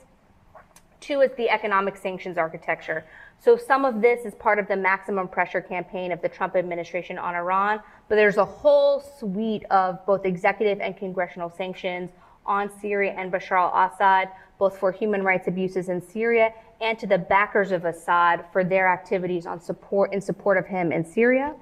Two 1.01 1.21
is 1.21 1.31
the 1.37 1.49
economic 1.49 1.97
sanctions 1.97 2.39
architecture. 2.39 3.05
So 3.39 3.57
some 3.57 3.85
of 3.85 4.01
this 4.01 4.25
is 4.25 4.35
part 4.35 4.59
of 4.59 4.67
the 4.67 4.77
maximum 4.77 5.29
pressure 5.29 5.61
campaign 5.61 6.11
of 6.11 6.21
the 6.21 6.29
Trump 6.29 6.57
administration 6.57 7.19
on 7.19 7.35
Iran, 7.35 7.81
but 8.09 8.17
there's 8.17 8.37
a 8.37 8.45
whole 8.45 9.01
suite 9.01 9.65
of 9.71 10.05
both 10.07 10.25
executive 10.25 10.81
and 10.81 10.97
congressional 10.97 11.51
sanctions 11.51 12.11
on 12.45 12.71
Syria 12.81 13.15
and 13.17 13.31
Bashar 13.31 13.59
al-Assad, 13.59 14.31
both 14.59 14.77
for 14.77 14.91
human 14.91 15.23
rights 15.23 15.47
abuses 15.47 15.89
in 15.89 16.01
Syria 16.01 16.53
and 16.81 16.99
to 16.99 17.07
the 17.07 17.19
backers 17.19 17.71
of 17.71 17.85
Assad 17.85 18.45
for 18.53 18.65
their 18.65 18.89
activities 18.89 19.47
on 19.47 19.61
support 19.61 20.13
in 20.13 20.21
support 20.21 20.59
of 20.59 20.67
him 20.67 20.91
in 20.91 21.05
Syria. 21.05 21.55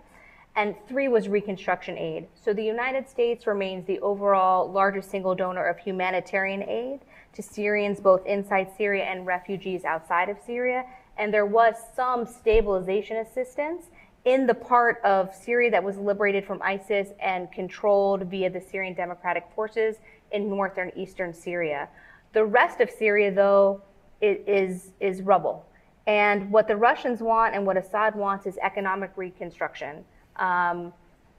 And 0.57 0.75
three 0.89 1.07
was 1.09 1.29
reconstruction 1.29 1.99
aid. 1.99 2.29
So 2.35 2.55
the 2.55 2.65
United 2.65 3.09
States 3.09 3.47
remains 3.47 3.87
the 3.87 4.01
overall 4.01 4.73
largest 4.73 5.11
single 5.11 5.35
donor 5.35 5.67
of 5.67 5.79
humanitarian 5.79 6.63
aid 6.63 7.01
to 7.35 7.43
Syrians 7.43 8.01
both 8.01 8.25
inside 8.25 8.69
Syria 8.77 9.05
and 9.05 9.27
refugees 9.27 9.85
outside 9.85 10.31
of 10.31 10.39
Syria. 10.47 10.87
And 11.19 11.33
there 11.33 11.45
was 11.45 11.75
some 11.95 12.25
stabilization 12.25 13.19
assistance 13.19 13.91
in 14.25 14.47
the 14.47 14.55
part 14.55 15.01
of 15.05 15.35
Syria 15.35 15.71
that 15.71 15.85
was 15.85 15.99
liberated 15.99 16.47
from 16.47 16.61
ISIS 16.63 17.11
and 17.21 17.53
controlled 17.53 18.23
via 18.23 18.49
the 18.49 18.61
Syrian 18.61 18.95
Democratic 18.95 19.45
Forces 19.55 19.97
in 20.33 20.49
northern 20.49 20.91
eastern 20.97 21.35
Syria. 21.35 21.89
The 22.33 22.45
rest 22.45 22.81
of 22.81 22.91
Syria, 22.91 23.31
though, 23.31 23.83
is, 24.23 24.91
is 25.01 25.21
rubble. 25.21 25.67
And 26.07 26.51
what 26.51 26.67
the 26.67 26.77
Russians 26.77 27.21
want 27.21 27.55
and 27.55 27.67
what 27.67 27.77
Assad 27.77 28.15
wants 28.15 28.47
is 28.47 28.57
economic 28.63 29.13
reconstruction. 29.17 30.05
Um, 30.39 30.93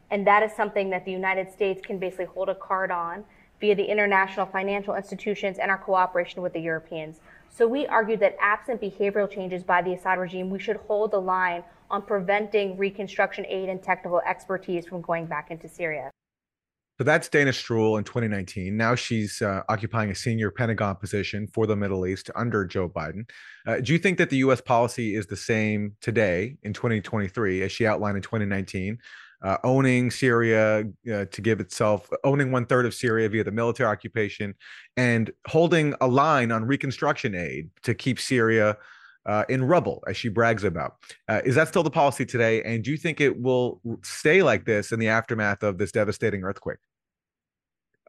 and 0.10 0.26
that 0.26 0.44
is 0.44 0.52
something 0.56 0.90
that 0.92 1.06
the 1.06 1.12
United 1.12 1.52
States 1.52 1.82
can 1.86 1.98
basically 2.00 2.26
hold 2.26 2.50
a 2.50 2.56
card 2.56 2.92
on 2.92 3.26
via 3.60 3.76
the 3.76 3.84
international 3.84 4.46
financial 4.46 4.96
institutions 4.96 5.58
and 5.58 5.72
our 5.72 5.78
cooperation 5.78 6.42
with 6.42 6.54
the 6.54 6.60
Europeans. 6.60 7.20
So 7.50 7.68
we 7.68 7.88
argued 7.88 8.20
that 8.20 8.38
absent 8.40 8.82
behavioral 8.82 9.30
changes 9.30 9.64
by 9.64 9.82
the 9.82 9.94
Assad 9.94 10.20
regime, 10.20 10.50
we 10.50 10.60
should 10.60 10.78
hold 10.78 11.12
the 11.12 11.20
line 11.20 11.64
on 11.90 12.02
preventing 12.04 12.78
reconstruction 12.78 13.46
aid 13.48 13.70
and 13.70 13.82
technical 13.82 14.22
expertise 14.22 14.86
from 14.86 15.02
going 15.02 15.26
back 15.26 15.50
into 15.50 15.68
Syria. 15.68 16.12
So 16.98 17.04
that's 17.04 17.30
Dana 17.30 17.52
Stroul 17.52 18.00
in 18.00 18.04
2019. 18.04 18.76
Now 18.76 18.96
she's 18.96 19.44
uh, 19.44 19.62
occupying 19.70 20.10
a 20.10 20.16
senior 20.16 20.50
Pentagon 20.50 20.96
position 20.96 21.46
for 21.46 21.68
the 21.68 21.76
Middle 21.76 22.08
East 22.08 22.32
under 22.36 22.66
Joe 22.66 22.90
Biden. 22.90 23.30
Uh, 23.68 23.80
do 23.82 23.94
you 23.94 24.00
think 24.00 24.18
that 24.18 24.32
the 24.32 24.38
U.S. 24.38 24.62
policy 24.62 25.14
is 25.14 25.28
the 25.28 25.38
same 25.38 25.96
today 26.02 26.58
in 26.64 26.74
2023 26.74 27.62
as 27.62 27.72
she 27.72 27.86
outlined 27.86 28.18
in 28.18 28.24
2019? 28.24 28.98
Uh, 29.44 29.58
owning 29.64 30.10
Syria 30.10 30.86
uh, 31.14 31.26
to 31.26 31.42
give 31.42 31.60
itself, 31.60 32.10
owning 32.24 32.52
one 32.52 32.66
third 32.66 32.88
of 32.88 32.96
Syria 32.96 33.30
via 33.30 33.44
the 33.44 33.52
military 33.52 33.88
occupation, 33.88 34.56
and 34.96 35.30
holding 35.48 35.94
a 36.02 36.08
line 36.08 36.52
on 36.52 36.66
reconstruction 36.66 37.36
aid 37.36 37.70
to 37.84 37.94
keep 37.94 38.20
Syria 38.20 38.76
uh, 39.28 39.44
in 39.50 39.64
rubble, 39.64 40.04
as 40.08 40.18
she 40.18 40.30
brags 40.30 40.64
about. 40.64 40.96
Uh, 41.28 41.42
is 41.46 41.56
that 41.56 41.68
still 41.68 41.84
the 41.84 41.92
policy 41.92 42.26
today? 42.26 42.64
And 42.64 42.84
do 42.84 42.92
you 42.92 42.98
think 42.98 43.22
it 43.22 43.40
will 43.40 43.82
stay 44.04 44.42
like 44.42 44.66
this 44.66 44.92
in 44.92 45.00
the 45.00 45.10
aftermath 45.10 45.64
of 45.64 45.78
this 45.78 45.92
devastating 45.92 46.44
earthquake? 46.44 46.80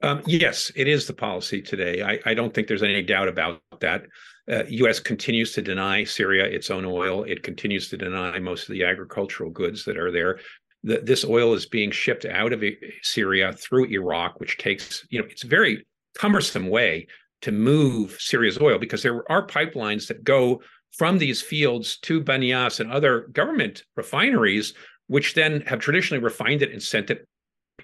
Um, 0.01 0.23
yes, 0.27 0.71
it 0.77 0.87
is 0.87 1.07
the 1.07 1.12
policy 1.12 1.61
today. 1.61 2.03
I, 2.03 2.21
I, 2.31 2.35
don't 2.35 2.55
think 2.55 2.69
there's 2.69 2.85
any 2.85 3.03
doubt 3.03 3.27
about 3.27 3.61
that. 3.81 4.05
Uh, 4.49 4.62
U.S. 4.69 5.01
continues 5.01 5.53
to 5.55 5.62
deny 5.62 6.05
Syria 6.05 6.45
its 6.45 6.71
own 6.71 6.85
oil. 6.85 7.25
It 7.25 7.43
continues 7.43 7.89
to 7.89 7.97
deny 7.97 8.39
most 8.39 8.69
of 8.69 8.75
the 8.75 8.85
agricultural 8.85 9.51
goods 9.51 9.85
that 9.87 9.99
are 9.99 10.12
there. 10.12 10.39
The, 10.85 10.99
this 10.99 11.25
oil 11.25 11.53
is 11.53 11.66
being 11.66 11.91
shipped 11.91 12.25
out 12.27 12.53
of 12.53 12.62
Syria 13.03 13.53
through 13.53 13.87
Iraq, 13.87 14.39
which 14.39 14.57
takes, 14.59 15.05
you 15.11 15.19
know, 15.19 15.27
it's 15.29 15.43
a 15.43 15.49
very 15.49 15.85
cumbersome 16.16 16.69
way 16.69 17.09
to 17.43 17.51
move 17.51 18.16
Syria's 18.21 18.61
oil 18.61 18.79
because 18.79 19.03
there 19.03 19.31
are 19.31 19.47
pipelines 19.47 20.07
that 20.09 20.23
go 20.23 20.61
from 20.93 21.18
these 21.18 21.41
fields 21.41 21.99
to 22.01 22.22
Banias 22.22 22.80
and 22.80 22.91
other 22.91 23.28
government 23.32 23.84
refineries, 23.97 24.74
which 25.07 25.34
then 25.34 25.61
have 25.62 25.78
traditionally 25.78 26.22
refined 26.22 26.62
it 26.62 26.72
and 26.72 26.82
sent 26.82 27.11
it 27.11 27.26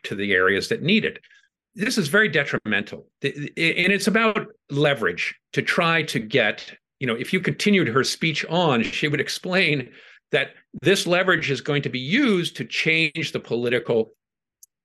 to 0.03 0.15
the 0.15 0.33
areas 0.33 0.69
that 0.69 0.83
need 0.83 1.05
it. 1.05 1.19
This 1.75 1.99
is 1.99 2.09
very 2.09 2.29
detrimental. 2.29 3.07
And 3.23 3.43
it's 3.57 4.07
about 4.07 4.47
leverage 4.71 5.35
to 5.53 5.63
try 5.63 6.03
to 6.05 6.19
get, 6.19 6.73
you 7.01 7.07
know, 7.07 7.15
if 7.15 7.33
you 7.33 7.41
continued 7.41 7.89
her 7.89 8.05
speech 8.05 8.45
on, 8.47 8.83
she 8.83 9.09
would 9.09 9.21
explain 9.21 9.91
that 10.31 10.51
this 10.83 11.07
leverage 11.07 11.51
is 11.51 11.61
going 11.61 11.83
to 11.83 11.89
be 11.89 11.99
used 11.99 12.57
to 12.57 12.65
change 12.65 13.33
the 13.33 13.41
political 13.41 14.13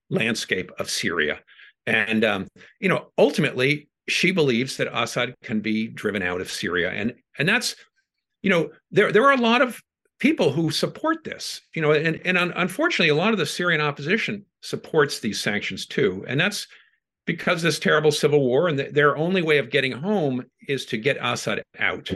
landscape 0.09 0.72
of 0.80 0.89
Syria. 0.89 1.39
And, 1.86 2.24
um, 2.24 2.47
you 2.80 2.89
know, 2.89 3.11
ultimately, 3.17 3.89
she 4.07 4.32
believes 4.32 4.78
that 4.78 4.88
Assad 4.91 5.36
can 5.43 5.59
be 5.59 5.88
driven 5.88 6.22
out 6.22 6.41
of 6.41 6.51
Syria. 6.51 6.91
And, 6.91 7.13
and 7.38 7.47
that's 7.47 7.76
you 8.42 8.50
know, 8.50 8.70
there 8.92 9.12
there 9.12 9.26
are 9.26 9.34
a 9.34 9.42
lot 9.42 9.62
of 9.62 9.82
people 10.20 10.52
who 10.52 10.70
support 10.70 11.24
this, 11.24 11.62
you 11.76 11.82
know, 11.82 11.92
and 11.92 12.20
and 12.26 12.38
unfortunately, 12.38 13.10
a 13.10 13.16
lot 13.16 13.34
of 13.34 13.40
the 13.40 13.46
Syrian 13.46 13.82
opposition 13.82 14.46
supports 14.62 15.20
these 15.20 15.40
sanctions 15.40 15.86
too, 15.86 16.26
and 16.28 16.40
that's 16.40 16.68
because 17.26 17.62
this 17.62 17.80
terrible 17.80 18.12
civil 18.12 18.42
war, 18.42 18.68
and 18.68 18.80
their 18.80 19.16
only 19.16 19.42
way 19.42 19.60
of 19.60 19.70
getting 19.70 19.92
home 19.92 20.44
is 20.68 20.86
to 20.88 20.98
get 20.98 21.18
Assad 21.22 21.62
out. 21.80 22.12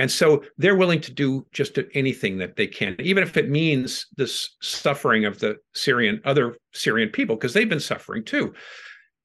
And 0.00 0.10
so 0.10 0.42
they're 0.56 0.76
willing 0.76 1.02
to 1.02 1.12
do 1.12 1.46
just 1.52 1.78
anything 1.92 2.38
that 2.38 2.56
they 2.56 2.66
can, 2.66 2.96
even 3.00 3.22
if 3.22 3.36
it 3.36 3.50
means 3.50 4.06
this 4.16 4.56
suffering 4.62 5.26
of 5.26 5.40
the 5.40 5.56
Syrian, 5.74 6.22
other 6.24 6.56
Syrian 6.72 7.10
people, 7.10 7.36
because 7.36 7.52
they've 7.52 7.68
been 7.68 7.80
suffering 7.80 8.24
too. 8.24 8.54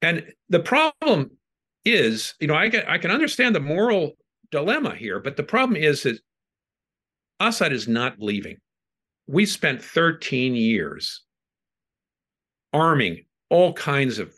And 0.02 0.30
the 0.50 0.60
problem 0.60 1.30
is, 1.86 2.34
you 2.40 2.46
know, 2.46 2.54
I 2.54 2.68
get, 2.68 2.86
I 2.88 2.98
can 2.98 3.10
understand 3.10 3.54
the 3.54 3.60
moral 3.60 4.18
dilemma 4.50 4.94
here, 4.94 5.18
but 5.18 5.36
the 5.36 5.42
problem 5.42 5.76
is 5.76 6.02
that 6.02 6.18
Assad 7.40 7.72
is 7.72 7.88
not 7.88 8.20
leaving. 8.20 8.58
We 9.26 9.46
spent 9.46 9.82
13 9.82 10.54
years 10.54 11.22
arming 12.72 13.24
all 13.50 13.72
kinds 13.72 14.18
of 14.18 14.34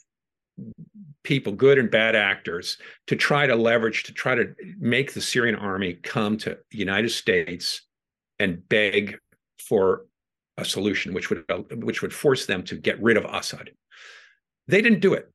people, 1.24 1.52
good 1.52 1.78
and 1.78 1.90
bad 1.90 2.16
actors, 2.16 2.78
to 3.06 3.16
try 3.16 3.46
to 3.46 3.54
leverage, 3.54 4.04
to 4.04 4.12
try 4.12 4.34
to 4.34 4.54
make 4.78 5.12
the 5.12 5.20
Syrian 5.20 5.54
army 5.54 5.94
come 5.94 6.36
to 6.38 6.58
the 6.70 6.78
United 6.78 7.10
States 7.10 7.82
and 8.38 8.66
beg 8.68 9.18
for 9.58 10.06
a 10.56 10.64
solution, 10.64 11.12
which 11.14 11.30
would 11.30 11.44
which 11.82 12.02
would 12.02 12.14
force 12.14 12.46
them 12.46 12.62
to 12.64 12.76
get 12.76 13.00
rid 13.02 13.16
of 13.16 13.24
Assad. 13.24 13.70
They 14.66 14.82
didn't 14.82 15.00
do 15.00 15.14
it. 15.14 15.30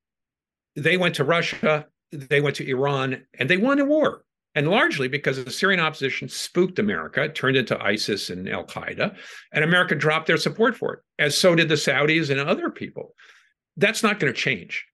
They 0.75 0.97
went 0.97 1.15
to 1.15 1.23
Russia, 1.23 1.85
they 2.11 2.41
went 2.41 2.55
to 2.57 2.69
Iran, 2.69 3.25
and 3.39 3.49
they 3.49 3.57
won 3.57 3.79
a 3.79 3.85
war 3.85 4.23
and 4.55 4.67
largely 4.67 5.07
because 5.07 5.43
the 5.43 5.51
Syrian 5.51 5.79
opposition 5.79 6.29
spooked 6.29 6.79
America, 6.79 7.29
turned 7.29 7.57
into 7.57 7.81
ISIS 7.81 8.29
and 8.29 8.47
Al 8.47 8.65
Qaeda, 8.65 9.15
and 9.51 9.63
America 9.63 9.95
dropped 9.95 10.27
their 10.27 10.37
support 10.37 10.75
for 10.75 10.93
it, 10.93 10.99
as 11.19 11.37
so 11.37 11.55
did 11.55 11.69
the 11.69 11.75
Saudis 11.75 12.29
and 12.29 12.39
other 12.39 12.69
people. 12.69 13.15
That's 13.77 14.03
not 14.03 14.19
going 14.19 14.31
to 14.31 14.39
change. 14.39 14.85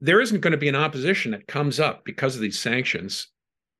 There 0.00 0.20
isn't 0.20 0.40
going 0.40 0.52
to 0.52 0.58
be 0.58 0.68
an 0.68 0.76
opposition 0.76 1.32
that 1.32 1.46
comes 1.46 1.80
up 1.80 2.04
because 2.04 2.34
of 2.34 2.42
these 2.42 2.58
sanctions 2.58 3.28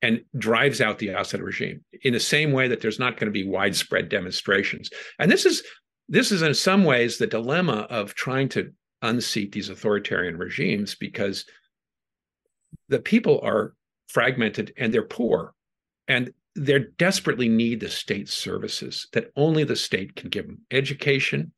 and 0.02 0.24
drives 0.36 0.80
out 0.80 0.98
the 0.98 1.08
Assad 1.08 1.40
regime 1.40 1.84
in 2.02 2.12
the 2.12 2.20
same 2.20 2.52
way 2.52 2.66
that 2.68 2.80
there's 2.80 2.98
not 2.98 3.16
going 3.16 3.26
to 3.26 3.32
be 3.32 3.48
widespread 3.48 4.08
demonstrations. 4.08 4.90
And 5.18 5.30
this 5.30 5.46
is 5.46 5.62
this 6.08 6.32
is 6.32 6.42
in 6.42 6.52
some 6.54 6.84
ways 6.84 7.16
the 7.16 7.26
dilemma 7.28 7.86
of 7.88 8.14
trying 8.14 8.48
to 8.50 8.72
unseat 9.02 9.52
these 9.52 9.68
authoritarian 9.68 10.36
regimes 10.36 10.94
because 10.96 11.44
the 12.88 12.98
people 12.98 13.40
are 13.42 13.74
fragmented 14.12 14.72
and 14.76 14.92
they're 14.92 15.02
poor. 15.02 15.54
And 16.08 16.32
they 16.54 16.80
desperately 16.98 17.48
need 17.48 17.80
the 17.80 17.88
state 17.88 18.28
services 18.28 19.08
that 19.12 19.32
only 19.36 19.64
the 19.64 19.76
state 19.76 20.14
can 20.16 20.28
give 20.28 20.46
them. 20.46 20.60
Education. 20.70 21.52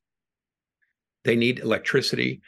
They 1.24 1.36
need 1.36 1.58
electricity. 1.58 2.42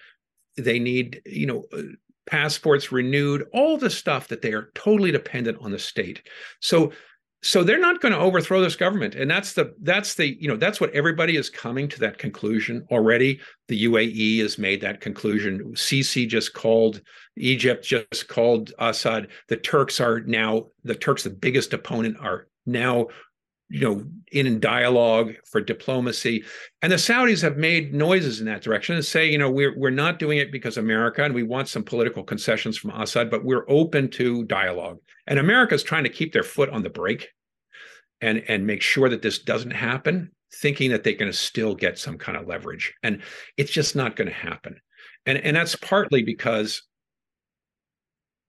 They 0.56 0.78
need 0.78 1.22
you 1.26 1.46
know 1.46 1.64
uh, 1.72 1.82
passports 2.26 2.92
renewed 2.92 3.46
all 3.52 3.76
the 3.76 3.90
stuff 3.90 4.28
that 4.28 4.42
they 4.42 4.52
are 4.52 4.70
totally 4.74 5.10
dependent 5.10 5.58
on 5.60 5.70
the 5.70 5.78
state. 5.78 6.26
So 6.60 6.92
so 7.42 7.62
they're 7.62 7.78
not 7.78 8.00
going 8.00 8.12
to 8.12 8.18
overthrow 8.18 8.60
this 8.60 8.76
government 8.76 9.14
and 9.14 9.30
that's 9.30 9.52
the 9.52 9.74
that's 9.82 10.14
the 10.14 10.40
you 10.40 10.48
know 10.48 10.56
that's 10.56 10.80
what 10.80 10.90
everybody 10.92 11.36
is 11.36 11.50
coming 11.50 11.88
to 11.88 12.00
that 12.00 12.18
conclusion 12.18 12.86
already. 12.90 13.40
The 13.68 13.84
uae 13.84 14.40
has 14.40 14.58
made 14.58 14.80
that 14.80 15.00
conclusion. 15.00 15.72
Sisi 15.74 16.26
just 16.28 16.54
called 16.54 17.02
egypt 17.36 17.84
just 17.84 18.28
called 18.28 18.72
assad. 18.78 19.28
The 19.48 19.56
turks 19.56 20.00
are 20.00 20.20
now 20.20 20.66
the 20.84 20.94
turks 20.94 21.22
the 21.22 21.30
biggest 21.30 21.72
opponent 21.72 22.16
are 22.20 22.48
now 22.64 23.08
you 23.68 23.80
know 23.80 24.04
in 24.32 24.58
dialogue 24.58 25.34
for 25.44 25.60
diplomacy. 25.60 26.44
And 26.82 26.90
the 26.90 26.96
saudis 26.96 27.42
have 27.42 27.56
made 27.56 27.92
noises 27.92 28.40
in 28.40 28.46
that 28.46 28.62
direction 28.62 28.96
and 28.96 29.04
say 29.04 29.30
you 29.30 29.38
know 29.38 29.50
we're 29.50 29.78
we're 29.78 29.90
not 29.90 30.18
doing 30.18 30.38
it 30.38 30.50
because 30.50 30.76
america 30.78 31.22
and 31.22 31.34
we 31.34 31.42
want 31.42 31.68
some 31.68 31.82
political 31.82 32.22
concessions 32.22 32.78
from 32.78 32.90
assad 32.90 33.30
but 33.30 33.44
we're 33.44 33.64
open 33.68 34.08
to 34.10 34.44
dialogue 34.44 34.98
and 35.26 35.38
america 35.38 35.74
is 35.74 35.82
trying 35.82 36.04
to 36.04 36.10
keep 36.10 36.32
their 36.32 36.42
foot 36.42 36.70
on 36.70 36.82
the 36.82 36.90
brake 36.90 37.28
and 38.20 38.42
and 38.48 38.66
make 38.66 38.82
sure 38.82 39.08
that 39.08 39.22
this 39.22 39.38
doesn't 39.38 39.72
happen 39.72 40.30
thinking 40.54 40.90
that 40.90 41.04
they're 41.04 41.14
going 41.14 41.30
to 41.30 41.36
still 41.36 41.74
get 41.74 41.98
some 41.98 42.16
kind 42.16 42.36
of 42.36 42.46
leverage 42.46 42.94
and 43.02 43.20
it's 43.56 43.70
just 43.70 43.96
not 43.96 44.16
going 44.16 44.28
to 44.28 44.34
happen 44.34 44.80
and 45.26 45.38
and 45.38 45.56
that's 45.56 45.76
partly 45.76 46.22
because 46.22 46.82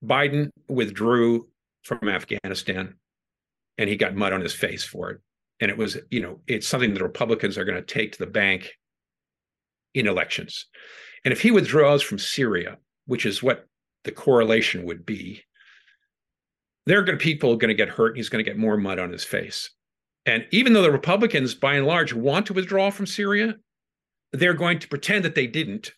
biden 0.04 0.48
withdrew 0.68 1.46
from 1.82 2.08
afghanistan 2.08 2.94
and 3.78 3.88
he 3.88 3.96
got 3.96 4.16
mud 4.16 4.32
on 4.32 4.40
his 4.40 4.52
face 4.52 4.84
for 4.84 5.10
it. 5.10 5.20
And 5.60 5.70
it 5.70 5.78
was, 5.78 5.96
you 6.10 6.20
know, 6.20 6.40
it's 6.46 6.66
something 6.66 6.92
that 6.92 7.02
Republicans 7.02 7.56
are 7.56 7.64
going 7.64 7.78
to 7.78 7.94
take 7.94 8.12
to 8.12 8.18
the 8.18 8.26
bank 8.26 8.72
in 9.94 10.06
elections. 10.06 10.66
And 11.24 11.32
if 11.32 11.40
he 11.40 11.50
withdraws 11.50 12.02
from 12.02 12.18
Syria, 12.18 12.76
which 13.06 13.24
is 13.24 13.42
what 13.42 13.66
the 14.04 14.12
correlation 14.12 14.84
would 14.84 15.06
be, 15.06 15.42
there 16.88 16.98
are 16.98 17.02
going 17.02 17.18
to 17.18 17.22
people 17.22 17.52
are 17.52 17.56
going 17.56 17.68
to 17.68 17.74
get 17.74 17.88
hurt. 17.88 18.08
and 18.08 18.16
He's 18.16 18.28
going 18.28 18.44
to 18.44 18.50
get 18.50 18.58
more 18.58 18.76
mud 18.76 18.98
on 18.98 19.12
his 19.12 19.24
face. 19.24 19.70
And 20.26 20.46
even 20.50 20.72
though 20.72 20.82
the 20.82 20.90
Republicans, 20.90 21.54
by 21.54 21.74
and 21.74 21.86
large, 21.86 22.12
want 22.12 22.46
to 22.46 22.52
withdraw 22.52 22.90
from 22.90 23.06
Syria, 23.06 23.54
they're 24.32 24.54
going 24.54 24.78
to 24.78 24.88
pretend 24.88 25.24
that 25.24 25.34
they 25.34 25.46
didn't 25.46 25.92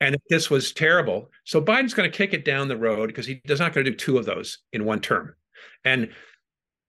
and 0.00 0.14
that 0.14 0.22
this 0.28 0.50
was 0.50 0.72
terrible. 0.72 1.30
So 1.44 1.60
Biden's 1.60 1.94
going 1.94 2.10
to 2.10 2.16
kick 2.16 2.32
it 2.32 2.44
down 2.44 2.68
the 2.68 2.76
road 2.76 3.06
because 3.08 3.26
he's 3.26 3.40
not 3.46 3.72
going 3.72 3.84
to 3.84 3.90
do 3.90 3.96
two 3.96 4.18
of 4.18 4.24
those 4.24 4.58
in 4.72 4.84
one 4.84 5.00
term. 5.00 5.34
And 5.84 6.10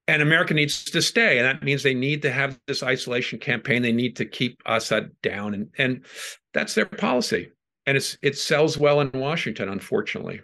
and 0.08 0.24
America 0.24 0.56
needs 0.56 0.84
to 0.86 1.04
stay, 1.04 1.38
and 1.38 1.45
that 1.45 1.62
means 1.62 1.84
they 1.84 1.93
need 1.93 2.24
to 2.24 2.32
have 2.32 2.60
this 2.66 2.82
isolation 2.82 3.38
campaign. 3.38 3.84
They 3.84 3.91
need 3.91 4.16
to 4.16 4.26
keep 4.26 4.60
Assad 4.66 5.12
down, 5.22 5.54
and 5.54 5.70
and 5.78 6.04
that's 6.52 6.74
their 6.74 6.88
policy. 6.88 7.52
And 7.86 7.95
it's 7.95 8.18
it 8.24 8.36
sells 8.36 8.76
well 8.76 9.02
in 9.02 9.12
Washington, 9.14 9.70
unfortunately. 9.70 10.41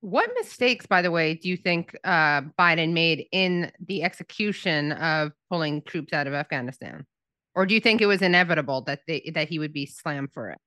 What 0.00 0.30
mistakes, 0.36 0.86
by 0.86 1.02
the 1.02 1.10
way, 1.10 1.34
do 1.34 1.48
you 1.48 1.56
think 1.56 1.96
uh, 2.04 2.42
Biden 2.58 2.92
made 2.92 3.26
in 3.32 3.72
the 3.84 4.04
execution 4.04 4.92
of 4.92 5.32
pulling 5.50 5.82
troops 5.82 6.12
out 6.12 6.26
of 6.26 6.34
Afghanistan, 6.34 7.04
or 7.54 7.66
do 7.66 7.74
you 7.74 7.80
think 7.80 8.00
it 8.00 8.06
was 8.06 8.22
inevitable 8.22 8.82
that 8.82 9.00
they 9.08 9.30
that 9.34 9.48
he 9.48 9.58
would 9.58 9.72
be 9.72 9.86
slammed 9.86 10.32
for 10.32 10.50
it? 10.50 10.58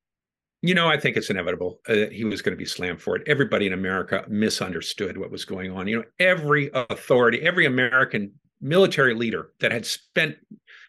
You 0.62 0.76
know, 0.76 0.88
I 0.88 1.00
think 1.00 1.18
it's 1.18 1.30
inevitable 1.30 1.80
uh, 1.88 2.08
he 2.12 2.24
was 2.24 2.42
going 2.42 2.52
to 2.52 2.58
be 2.58 2.66
slammed 2.66 3.02
for 3.02 3.16
it. 3.16 3.24
Everybody 3.26 3.68
in 3.68 3.74
America 3.74 4.26
misunderstood 4.28 5.18
what 5.18 5.32
was 5.32 5.46
going 5.46 5.72
on. 5.72 5.88
You 5.88 6.00
know, 6.00 6.06
every 6.20 6.70
authority, 6.74 7.42
every 7.42 7.66
American 7.66 8.34
military 8.60 9.16
leader 9.16 9.52
that 9.60 9.72
had 9.72 9.86
spent 9.86 10.36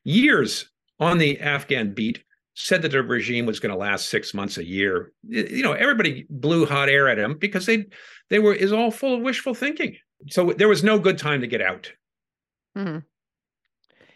years 0.05 0.68
on 1.01 1.18
the 1.18 1.40
Afghan 1.40 1.95
beat 1.95 2.22
said 2.55 2.82
that 2.82 2.92
the 2.92 3.03
regime 3.03 3.46
was 3.46 3.61
going 3.61 3.72
to 3.72 3.78
last 3.78 4.09
six 4.09 4.34
months, 4.34 4.59
a 4.59 4.64
year. 4.64 5.12
You 5.28 5.62
know, 5.62 5.72
everybody 5.72 6.26
blew 6.28 6.66
hot 6.66 6.88
air 6.88 7.09
at 7.09 7.18
him 7.18 7.38
because 7.38 7.66
they 7.66 7.86
they 8.28 8.38
were 8.38 8.55
is 8.55 8.72
all 8.72 8.90
full 8.90 9.16
of 9.16 9.22
wishful 9.22 9.55
thinking. 9.55 9.96
So 10.28 10.53
there 10.53 10.68
was 10.68 10.84
no 10.84 10.98
good 10.98 11.18
time 11.18 11.40
to 11.40 11.46
get 11.46 11.61
out. 11.61 11.90
Mm-hmm. 12.76 12.98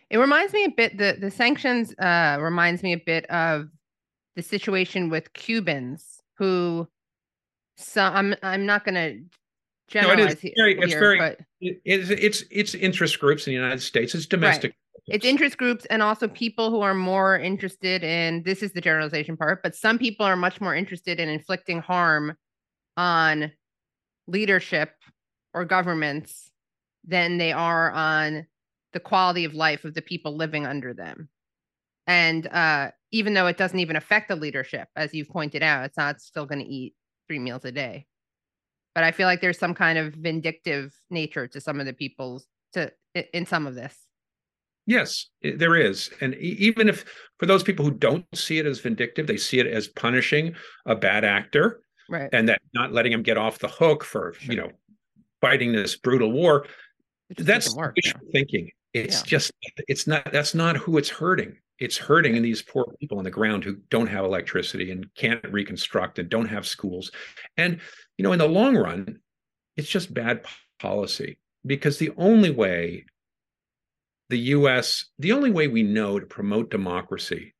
It 0.08 0.18
reminds 0.18 0.52
me 0.52 0.64
a 0.64 0.70
bit 0.70 0.98
the 0.98 1.16
the 1.18 1.30
sanctions 1.30 1.94
uh, 1.98 2.38
reminds 2.40 2.82
me 2.82 2.92
a 2.92 2.98
bit 3.04 3.26
of 3.26 3.68
the 4.36 4.42
situation 4.42 5.08
with 5.08 5.32
Cubans 5.32 6.20
who 6.38 6.86
so 7.76 8.02
I'm 8.02 8.34
I'm 8.42 8.66
not 8.66 8.84
going 8.84 8.94
to 8.94 9.20
generalize 9.88 10.18
no, 10.18 10.24
it 10.24 10.32
is 10.32 10.52
very, 10.56 10.74
here, 10.74 10.82
it's 10.84 10.94
very 10.94 11.18
but 11.18 11.40
it's 11.60 12.10
it's 12.10 12.44
it's 12.50 12.74
interest 12.74 13.18
groups 13.20 13.46
in 13.46 13.52
the 13.52 13.56
United 13.56 13.80
States. 13.80 14.14
It's 14.14 14.26
domestic. 14.26 14.70
Right. 14.70 14.76
It's 15.08 15.24
interest 15.24 15.56
groups 15.56 15.84
and 15.86 16.02
also 16.02 16.26
people 16.26 16.70
who 16.70 16.80
are 16.80 16.94
more 16.94 17.38
interested 17.38 18.02
in 18.02 18.42
this 18.42 18.62
is 18.62 18.72
the 18.72 18.80
generalization 18.80 19.36
part, 19.36 19.62
but 19.62 19.76
some 19.76 19.98
people 19.98 20.26
are 20.26 20.36
much 20.36 20.60
more 20.60 20.74
interested 20.74 21.20
in 21.20 21.28
inflicting 21.28 21.80
harm 21.80 22.36
on 22.96 23.52
leadership 24.26 24.94
or 25.54 25.64
governments 25.64 26.50
than 27.04 27.38
they 27.38 27.52
are 27.52 27.92
on 27.92 28.46
the 28.92 29.00
quality 29.00 29.44
of 29.44 29.54
life 29.54 29.84
of 29.84 29.94
the 29.94 30.02
people 30.02 30.36
living 30.36 30.66
under 30.66 30.92
them. 30.92 31.28
And 32.08 32.46
uh, 32.48 32.90
even 33.12 33.34
though 33.34 33.46
it 33.46 33.56
doesn't 33.58 33.78
even 33.78 33.96
affect 33.96 34.28
the 34.28 34.36
leadership, 34.36 34.88
as 34.96 35.14
you've 35.14 35.28
pointed 35.28 35.62
out, 35.62 35.84
it's 35.84 35.96
not 35.96 36.20
still 36.20 36.46
going 36.46 36.60
to 36.60 36.70
eat 36.70 36.94
three 37.28 37.38
meals 37.38 37.64
a 37.64 37.72
day. 37.72 38.06
But 38.94 39.04
I 39.04 39.12
feel 39.12 39.26
like 39.26 39.40
there's 39.40 39.58
some 39.58 39.74
kind 39.74 39.98
of 39.98 40.14
vindictive 40.14 40.98
nature 41.10 41.46
to 41.48 41.60
some 41.60 41.78
of 41.78 41.86
the 41.86 41.92
people's 41.92 42.46
to 42.72 42.92
in 43.32 43.46
some 43.46 43.66
of 43.66 43.74
this. 43.74 44.05
Yes, 44.86 45.26
there 45.42 45.76
is. 45.76 46.10
And 46.20 46.34
even 46.36 46.88
if 46.88 47.04
for 47.38 47.46
those 47.46 47.62
people 47.62 47.84
who 47.84 47.90
don't 47.90 48.24
see 48.34 48.58
it 48.58 48.66
as 48.66 48.78
vindictive, 48.78 49.26
they 49.26 49.36
see 49.36 49.58
it 49.58 49.66
as 49.66 49.88
punishing 49.88 50.54
a 50.86 50.94
bad 50.94 51.24
actor. 51.24 51.80
Right. 52.08 52.30
And 52.32 52.48
that 52.48 52.62
not 52.72 52.92
letting 52.92 53.12
him 53.12 53.22
get 53.22 53.36
off 53.36 53.58
the 53.58 53.68
hook 53.68 54.04
for, 54.04 54.34
sure. 54.38 54.54
you 54.54 54.60
know, 54.60 54.70
fighting 55.40 55.72
this 55.72 55.96
brutal 55.96 56.30
war. 56.30 56.66
That's 57.36 57.74
work, 57.74 57.96
yeah. 58.04 58.12
thinking. 58.32 58.70
It's 58.94 59.22
yeah. 59.22 59.26
just 59.26 59.52
it's 59.88 60.06
not 60.06 60.30
that's 60.32 60.54
not 60.54 60.76
who 60.76 60.96
it's 60.96 61.10
hurting 61.10 61.56
it's 61.78 61.98
hurting 61.98 62.40
these 62.40 62.62
poor 62.62 62.86
people 62.98 63.18
on 63.18 63.24
the 63.24 63.30
ground 63.30 63.64
who 63.64 63.76
don't 63.90 64.06
have 64.06 64.24
electricity 64.24 64.90
and 64.90 65.12
can't 65.14 65.44
reconstruct 65.50 66.18
and 66.18 66.28
don't 66.28 66.48
have 66.48 66.66
schools 66.66 67.10
and 67.56 67.80
you 68.16 68.22
know 68.22 68.32
in 68.32 68.38
the 68.38 68.48
long 68.48 68.76
run 68.76 69.18
it's 69.76 69.88
just 69.88 70.14
bad 70.14 70.44
policy 70.78 71.38
because 71.64 71.98
the 71.98 72.12
only 72.16 72.50
way 72.50 73.04
the 74.28 74.38
US 74.38 75.06
the 75.18 75.32
only 75.32 75.50
way 75.50 75.68
we 75.68 75.82
know 75.82 76.18
to 76.18 76.26
promote 76.26 76.70
democracy 76.70 77.54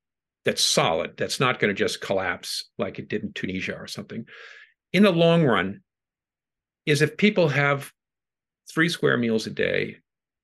that's 0.45 0.63
solid 0.63 1.15
that's 1.17 1.39
not 1.39 1.59
going 1.59 1.73
to 1.73 1.77
just 1.77 2.01
collapse 2.01 2.69
like 2.77 2.99
it 2.99 3.09
did 3.09 3.23
in 3.23 3.33
Tunisia 3.33 3.75
or 3.75 3.87
something 3.87 4.25
in 4.93 5.03
the 5.03 5.11
long 5.11 5.43
run 5.43 5.81
is 6.85 7.01
if 7.01 7.17
people 7.17 7.49
have 7.49 7.91
three 8.73 8.89
square 8.89 9.17
meals 9.17 9.47
a 9.47 9.49
day 9.49 9.97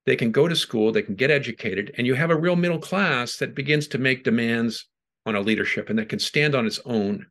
they 0.06 0.16
can 0.16 0.32
go 0.32 0.48
to 0.48 0.56
school, 0.56 0.92
they 0.92 1.02
can 1.02 1.16
get 1.16 1.32
educated, 1.32 1.94
and 1.98 2.06
you 2.06 2.14
have 2.14 2.30
a 2.30 2.36
real 2.36 2.56
middle 2.56 2.80
class 2.80 3.38
that 3.38 3.56
begins 3.56 3.88
to 3.90 3.98
make 3.98 4.24
demands 4.24 4.88
on 5.26 5.36
a 5.36 5.42
leadership 5.42 5.90
and 5.90 5.98
that 5.98 6.10
can 6.10 6.20
stand 6.20 6.56
on 6.56 6.66
its 6.66 6.80
own. 6.86 7.26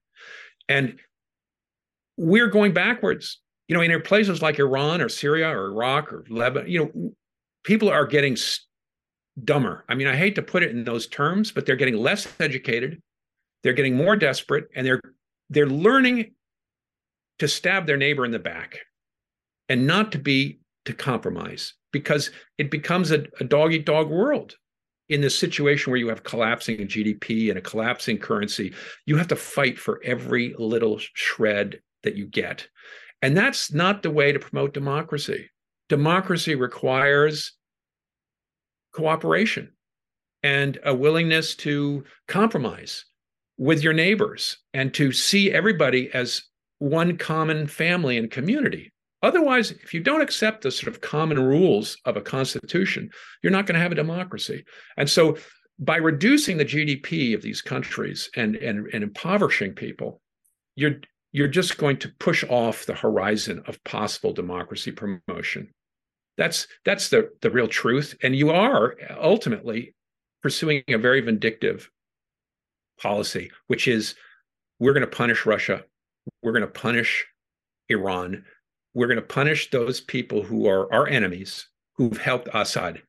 And 0.69 0.99
we're 2.17 2.49
going 2.49 2.73
backwards. 2.73 3.41
You 3.69 3.77
know, 3.77 3.83
in 3.83 4.03
places 4.03 4.43
like 4.43 4.59
Iran 4.59 5.01
or 5.01 5.09
Syria 5.09 5.49
or 5.49 5.67
Iraq 5.67 6.13
or 6.13 6.25
Lebanon, 6.29 6.71
you 6.71 6.79
know, 6.79 7.13
people 7.65 7.89
are 7.89 8.07
getting 8.07 8.37
dumber. 9.45 9.85
I 9.89 9.95
mean, 9.95 10.07
I 10.07 10.17
hate 10.17 10.35
to 10.37 10.43
put 10.43 10.63
it 10.63 10.71
in 10.71 10.85
those 10.85 11.07
terms, 11.07 11.53
but 11.53 11.67
they're 11.67 11.77
getting 11.77 11.97
less 11.97 12.29
educated, 12.41 13.01
they're 13.63 13.73
getting 13.73 13.97
more 13.97 14.17
desperate, 14.17 14.69
and 14.75 14.87
they're 14.87 15.01
they're 15.51 15.67
learning 15.67 16.33
to 17.39 17.49
stab 17.49 17.87
their 17.87 17.97
neighbor 17.97 18.25
in 18.25 18.31
the 18.31 18.39
back 18.39 18.79
and 19.69 19.87
not 19.87 20.13
to 20.13 20.19
be 20.19 20.61
to 20.85 20.93
compromise 20.93 21.75
because 21.93 22.31
it 22.59 22.71
becomes 22.71 23.11
a, 23.11 23.25
a 23.41 23.45
dog 23.45 23.73
eat 23.73 23.85
dog 23.85 24.09
world 24.09 24.57
in 25.09 25.21
this 25.21 25.39
situation 25.39 25.91
where 25.91 25.99
you 25.99 26.09
have 26.09 26.25
collapsing 26.25 26.77
GDP 26.79 27.51
and 27.51 27.59
a 27.59 27.63
collapsing 27.63 28.19
currency, 28.19 28.73
you 29.05 29.17
have 29.17 29.29
to 29.29 29.37
fight 29.37 29.79
for 29.79 30.01
every 30.05 30.55
little 30.59 30.99
shred 30.99 31.81
that 32.03 32.17
you 32.17 32.27
get. 32.27 32.67
And 33.21 33.37
that's 33.37 33.73
not 33.73 34.03
the 34.03 34.11
way 34.11 34.33
to 34.33 34.39
promote 34.39 34.73
democracy. 34.73 35.51
Democracy 35.89 36.55
requires 36.55 37.53
cooperation 38.93 39.71
and 40.43 40.79
a 40.85 40.95
willingness 40.95 41.55
to 41.55 42.05
compromise 42.29 43.05
with 43.59 43.83
your 43.83 43.93
neighbors 43.93 44.59
and 44.75 44.93
to 44.95 45.13
see 45.13 45.53
everybody 45.53 46.13
as 46.13 46.43
one 46.79 47.17
common 47.17 47.67
family 47.67 48.19
and 48.19 48.31
community. 48.31 48.93
Otherwise, 49.23 49.71
if 49.71 49.95
you 49.95 50.01
don't 50.01 50.21
accept 50.21 50.63
the 50.63 50.71
sort 50.71 50.93
of 50.93 51.01
common 51.01 51.39
rules 51.39 51.97
of 52.05 52.17
a 52.17 52.21
constitution, 52.21 53.09
you're 53.43 53.53
not 53.53 53.67
going 53.67 53.75
to 53.75 53.81
have 53.81 53.93
a 53.93 53.97
democracy. 53.97 54.65
And 54.97 55.09
so, 55.09 55.37
by 55.79 55.97
reducing 55.97 56.59
the 56.59 56.65
GDP 56.65 57.35
of 57.35 57.43
these 57.43 57.63
countries 57.63 58.29
and, 58.37 58.57
and, 58.57 58.87
and 58.93 59.03
impoverishing 59.03 59.75
people, 59.75 60.21
you're 60.75 61.01
you're 61.33 61.49
just 61.49 61.79
going 61.79 61.97
to 61.99 62.13
push 62.21 62.45
off 62.51 62.85
the 62.85 62.95
horizon 62.95 63.63
of 63.67 63.83
possible 63.85 64.33
democracy 64.33 64.93
promotion. 64.93 65.73
That's 66.39 66.67
that's 66.85 67.09
the 67.09 67.31
the 67.41 67.51
real 67.51 67.69
truth. 67.69 68.17
And 68.23 68.35
you 68.35 68.51
are 68.51 68.97
ultimately 69.21 69.95
pursuing 70.43 70.83
a 70.89 70.97
very 70.97 71.21
vindictive 71.21 71.91
policy, 73.01 73.51
which 73.67 73.87
is 73.89 74.15
we're 74.79 74.93
going 74.93 75.03
to 75.03 75.17
punish 75.17 75.47
Russia, 75.47 75.85
we're 76.43 76.53
going 76.53 76.63
to 76.63 76.69
punish 76.69 77.27
Iran, 77.89 78.45
we're 78.95 79.07
going 79.07 79.17
to 79.17 79.23
punish 79.23 79.71
those 79.71 80.01
people 80.01 80.43
who 80.43 80.67
are 80.67 80.93
our 80.93 81.07
enemies, 81.07 81.69
who've 81.97 82.17
helped 82.17 82.49
Assad, 82.53 83.03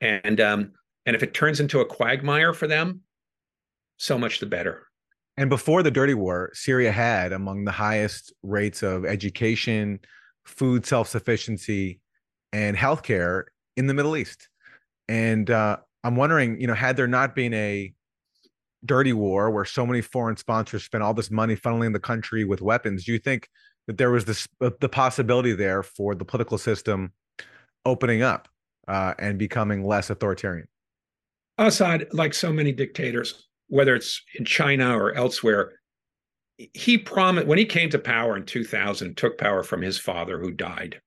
and 0.00 0.40
um, 0.40 0.72
and 1.06 1.14
if 1.14 1.22
it 1.22 1.34
turns 1.34 1.60
into 1.60 1.80
a 1.80 1.86
quagmire 1.86 2.52
for 2.52 2.66
them, 2.66 3.00
so 3.96 4.18
much 4.18 4.40
the 4.40 4.46
better. 4.46 4.86
And 5.36 5.50
before 5.50 5.82
the 5.82 5.90
dirty 5.90 6.14
war, 6.14 6.50
Syria 6.52 6.92
had 6.92 7.32
among 7.32 7.64
the 7.64 7.72
highest 7.72 8.32
rates 8.42 8.82
of 8.82 9.04
education, 9.04 10.00
food 10.44 10.86
self 10.86 11.08
sufficiency, 11.08 12.00
and 12.54 12.76
healthcare 12.76 13.42
in 13.76 13.88
the 13.88 13.94
Middle 13.94 14.16
East. 14.16 14.48
And 15.08 15.50
uh, 15.50 15.78
I'm 16.04 16.14
wondering, 16.14 16.60
you 16.60 16.68
know, 16.68 16.74
had 16.74 16.96
there 16.96 17.08
not 17.08 17.34
been 17.34 17.52
a 17.52 17.92
dirty 18.84 19.12
war 19.12 19.50
where 19.50 19.64
so 19.64 19.84
many 19.84 20.00
foreign 20.00 20.36
sponsors 20.36 20.84
spent 20.84 21.02
all 21.02 21.12
this 21.12 21.32
money 21.32 21.56
funneling 21.56 21.92
the 21.92 21.98
country 21.98 22.44
with 22.44 22.62
weapons, 22.62 23.04
do 23.04 23.12
you 23.12 23.18
think 23.18 23.48
that 23.88 23.98
there 23.98 24.12
was 24.12 24.24
this 24.24 24.46
the 24.60 24.88
possibility 24.88 25.52
there 25.52 25.82
for 25.82 26.14
the 26.14 26.24
political 26.24 26.56
system 26.56 27.12
opening 27.84 28.22
up 28.22 28.48
uh, 28.86 29.14
and 29.18 29.36
becoming 29.36 29.84
less 29.84 30.08
authoritarian? 30.08 30.68
Assad, 31.58 32.06
like 32.12 32.34
so 32.34 32.52
many 32.52 32.70
dictators, 32.70 33.48
whether 33.66 33.96
it's 33.96 34.22
in 34.38 34.44
China 34.44 34.96
or 34.96 35.12
elsewhere, 35.14 35.72
he 36.72 36.98
promised 36.98 37.48
when 37.48 37.58
he 37.58 37.64
came 37.64 37.90
to 37.90 37.98
power 37.98 38.36
in 38.36 38.46
2000, 38.46 39.16
took 39.16 39.38
power 39.38 39.64
from 39.64 39.82
his 39.82 39.98
father 39.98 40.38
who 40.38 40.52
died. 40.52 41.00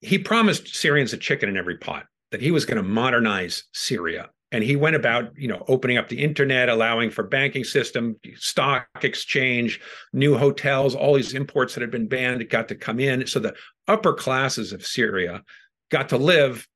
He 0.00 0.18
promised 0.18 0.74
Syrians 0.74 1.12
a 1.12 1.16
chicken 1.16 1.48
in 1.48 1.56
every 1.56 1.76
pot 1.78 2.04
that 2.30 2.40
he 2.40 2.50
was 2.50 2.64
going 2.64 2.76
to 2.76 2.88
modernize 2.88 3.64
Syria. 3.72 4.28
And 4.50 4.64
he 4.64 4.76
went 4.76 4.96
about, 4.96 5.36
you 5.36 5.48
know, 5.48 5.62
opening 5.68 5.98
up 5.98 6.08
the 6.08 6.22
internet, 6.22 6.70
allowing 6.70 7.10
for 7.10 7.22
banking 7.22 7.64
system, 7.64 8.16
stock 8.36 8.86
exchange, 9.02 9.80
new 10.14 10.38
hotels, 10.38 10.94
all 10.94 11.14
these 11.14 11.34
imports 11.34 11.74
that 11.74 11.82
had 11.82 11.90
been 11.90 12.08
banned 12.08 12.48
got 12.48 12.68
to 12.68 12.74
come 12.74 12.98
in. 12.98 13.26
So 13.26 13.40
the 13.40 13.54
upper 13.88 14.14
classes 14.14 14.72
of 14.72 14.86
Syria 14.86 15.42
got 15.90 16.08
to 16.10 16.16
live 16.16 16.66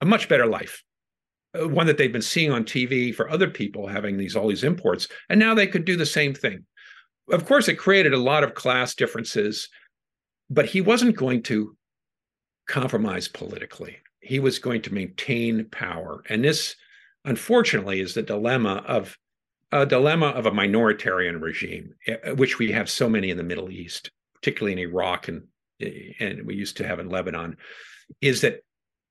a 0.00 0.06
much 0.06 0.28
better 0.28 0.46
life 0.46 0.82
uh, 1.58 1.68
one 1.68 1.86
that 1.86 1.98
they've 1.98 2.12
been 2.12 2.22
seeing 2.22 2.52
on 2.52 2.64
TV 2.64 3.14
for 3.14 3.28
other 3.28 3.50
people 3.50 3.86
having 3.86 4.16
these 4.16 4.36
all 4.36 4.48
these 4.48 4.64
imports, 4.64 5.08
and 5.28 5.40
now 5.40 5.54
they 5.54 5.66
could 5.66 5.84
do 5.84 5.96
the 5.96 6.06
same 6.06 6.34
thing. 6.34 6.64
Of 7.30 7.44
course, 7.44 7.68
it 7.68 7.74
created 7.74 8.14
a 8.14 8.18
lot 8.18 8.44
of 8.44 8.54
class 8.54 8.94
differences, 8.94 9.68
but 10.48 10.66
he 10.66 10.80
wasn't 10.80 11.16
going 11.16 11.42
to 11.44 11.76
compromise 12.70 13.26
politically. 13.28 13.96
He 14.20 14.38
was 14.38 14.58
going 14.58 14.82
to 14.82 14.94
maintain 14.94 15.66
power, 15.70 16.22
and 16.28 16.44
this, 16.44 16.76
unfortunately, 17.24 18.00
is 18.00 18.14
the 18.14 18.22
dilemma 18.22 18.84
of 18.86 19.18
a 19.72 19.86
dilemma 19.86 20.28
of 20.28 20.46
a 20.46 20.50
minoritarian 20.50 21.40
regime, 21.40 21.94
eh, 22.06 22.32
which 22.32 22.58
we 22.58 22.72
have 22.72 22.90
so 22.90 23.08
many 23.08 23.30
in 23.30 23.36
the 23.36 23.42
Middle 23.42 23.70
East, 23.70 24.10
particularly 24.34 24.72
in 24.72 24.88
Iraq 24.88 25.28
and 25.28 25.42
eh, 25.80 26.12
and 26.20 26.46
we 26.46 26.54
used 26.54 26.76
to 26.76 26.86
have 26.86 27.00
in 27.00 27.08
Lebanon, 27.08 27.56
is 28.20 28.40
that 28.42 28.60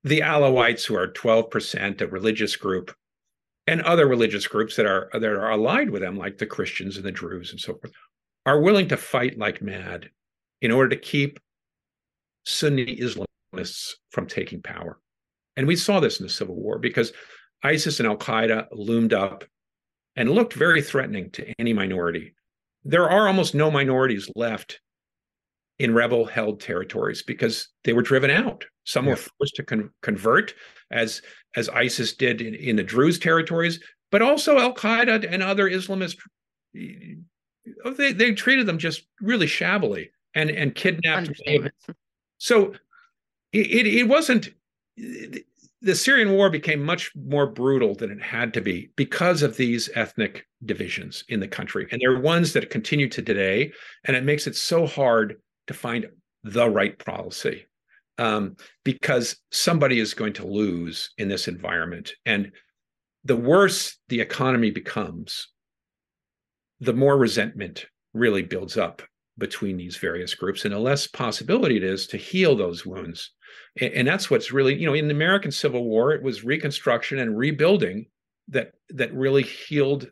the 0.04 0.20
Alawites, 0.20 0.86
who 0.86 0.96
are 0.96 1.12
12%, 1.12 2.00
a 2.00 2.06
religious 2.06 2.56
group, 2.56 2.94
and 3.66 3.82
other 3.82 4.06
religious 4.06 4.46
groups 4.46 4.76
that 4.76 4.86
are 4.86 5.10
that 5.12 5.24
are 5.24 5.50
allied 5.50 5.90
with 5.90 6.02
them, 6.02 6.16
like 6.16 6.38
the 6.38 6.46
Christians 6.46 6.96
and 6.96 7.04
the 7.04 7.12
Druze 7.12 7.50
and 7.50 7.60
so 7.60 7.74
forth, 7.74 7.92
are 8.46 8.60
willing 8.60 8.88
to 8.88 8.96
fight 8.96 9.38
like 9.38 9.60
mad 9.60 10.08
in 10.62 10.70
order 10.70 10.88
to 10.90 10.96
keep 10.96 11.38
Sunni 12.46 12.98
Islamists 13.54 13.92
from 14.10 14.26
taking 14.26 14.62
power. 14.62 14.98
And 15.56 15.66
we 15.66 15.76
saw 15.76 16.00
this 16.00 16.20
in 16.20 16.26
the 16.26 16.32
Civil 16.32 16.56
War 16.56 16.78
because 16.78 17.12
ISIS 17.62 18.00
and 18.00 18.08
Al 18.08 18.16
Qaeda 18.16 18.66
loomed 18.72 19.12
up 19.12 19.44
and 20.16 20.30
looked 20.30 20.54
very 20.54 20.82
threatening 20.82 21.30
to 21.32 21.52
any 21.58 21.72
minority. 21.72 22.34
There 22.84 23.10
are 23.10 23.26
almost 23.26 23.54
no 23.54 23.70
minorities 23.70 24.30
left 24.34 24.80
in 25.78 25.94
rebel 25.94 26.24
held 26.24 26.60
territories 26.60 27.22
because 27.22 27.68
they 27.84 27.92
were 27.92 28.02
driven 28.02 28.30
out. 28.30 28.64
Some 28.84 29.06
yeah. 29.06 29.12
were 29.12 29.16
forced 29.16 29.56
to 29.56 29.62
con- 29.62 29.90
convert, 30.02 30.54
as 30.90 31.22
as 31.56 31.68
ISIS 31.68 32.14
did 32.14 32.40
in, 32.40 32.54
in 32.54 32.76
the 32.76 32.82
Druze 32.82 33.18
territories, 33.18 33.80
but 34.10 34.22
also 34.22 34.58
Al 34.58 34.74
Qaeda 34.74 35.26
and 35.30 35.42
other 35.42 35.68
Islamist. 35.70 36.16
They 36.74 38.12
they 38.12 38.32
treated 38.32 38.66
them 38.66 38.78
just 38.78 39.06
really 39.20 39.46
shabbily 39.46 40.10
and 40.34 40.50
and 40.50 40.74
kidnapped. 40.74 41.30
So 42.38 42.74
it, 43.52 43.66
it, 43.66 43.86
it 43.86 44.08
wasn't. 44.08 44.50
The 45.82 45.94
Syrian 45.94 46.32
war 46.32 46.50
became 46.50 46.82
much 46.82 47.10
more 47.16 47.46
brutal 47.46 47.94
than 47.94 48.10
it 48.10 48.22
had 48.22 48.52
to 48.54 48.60
be 48.60 48.90
because 48.96 49.42
of 49.42 49.56
these 49.56 49.88
ethnic 49.94 50.46
divisions 50.66 51.24
in 51.28 51.40
the 51.40 51.48
country, 51.48 51.86
and 51.90 52.00
there 52.00 52.12
are 52.12 52.20
ones 52.20 52.52
that 52.52 52.70
continue 52.70 53.08
to 53.08 53.22
today, 53.22 53.72
and 54.04 54.16
it 54.16 54.24
makes 54.24 54.46
it 54.46 54.56
so 54.56 54.86
hard 54.86 55.40
to 55.66 55.74
find 55.74 56.06
the 56.42 56.68
right 56.68 56.98
policy 56.98 57.66
um, 58.18 58.56
because 58.84 59.36
somebody 59.50 59.98
is 59.98 60.14
going 60.14 60.34
to 60.34 60.46
lose 60.46 61.10
in 61.16 61.28
this 61.28 61.48
environment. 61.48 62.12
And 62.26 62.52
the 63.24 63.36
worse 63.36 63.98
the 64.08 64.20
economy 64.20 64.70
becomes, 64.70 65.48
the 66.80 66.92
more 66.92 67.16
resentment 67.16 67.86
really 68.12 68.42
builds 68.42 68.76
up 68.76 69.02
between 69.38 69.76
these 69.76 69.96
various 69.96 70.34
groups 70.34 70.64
and 70.64 70.74
the 70.74 70.78
less 70.78 71.06
possibility 71.06 71.76
it 71.76 71.84
is 71.84 72.06
to 72.08 72.16
heal 72.18 72.54
those 72.54 72.84
wounds. 72.84 73.30
And, 73.80 73.92
and 73.92 74.08
that's 74.08 74.30
what's 74.30 74.52
really, 74.52 74.74
you 74.74 74.86
know, 74.86 74.94
in 74.94 75.08
the 75.08 75.14
American 75.14 75.50
Civil 75.50 75.84
War, 75.84 76.12
it 76.12 76.22
was 76.22 76.44
reconstruction 76.44 77.18
and 77.18 77.36
rebuilding 77.36 78.06
that 78.48 78.72
that 78.90 79.12
really 79.14 79.42
healed 79.42 80.10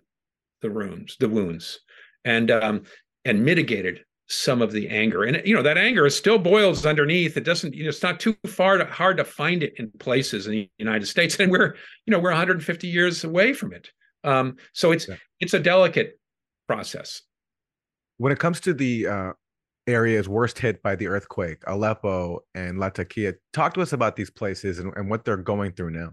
the 0.62 0.70
wounds, 0.70 1.16
the 1.18 1.28
wounds, 1.28 1.80
and 2.24 2.50
um, 2.50 2.82
and 3.24 3.44
mitigated 3.44 4.04
some 4.28 4.60
of 4.60 4.72
the 4.72 4.88
anger. 4.88 5.24
And 5.24 5.40
you 5.44 5.54
know 5.54 5.62
that 5.62 5.78
anger 5.78 6.08
still 6.10 6.38
boils 6.38 6.86
underneath. 6.86 7.36
It 7.36 7.44
doesn't 7.44 7.74
you 7.74 7.84
know 7.84 7.88
it's 7.88 8.02
not 8.02 8.20
too 8.20 8.36
far 8.46 8.78
to, 8.78 8.84
hard 8.84 9.16
to 9.16 9.24
find 9.24 9.62
it 9.62 9.74
in 9.78 9.90
places 9.98 10.46
in 10.46 10.52
the 10.52 10.70
united 10.78 11.06
states 11.06 11.38
and 11.40 11.50
we're 11.50 11.74
you 12.06 12.12
know 12.12 12.18
we're 12.18 12.30
150 12.30 12.86
years 12.86 13.24
away 13.24 13.52
from 13.52 13.72
it. 13.72 13.90
Um, 14.24 14.56
so 14.72 14.92
it's 14.92 15.08
yeah. 15.08 15.16
it's 15.40 15.54
a 15.54 15.60
delicate 15.60 16.18
process. 16.66 17.22
When 18.18 18.32
it 18.32 18.38
comes 18.38 18.60
to 18.60 18.74
the 18.74 19.06
uh, 19.06 19.32
areas 19.88 20.28
worst 20.28 20.58
hit 20.58 20.82
by 20.82 20.94
the 20.94 21.06
earthquake 21.06 21.62
aleppo 21.66 22.40
and 22.54 22.78
latakia 22.78 23.34
talk 23.52 23.74
to 23.74 23.80
us 23.80 23.92
about 23.92 24.14
these 24.14 24.30
places 24.30 24.78
and, 24.78 24.92
and 24.96 25.10
what 25.10 25.24
they're 25.24 25.36
going 25.36 25.72
through 25.72 25.90
now 25.90 26.12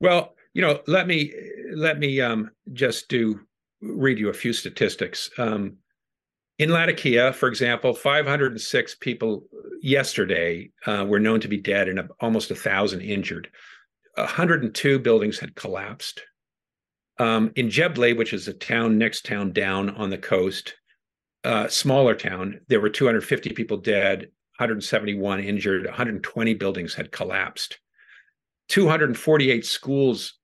well 0.00 0.34
you 0.54 0.62
know 0.62 0.80
let 0.86 1.06
me 1.06 1.32
let 1.74 1.98
me 1.98 2.20
um, 2.20 2.50
just 2.72 3.08
do 3.08 3.38
read 3.80 4.18
you 4.18 4.28
a 4.28 4.34
few 4.34 4.52
statistics 4.52 5.30
um, 5.38 5.76
in 6.58 6.70
Latakia, 6.70 7.32
for 7.32 7.48
example, 7.48 7.94
506 7.94 8.96
people 8.96 9.44
yesterday 9.80 10.70
uh, 10.86 11.04
were 11.06 11.20
known 11.20 11.40
to 11.40 11.48
be 11.48 11.56
dead 11.56 11.88
and 11.88 12.00
almost 12.20 12.50
a 12.50 12.56
thousand 12.56 13.00
injured. 13.02 13.48
102 14.16 14.98
buildings 14.98 15.38
had 15.38 15.54
collapsed. 15.54 16.22
Um, 17.20 17.52
in 17.54 17.68
Jeble, 17.68 18.16
which 18.16 18.32
is 18.32 18.48
a 18.48 18.52
town 18.52 18.98
next 18.98 19.24
town 19.24 19.52
down 19.52 19.90
on 19.90 20.10
the 20.10 20.18
coast, 20.18 20.74
uh, 21.44 21.68
smaller 21.68 22.14
town, 22.14 22.60
there 22.68 22.80
were 22.80 22.90
250 22.90 23.50
people 23.50 23.76
dead, 23.76 24.30
171 24.58 25.40
injured, 25.40 25.84
120 25.86 26.54
buildings 26.54 26.94
had 26.94 27.12
collapsed. 27.12 27.78
248 28.68 29.64
schools 29.64 30.34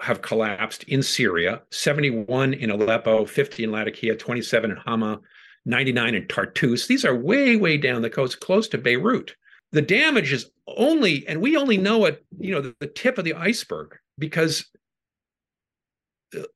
have 0.00 0.20
collapsed 0.20 0.82
in 0.84 1.02
Syria 1.02 1.62
71 1.70 2.54
in 2.54 2.70
Aleppo, 2.70 3.24
50 3.24 3.64
in 3.64 3.70
Latakia, 3.70 4.16
27 4.16 4.72
in 4.72 4.76
Hama, 4.76 5.20
99 5.64 6.14
in 6.14 6.26
Tartus. 6.26 6.88
These 6.88 7.04
are 7.04 7.14
way, 7.14 7.56
way 7.56 7.76
down 7.76 8.02
the 8.02 8.10
coast, 8.10 8.40
close 8.40 8.66
to 8.68 8.78
Beirut. 8.78 9.36
The 9.70 9.82
damage 9.82 10.32
is 10.32 10.50
only, 10.66 11.26
and 11.28 11.40
we 11.40 11.56
only 11.56 11.78
know 11.78 12.04
it, 12.06 12.24
you 12.38 12.52
know, 12.52 12.60
the, 12.60 12.74
the 12.80 12.88
tip 12.88 13.16
of 13.16 13.24
the 13.24 13.34
iceberg 13.34 13.96
because 14.18 14.66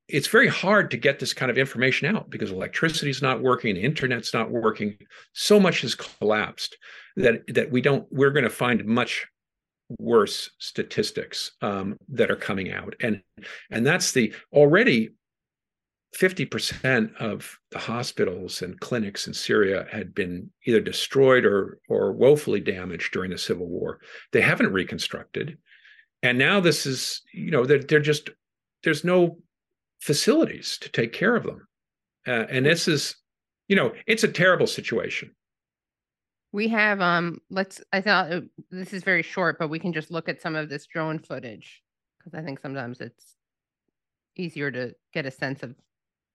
it's 0.09 0.29
very 0.29 0.49
hard 0.49 0.91
to 0.91 0.97
get 0.97 1.19
this 1.19 1.35
kind 1.35 1.51
of 1.51 1.59
information 1.59 2.15
out 2.15 2.31
because 2.31 2.51
electricity 2.51 3.11
is 3.11 3.23
not 3.23 3.43
working, 3.43 3.75
the 3.75 3.83
internet's 3.83 4.33
not 4.33 4.51
working. 4.51 4.97
So 5.33 5.61
much 5.61 5.83
has 5.83 5.95
collapsed 5.95 6.77
that 7.17 7.43
that 7.55 7.71
we 7.71 7.81
don't. 7.81 8.07
We're 8.11 8.31
going 8.31 8.45
to 8.45 8.51
find 8.51 8.85
much 8.85 9.27
worse 9.99 10.51
statistics 10.59 11.53
um, 11.63 11.97
that 12.09 12.31
are 12.31 12.37
coming 12.37 12.73
out 12.73 12.95
and 13.01 13.23
and 13.71 13.87
that's 13.87 14.13
the 14.13 14.33
already 14.53 15.11
50% 16.17 17.15
of 17.17 17.59
the 17.71 17.79
hospitals 17.79 18.63
and 18.63 18.81
clinics 18.81 19.27
in 19.27 19.35
Syria 19.35 19.87
had 19.91 20.15
been 20.15 20.51
either 20.67 20.81
destroyed 20.81 21.45
or 21.45 21.79
or 21.89 22.13
woefully 22.13 22.61
damaged 22.61 23.13
during 23.13 23.31
the 23.31 23.39
civil 23.39 23.69
war 23.69 24.01
they 24.33 24.41
haven't 24.41 24.73
reconstructed 24.73 25.59
and 26.23 26.39
now 26.39 26.59
this 26.59 26.87
is 26.87 27.23
you 27.33 27.51
know 27.51 27.65
they're, 27.65 27.83
they're 27.83 28.01
just 28.01 28.31
there's 28.83 29.05
no 29.05 29.39
facilities 30.07 30.79
to 30.81 30.89
take 30.91 31.13
care 31.13 31.37
of 31.37 31.43
them 31.43 31.67
uh, 32.27 32.47
and 32.49 32.65
this 32.65 32.87
is 32.89 33.17
you 33.69 33.77
know 33.77 33.93
it's 34.07 34.25
a 34.25 34.29
terrible 34.29 34.67
situation 34.67 35.31
we 36.57 36.69
have 36.69 37.03
um 37.03 37.39
let's 37.51 37.83
I 37.93 38.01
thought 38.01 38.33
uh, 38.33 38.41
this 38.71 38.95
is 38.95 39.05
very 39.05 39.23
short, 39.23 39.59
but 39.59 39.69
we 39.69 39.79
can 39.79 39.93
just 39.93 40.11
look 40.11 40.27
at 40.27 40.41
some 40.41 40.57
of 40.57 40.71
this 40.71 40.87
drone 40.87 41.19
footage 41.19 41.83
because 42.19 42.33
I 42.33 42.43
think 42.43 42.61
sometimes 42.61 43.03
it's 43.03 43.37
easier 44.37 44.71
to 44.71 44.95
get 45.13 45.27
a 45.27 45.31
sense 45.31 45.63
of 45.63 45.75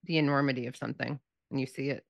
the 0.03 0.19
enormity 0.19 0.67
of 0.67 0.76
something 0.76 1.19
when 1.49 1.59
you 1.59 1.65
see 1.65 1.89
it. 1.89 2.05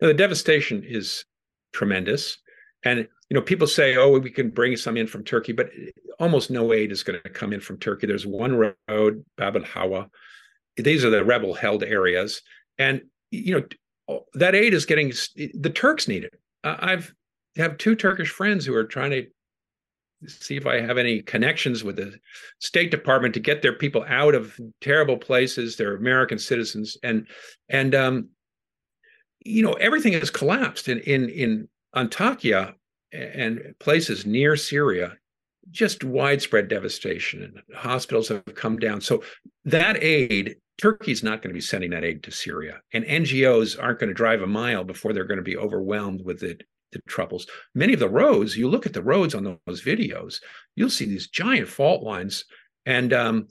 Now, 0.00 0.08
the 0.08 0.14
devastation 0.14 0.82
is 0.84 1.24
tremendous. 1.72 2.38
And 2.84 3.06
you 3.30 3.34
know, 3.34 3.42
people 3.42 3.68
say, 3.68 3.96
"Oh, 3.96 4.18
we 4.18 4.30
can 4.30 4.50
bring 4.50 4.76
some 4.76 4.96
in 4.96 5.06
from 5.06 5.22
Turkey," 5.22 5.52
but 5.52 5.70
almost 6.18 6.50
no 6.50 6.72
aid 6.72 6.90
is 6.90 7.04
going 7.04 7.20
to 7.22 7.30
come 7.30 7.52
in 7.52 7.60
from 7.60 7.78
Turkey. 7.78 8.08
There's 8.08 8.26
one 8.26 8.74
road, 8.88 9.24
Bab 9.36 9.56
al 9.56 9.62
Hawa. 9.62 10.10
These 10.78 11.04
are 11.04 11.10
the 11.10 11.24
rebel-held 11.24 11.82
areas, 11.82 12.42
and 12.78 13.02
you 13.30 13.66
know 14.08 14.18
that 14.34 14.54
aid 14.54 14.74
is 14.74 14.86
getting 14.86 15.12
the 15.54 15.70
Turks 15.70 16.08
need 16.08 16.24
it. 16.24 16.34
I've 16.64 17.12
have 17.56 17.78
two 17.78 17.94
Turkish 17.94 18.30
friends 18.30 18.64
who 18.64 18.74
are 18.74 18.84
trying 18.84 19.10
to 19.10 19.26
see 20.26 20.56
if 20.56 20.66
I 20.66 20.80
have 20.80 20.98
any 20.98 21.22
connections 21.22 21.84
with 21.84 21.96
the 21.96 22.18
State 22.58 22.90
Department 22.90 23.34
to 23.34 23.40
get 23.40 23.62
their 23.62 23.72
people 23.72 24.04
out 24.08 24.34
of 24.34 24.58
terrible 24.80 25.16
places. 25.16 25.76
They're 25.76 25.96
American 25.96 26.38
citizens, 26.38 26.96
and 27.02 27.26
and 27.68 27.94
um, 27.94 28.28
you 29.44 29.62
know 29.62 29.74
everything 29.74 30.12
has 30.14 30.30
collapsed 30.30 30.88
in 30.88 30.98
in 31.00 31.28
in 31.28 31.68
Antakya 31.94 32.74
and 33.12 33.74
places 33.78 34.26
near 34.26 34.56
Syria. 34.56 35.16
Just 35.70 36.02
widespread 36.02 36.68
devastation, 36.68 37.42
and 37.42 37.76
hospitals 37.76 38.28
have 38.28 38.44
come 38.54 38.78
down. 38.78 39.00
So 39.02 39.22
that 39.66 40.02
aid, 40.02 40.56
Turkey's 40.80 41.22
not 41.22 41.42
going 41.42 41.50
to 41.50 41.54
be 41.54 41.60
sending 41.60 41.90
that 41.90 42.04
aid 42.04 42.22
to 42.22 42.30
Syria, 42.30 42.80
and 42.92 43.04
NGOs 43.04 43.80
aren't 43.82 43.98
going 43.98 44.08
to 44.08 44.14
drive 44.14 44.42
a 44.42 44.46
mile 44.46 44.84
before 44.84 45.12
they're 45.12 45.24
going 45.24 45.38
to 45.38 45.42
be 45.42 45.56
overwhelmed 45.56 46.24
with 46.24 46.42
it 46.42 46.62
the 46.92 47.00
troubles. 47.08 47.46
Many 47.74 47.92
of 47.94 48.00
the 48.00 48.08
roads, 48.08 48.56
you 48.56 48.68
look 48.68 48.86
at 48.86 48.92
the 48.92 49.02
roads 49.02 49.34
on 49.34 49.58
those 49.66 49.82
videos, 49.82 50.40
you'll 50.74 50.90
see 50.90 51.04
these 51.04 51.28
giant 51.28 51.68
fault 51.68 52.02
lines, 52.02 52.44
and 52.86 53.12
um, 53.12 53.48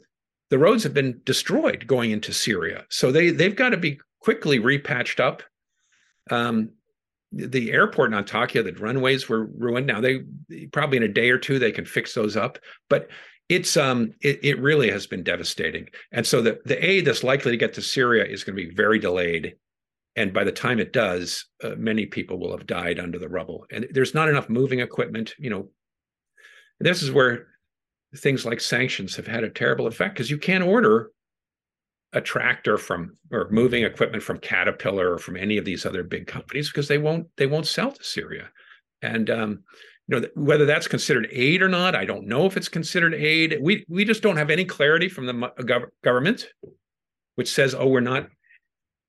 the 0.49 0.57
roads 0.57 0.83
have 0.83 0.93
been 0.93 1.21
destroyed 1.23 1.85
going 1.87 2.11
into 2.11 2.33
Syria. 2.33 2.85
So 2.89 3.11
they 3.11 3.31
they've 3.31 3.55
got 3.55 3.69
to 3.69 3.77
be 3.77 3.99
quickly 4.21 4.59
repatched 4.59 5.19
up. 5.19 5.43
Um, 6.29 6.71
the 7.31 7.71
airport 7.71 8.13
in 8.13 8.23
Antakya, 8.23 8.63
the 8.63 8.73
runways 8.73 9.27
were 9.27 9.45
ruined. 9.45 9.87
Now 9.87 10.01
they 10.01 10.23
probably 10.71 10.97
in 10.97 11.03
a 11.03 11.09
day 11.09 11.29
or 11.29 11.37
two 11.37 11.59
they 11.59 11.71
can 11.71 11.85
fix 11.85 12.13
those 12.13 12.37
up, 12.37 12.57
but 12.89 13.09
it's 13.49 13.77
um 13.77 14.13
it, 14.21 14.39
it 14.43 14.59
really 14.59 14.89
has 14.91 15.07
been 15.07 15.23
devastating. 15.23 15.87
And 16.11 16.25
so 16.25 16.41
the 16.41 16.59
the 16.65 16.83
aid 16.83 17.05
that's 17.05 17.23
likely 17.23 17.51
to 17.51 17.57
get 17.57 17.73
to 17.75 17.81
Syria 17.81 18.25
is 18.25 18.43
going 18.43 18.57
to 18.57 18.63
be 18.67 18.73
very 18.73 18.99
delayed. 18.99 19.55
And 20.15 20.33
by 20.33 20.43
the 20.43 20.51
time 20.51 20.79
it 20.79 20.93
does 20.93 21.45
uh, 21.63 21.75
many 21.77 22.05
people 22.05 22.39
will 22.39 22.51
have 22.51 22.67
died 22.67 22.99
under 22.99 23.19
the 23.19 23.29
rubble. 23.29 23.65
And 23.71 23.87
there's 23.91 24.13
not 24.13 24.29
enough 24.29 24.49
moving 24.49 24.79
equipment 24.79 25.33
you 25.37 25.49
know. 25.49 25.69
This 26.79 27.01
is 27.01 27.11
where 27.11 27.47
things 28.15 28.45
like 28.45 28.61
sanctions 28.61 29.15
have 29.15 29.27
had 29.27 29.43
a 29.43 29.49
terrible 29.49 29.87
effect 29.87 30.13
because 30.13 30.29
you 30.29 30.37
can't 30.37 30.63
order 30.63 31.11
a 32.13 32.21
tractor 32.21 32.77
from 32.77 33.17
or 33.31 33.49
moving 33.51 33.83
equipment 33.83 34.23
from 34.23 34.39
caterpillar 34.39 35.13
or 35.13 35.17
from 35.17 35.35
any 35.35 35.57
of 35.57 35.65
these 35.65 35.85
other 35.85 36.03
big 36.03 36.25
companies 36.27 36.69
because 36.69 36.87
they 36.87 36.97
won't 36.97 37.27
they 37.37 37.47
won't 37.47 37.67
sell 37.67 37.91
to 37.91 38.03
syria. 38.03 38.49
And 39.01 39.29
um, 39.29 39.63
you 40.07 40.19
know 40.19 40.27
whether 40.35 40.65
that's 40.65 40.87
considered 40.87 41.27
aid 41.31 41.61
or 41.61 41.69
not 41.69 41.95
i 41.95 42.05
don't 42.05 42.27
know 42.27 42.45
if 42.45 42.57
it's 42.57 42.69
considered 42.69 43.13
aid 43.13 43.57
we 43.61 43.85
we 43.89 44.05
just 44.05 44.23
don't 44.23 44.37
have 44.37 44.49
any 44.49 44.65
clarity 44.65 45.09
from 45.09 45.25
the 45.25 45.33
uh, 45.33 45.51
gov- 45.61 45.89
government 46.03 46.47
which 47.35 47.51
says 47.51 47.75
oh 47.75 47.87
we're 47.87 47.99
not 47.99 48.27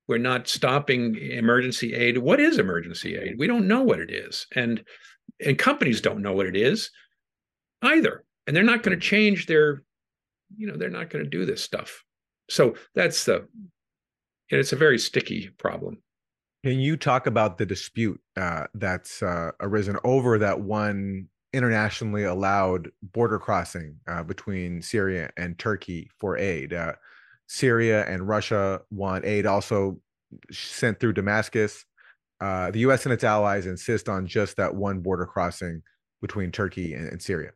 we're 0.08 0.18
not 0.18 0.48
stopping 0.48 1.16
emergency 1.16 1.94
aid. 1.94 2.18
What 2.18 2.40
is 2.40 2.58
emergency 2.58 3.16
aid? 3.16 3.36
We 3.38 3.46
don't 3.46 3.68
know 3.68 3.82
what 3.82 4.00
it 4.00 4.10
is. 4.10 4.46
And 4.56 4.82
and 5.44 5.58
companies 5.58 6.00
don't 6.00 6.22
know 6.22 6.32
what 6.32 6.46
it 6.46 6.56
is 6.56 6.90
either. 7.82 8.24
And 8.46 8.56
they're 8.56 8.64
not 8.64 8.82
going 8.82 8.98
to 8.98 9.06
change 9.06 9.46
their, 9.46 9.82
you 10.56 10.66
know, 10.66 10.76
they're 10.76 10.88
not 10.88 11.10
going 11.10 11.22
to 11.22 11.30
do 11.30 11.44
this 11.44 11.62
stuff. 11.62 12.02
So 12.48 12.74
that's 12.94 13.26
the 13.26 13.46
it's 14.48 14.72
a 14.72 14.76
very 14.76 14.98
sticky 14.98 15.50
problem. 15.58 15.98
Can 16.64 16.80
you 16.80 16.96
talk 16.96 17.26
about 17.26 17.58
the 17.58 17.66
dispute 17.66 18.20
uh, 18.38 18.66
that's 18.74 19.22
uh, 19.22 19.50
arisen 19.60 19.98
over 20.04 20.38
that 20.38 20.60
one 20.60 21.28
internationally 21.52 22.24
allowed 22.24 22.90
border 23.02 23.38
crossing 23.38 23.96
uh, 24.06 24.22
between 24.22 24.80
Syria 24.80 25.30
and 25.36 25.58
Turkey 25.58 26.08
for 26.18 26.38
aid? 26.38 26.72
Uh, 26.72 26.92
Syria 27.48 28.04
and 28.06 28.28
Russia 28.28 28.80
want 28.90 29.24
aid 29.24 29.46
also 29.46 29.98
sent 30.52 31.00
through 31.00 31.14
Damascus. 31.14 31.84
Uh, 32.40 32.70
the 32.70 32.80
U.S. 32.80 33.04
and 33.06 33.12
its 33.12 33.24
allies 33.24 33.66
insist 33.66 34.08
on 34.08 34.26
just 34.26 34.56
that 34.56 34.74
one 34.74 35.00
border 35.00 35.26
crossing 35.26 35.82
between 36.20 36.52
Turkey 36.52 36.94
and, 36.94 37.08
and 37.08 37.20
Syria. 37.20 37.50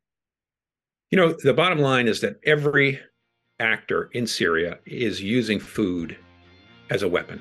You 1.11 1.19
know, 1.19 1.37
the 1.45 1.55
bottom 1.55 1.79
line 1.79 2.09
is 2.09 2.21
that 2.23 2.41
every 2.45 2.99
actor 3.61 4.09
in 4.13 4.27
Syria 4.27 4.79
is 4.87 5.23
using 5.23 5.61
food 5.61 6.17
as 6.91 7.03
a 7.03 7.09
weapon. 7.09 7.41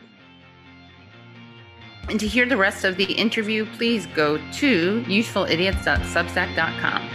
And 2.12 2.20
to 2.20 2.28
hear 2.28 2.46
the 2.46 2.58
rest 2.58 2.84
of 2.84 2.98
the 2.98 3.06
interview, 3.06 3.66
please 3.78 4.06
go 4.08 4.36
to 4.36 5.02
usefulidiots.substack.com. 5.08 7.10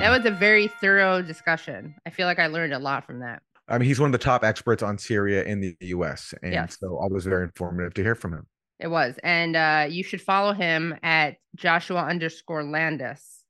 That 0.00 0.10
was 0.10 0.26
a 0.26 0.30
very 0.30 0.68
thorough 0.68 1.22
discussion. 1.22 1.94
I 2.04 2.10
feel 2.10 2.26
like 2.26 2.38
I 2.38 2.48
learned 2.48 2.74
a 2.74 2.78
lot 2.78 3.06
from 3.06 3.20
that. 3.20 3.40
I 3.66 3.78
mean, 3.78 3.88
he's 3.88 3.98
one 3.98 4.08
of 4.08 4.12
the 4.12 4.18
top 4.18 4.44
experts 4.44 4.82
on 4.82 4.98
Syria 4.98 5.42
in 5.44 5.62
the 5.62 5.74
US. 5.80 6.34
And 6.42 6.52
Yes. 6.52 6.76
so 6.78 6.98
always 6.98 7.24
very 7.24 7.44
informative 7.44 7.94
to 7.94 8.02
hear 8.02 8.14
from 8.14 8.34
him. 8.34 8.46
It 8.78 8.88
was. 8.88 9.18
And 9.22 9.56
uh, 9.56 9.86
you 9.88 10.04
should 10.04 10.20
follow 10.20 10.52
him 10.52 10.94
at 11.02 11.36
Joshua 11.56 12.04
underscore 12.04 12.62
Landis 12.62 13.42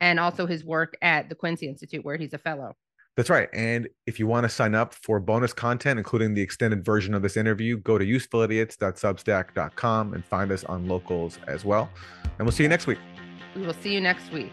and 0.00 0.20
also 0.20 0.46
his 0.46 0.64
work 0.64 0.96
at 1.02 1.28
the 1.28 1.34
Quincy 1.34 1.66
Institute, 1.66 2.04
where 2.04 2.16
he's 2.16 2.32
a 2.32 2.38
fellow. 2.38 2.76
That's 3.16 3.28
right. 3.28 3.48
And 3.52 3.88
if 4.06 4.18
you 4.18 4.26
want 4.26 4.44
to 4.44 4.48
sign 4.48 4.74
up 4.74 4.94
for 4.94 5.20
bonus 5.20 5.52
content, 5.52 5.98
including 5.98 6.32
the 6.34 6.40
extended 6.40 6.82
version 6.84 7.12
of 7.12 7.20
this 7.20 7.36
interview, 7.36 7.76
go 7.76 7.98
to 7.98 8.06
usefulidiots.substack.com 8.06 10.14
and 10.14 10.24
find 10.24 10.50
us 10.50 10.64
on 10.64 10.88
locals 10.88 11.38
as 11.46 11.62
well. 11.64 11.90
And 12.38 12.46
we'll 12.46 12.52
see 12.52 12.62
you 12.62 12.70
next 12.70 12.86
week. 12.86 12.98
We 13.54 13.66
will 13.66 13.74
see 13.74 13.92
you 13.92 14.00
next 14.00 14.32
week. 14.32 14.50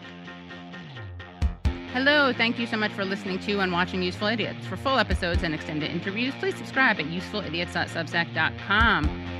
Hello, 1.92 2.32
thank 2.32 2.56
you 2.58 2.66
so 2.66 2.76
much 2.76 2.92
for 2.92 3.04
listening 3.04 3.38
to 3.40 3.58
and 3.60 3.72
watching 3.72 4.02
Useful 4.02 4.28
Idiots. 4.28 4.66
For 4.66 4.76
full 4.76 4.98
episodes 4.98 5.42
and 5.42 5.54
extended 5.54 5.90
interviews, 5.90 6.34
please 6.38 6.56
subscribe 6.56 7.00
at 7.00 7.06
usefulidiots.substack.com. 7.06 9.39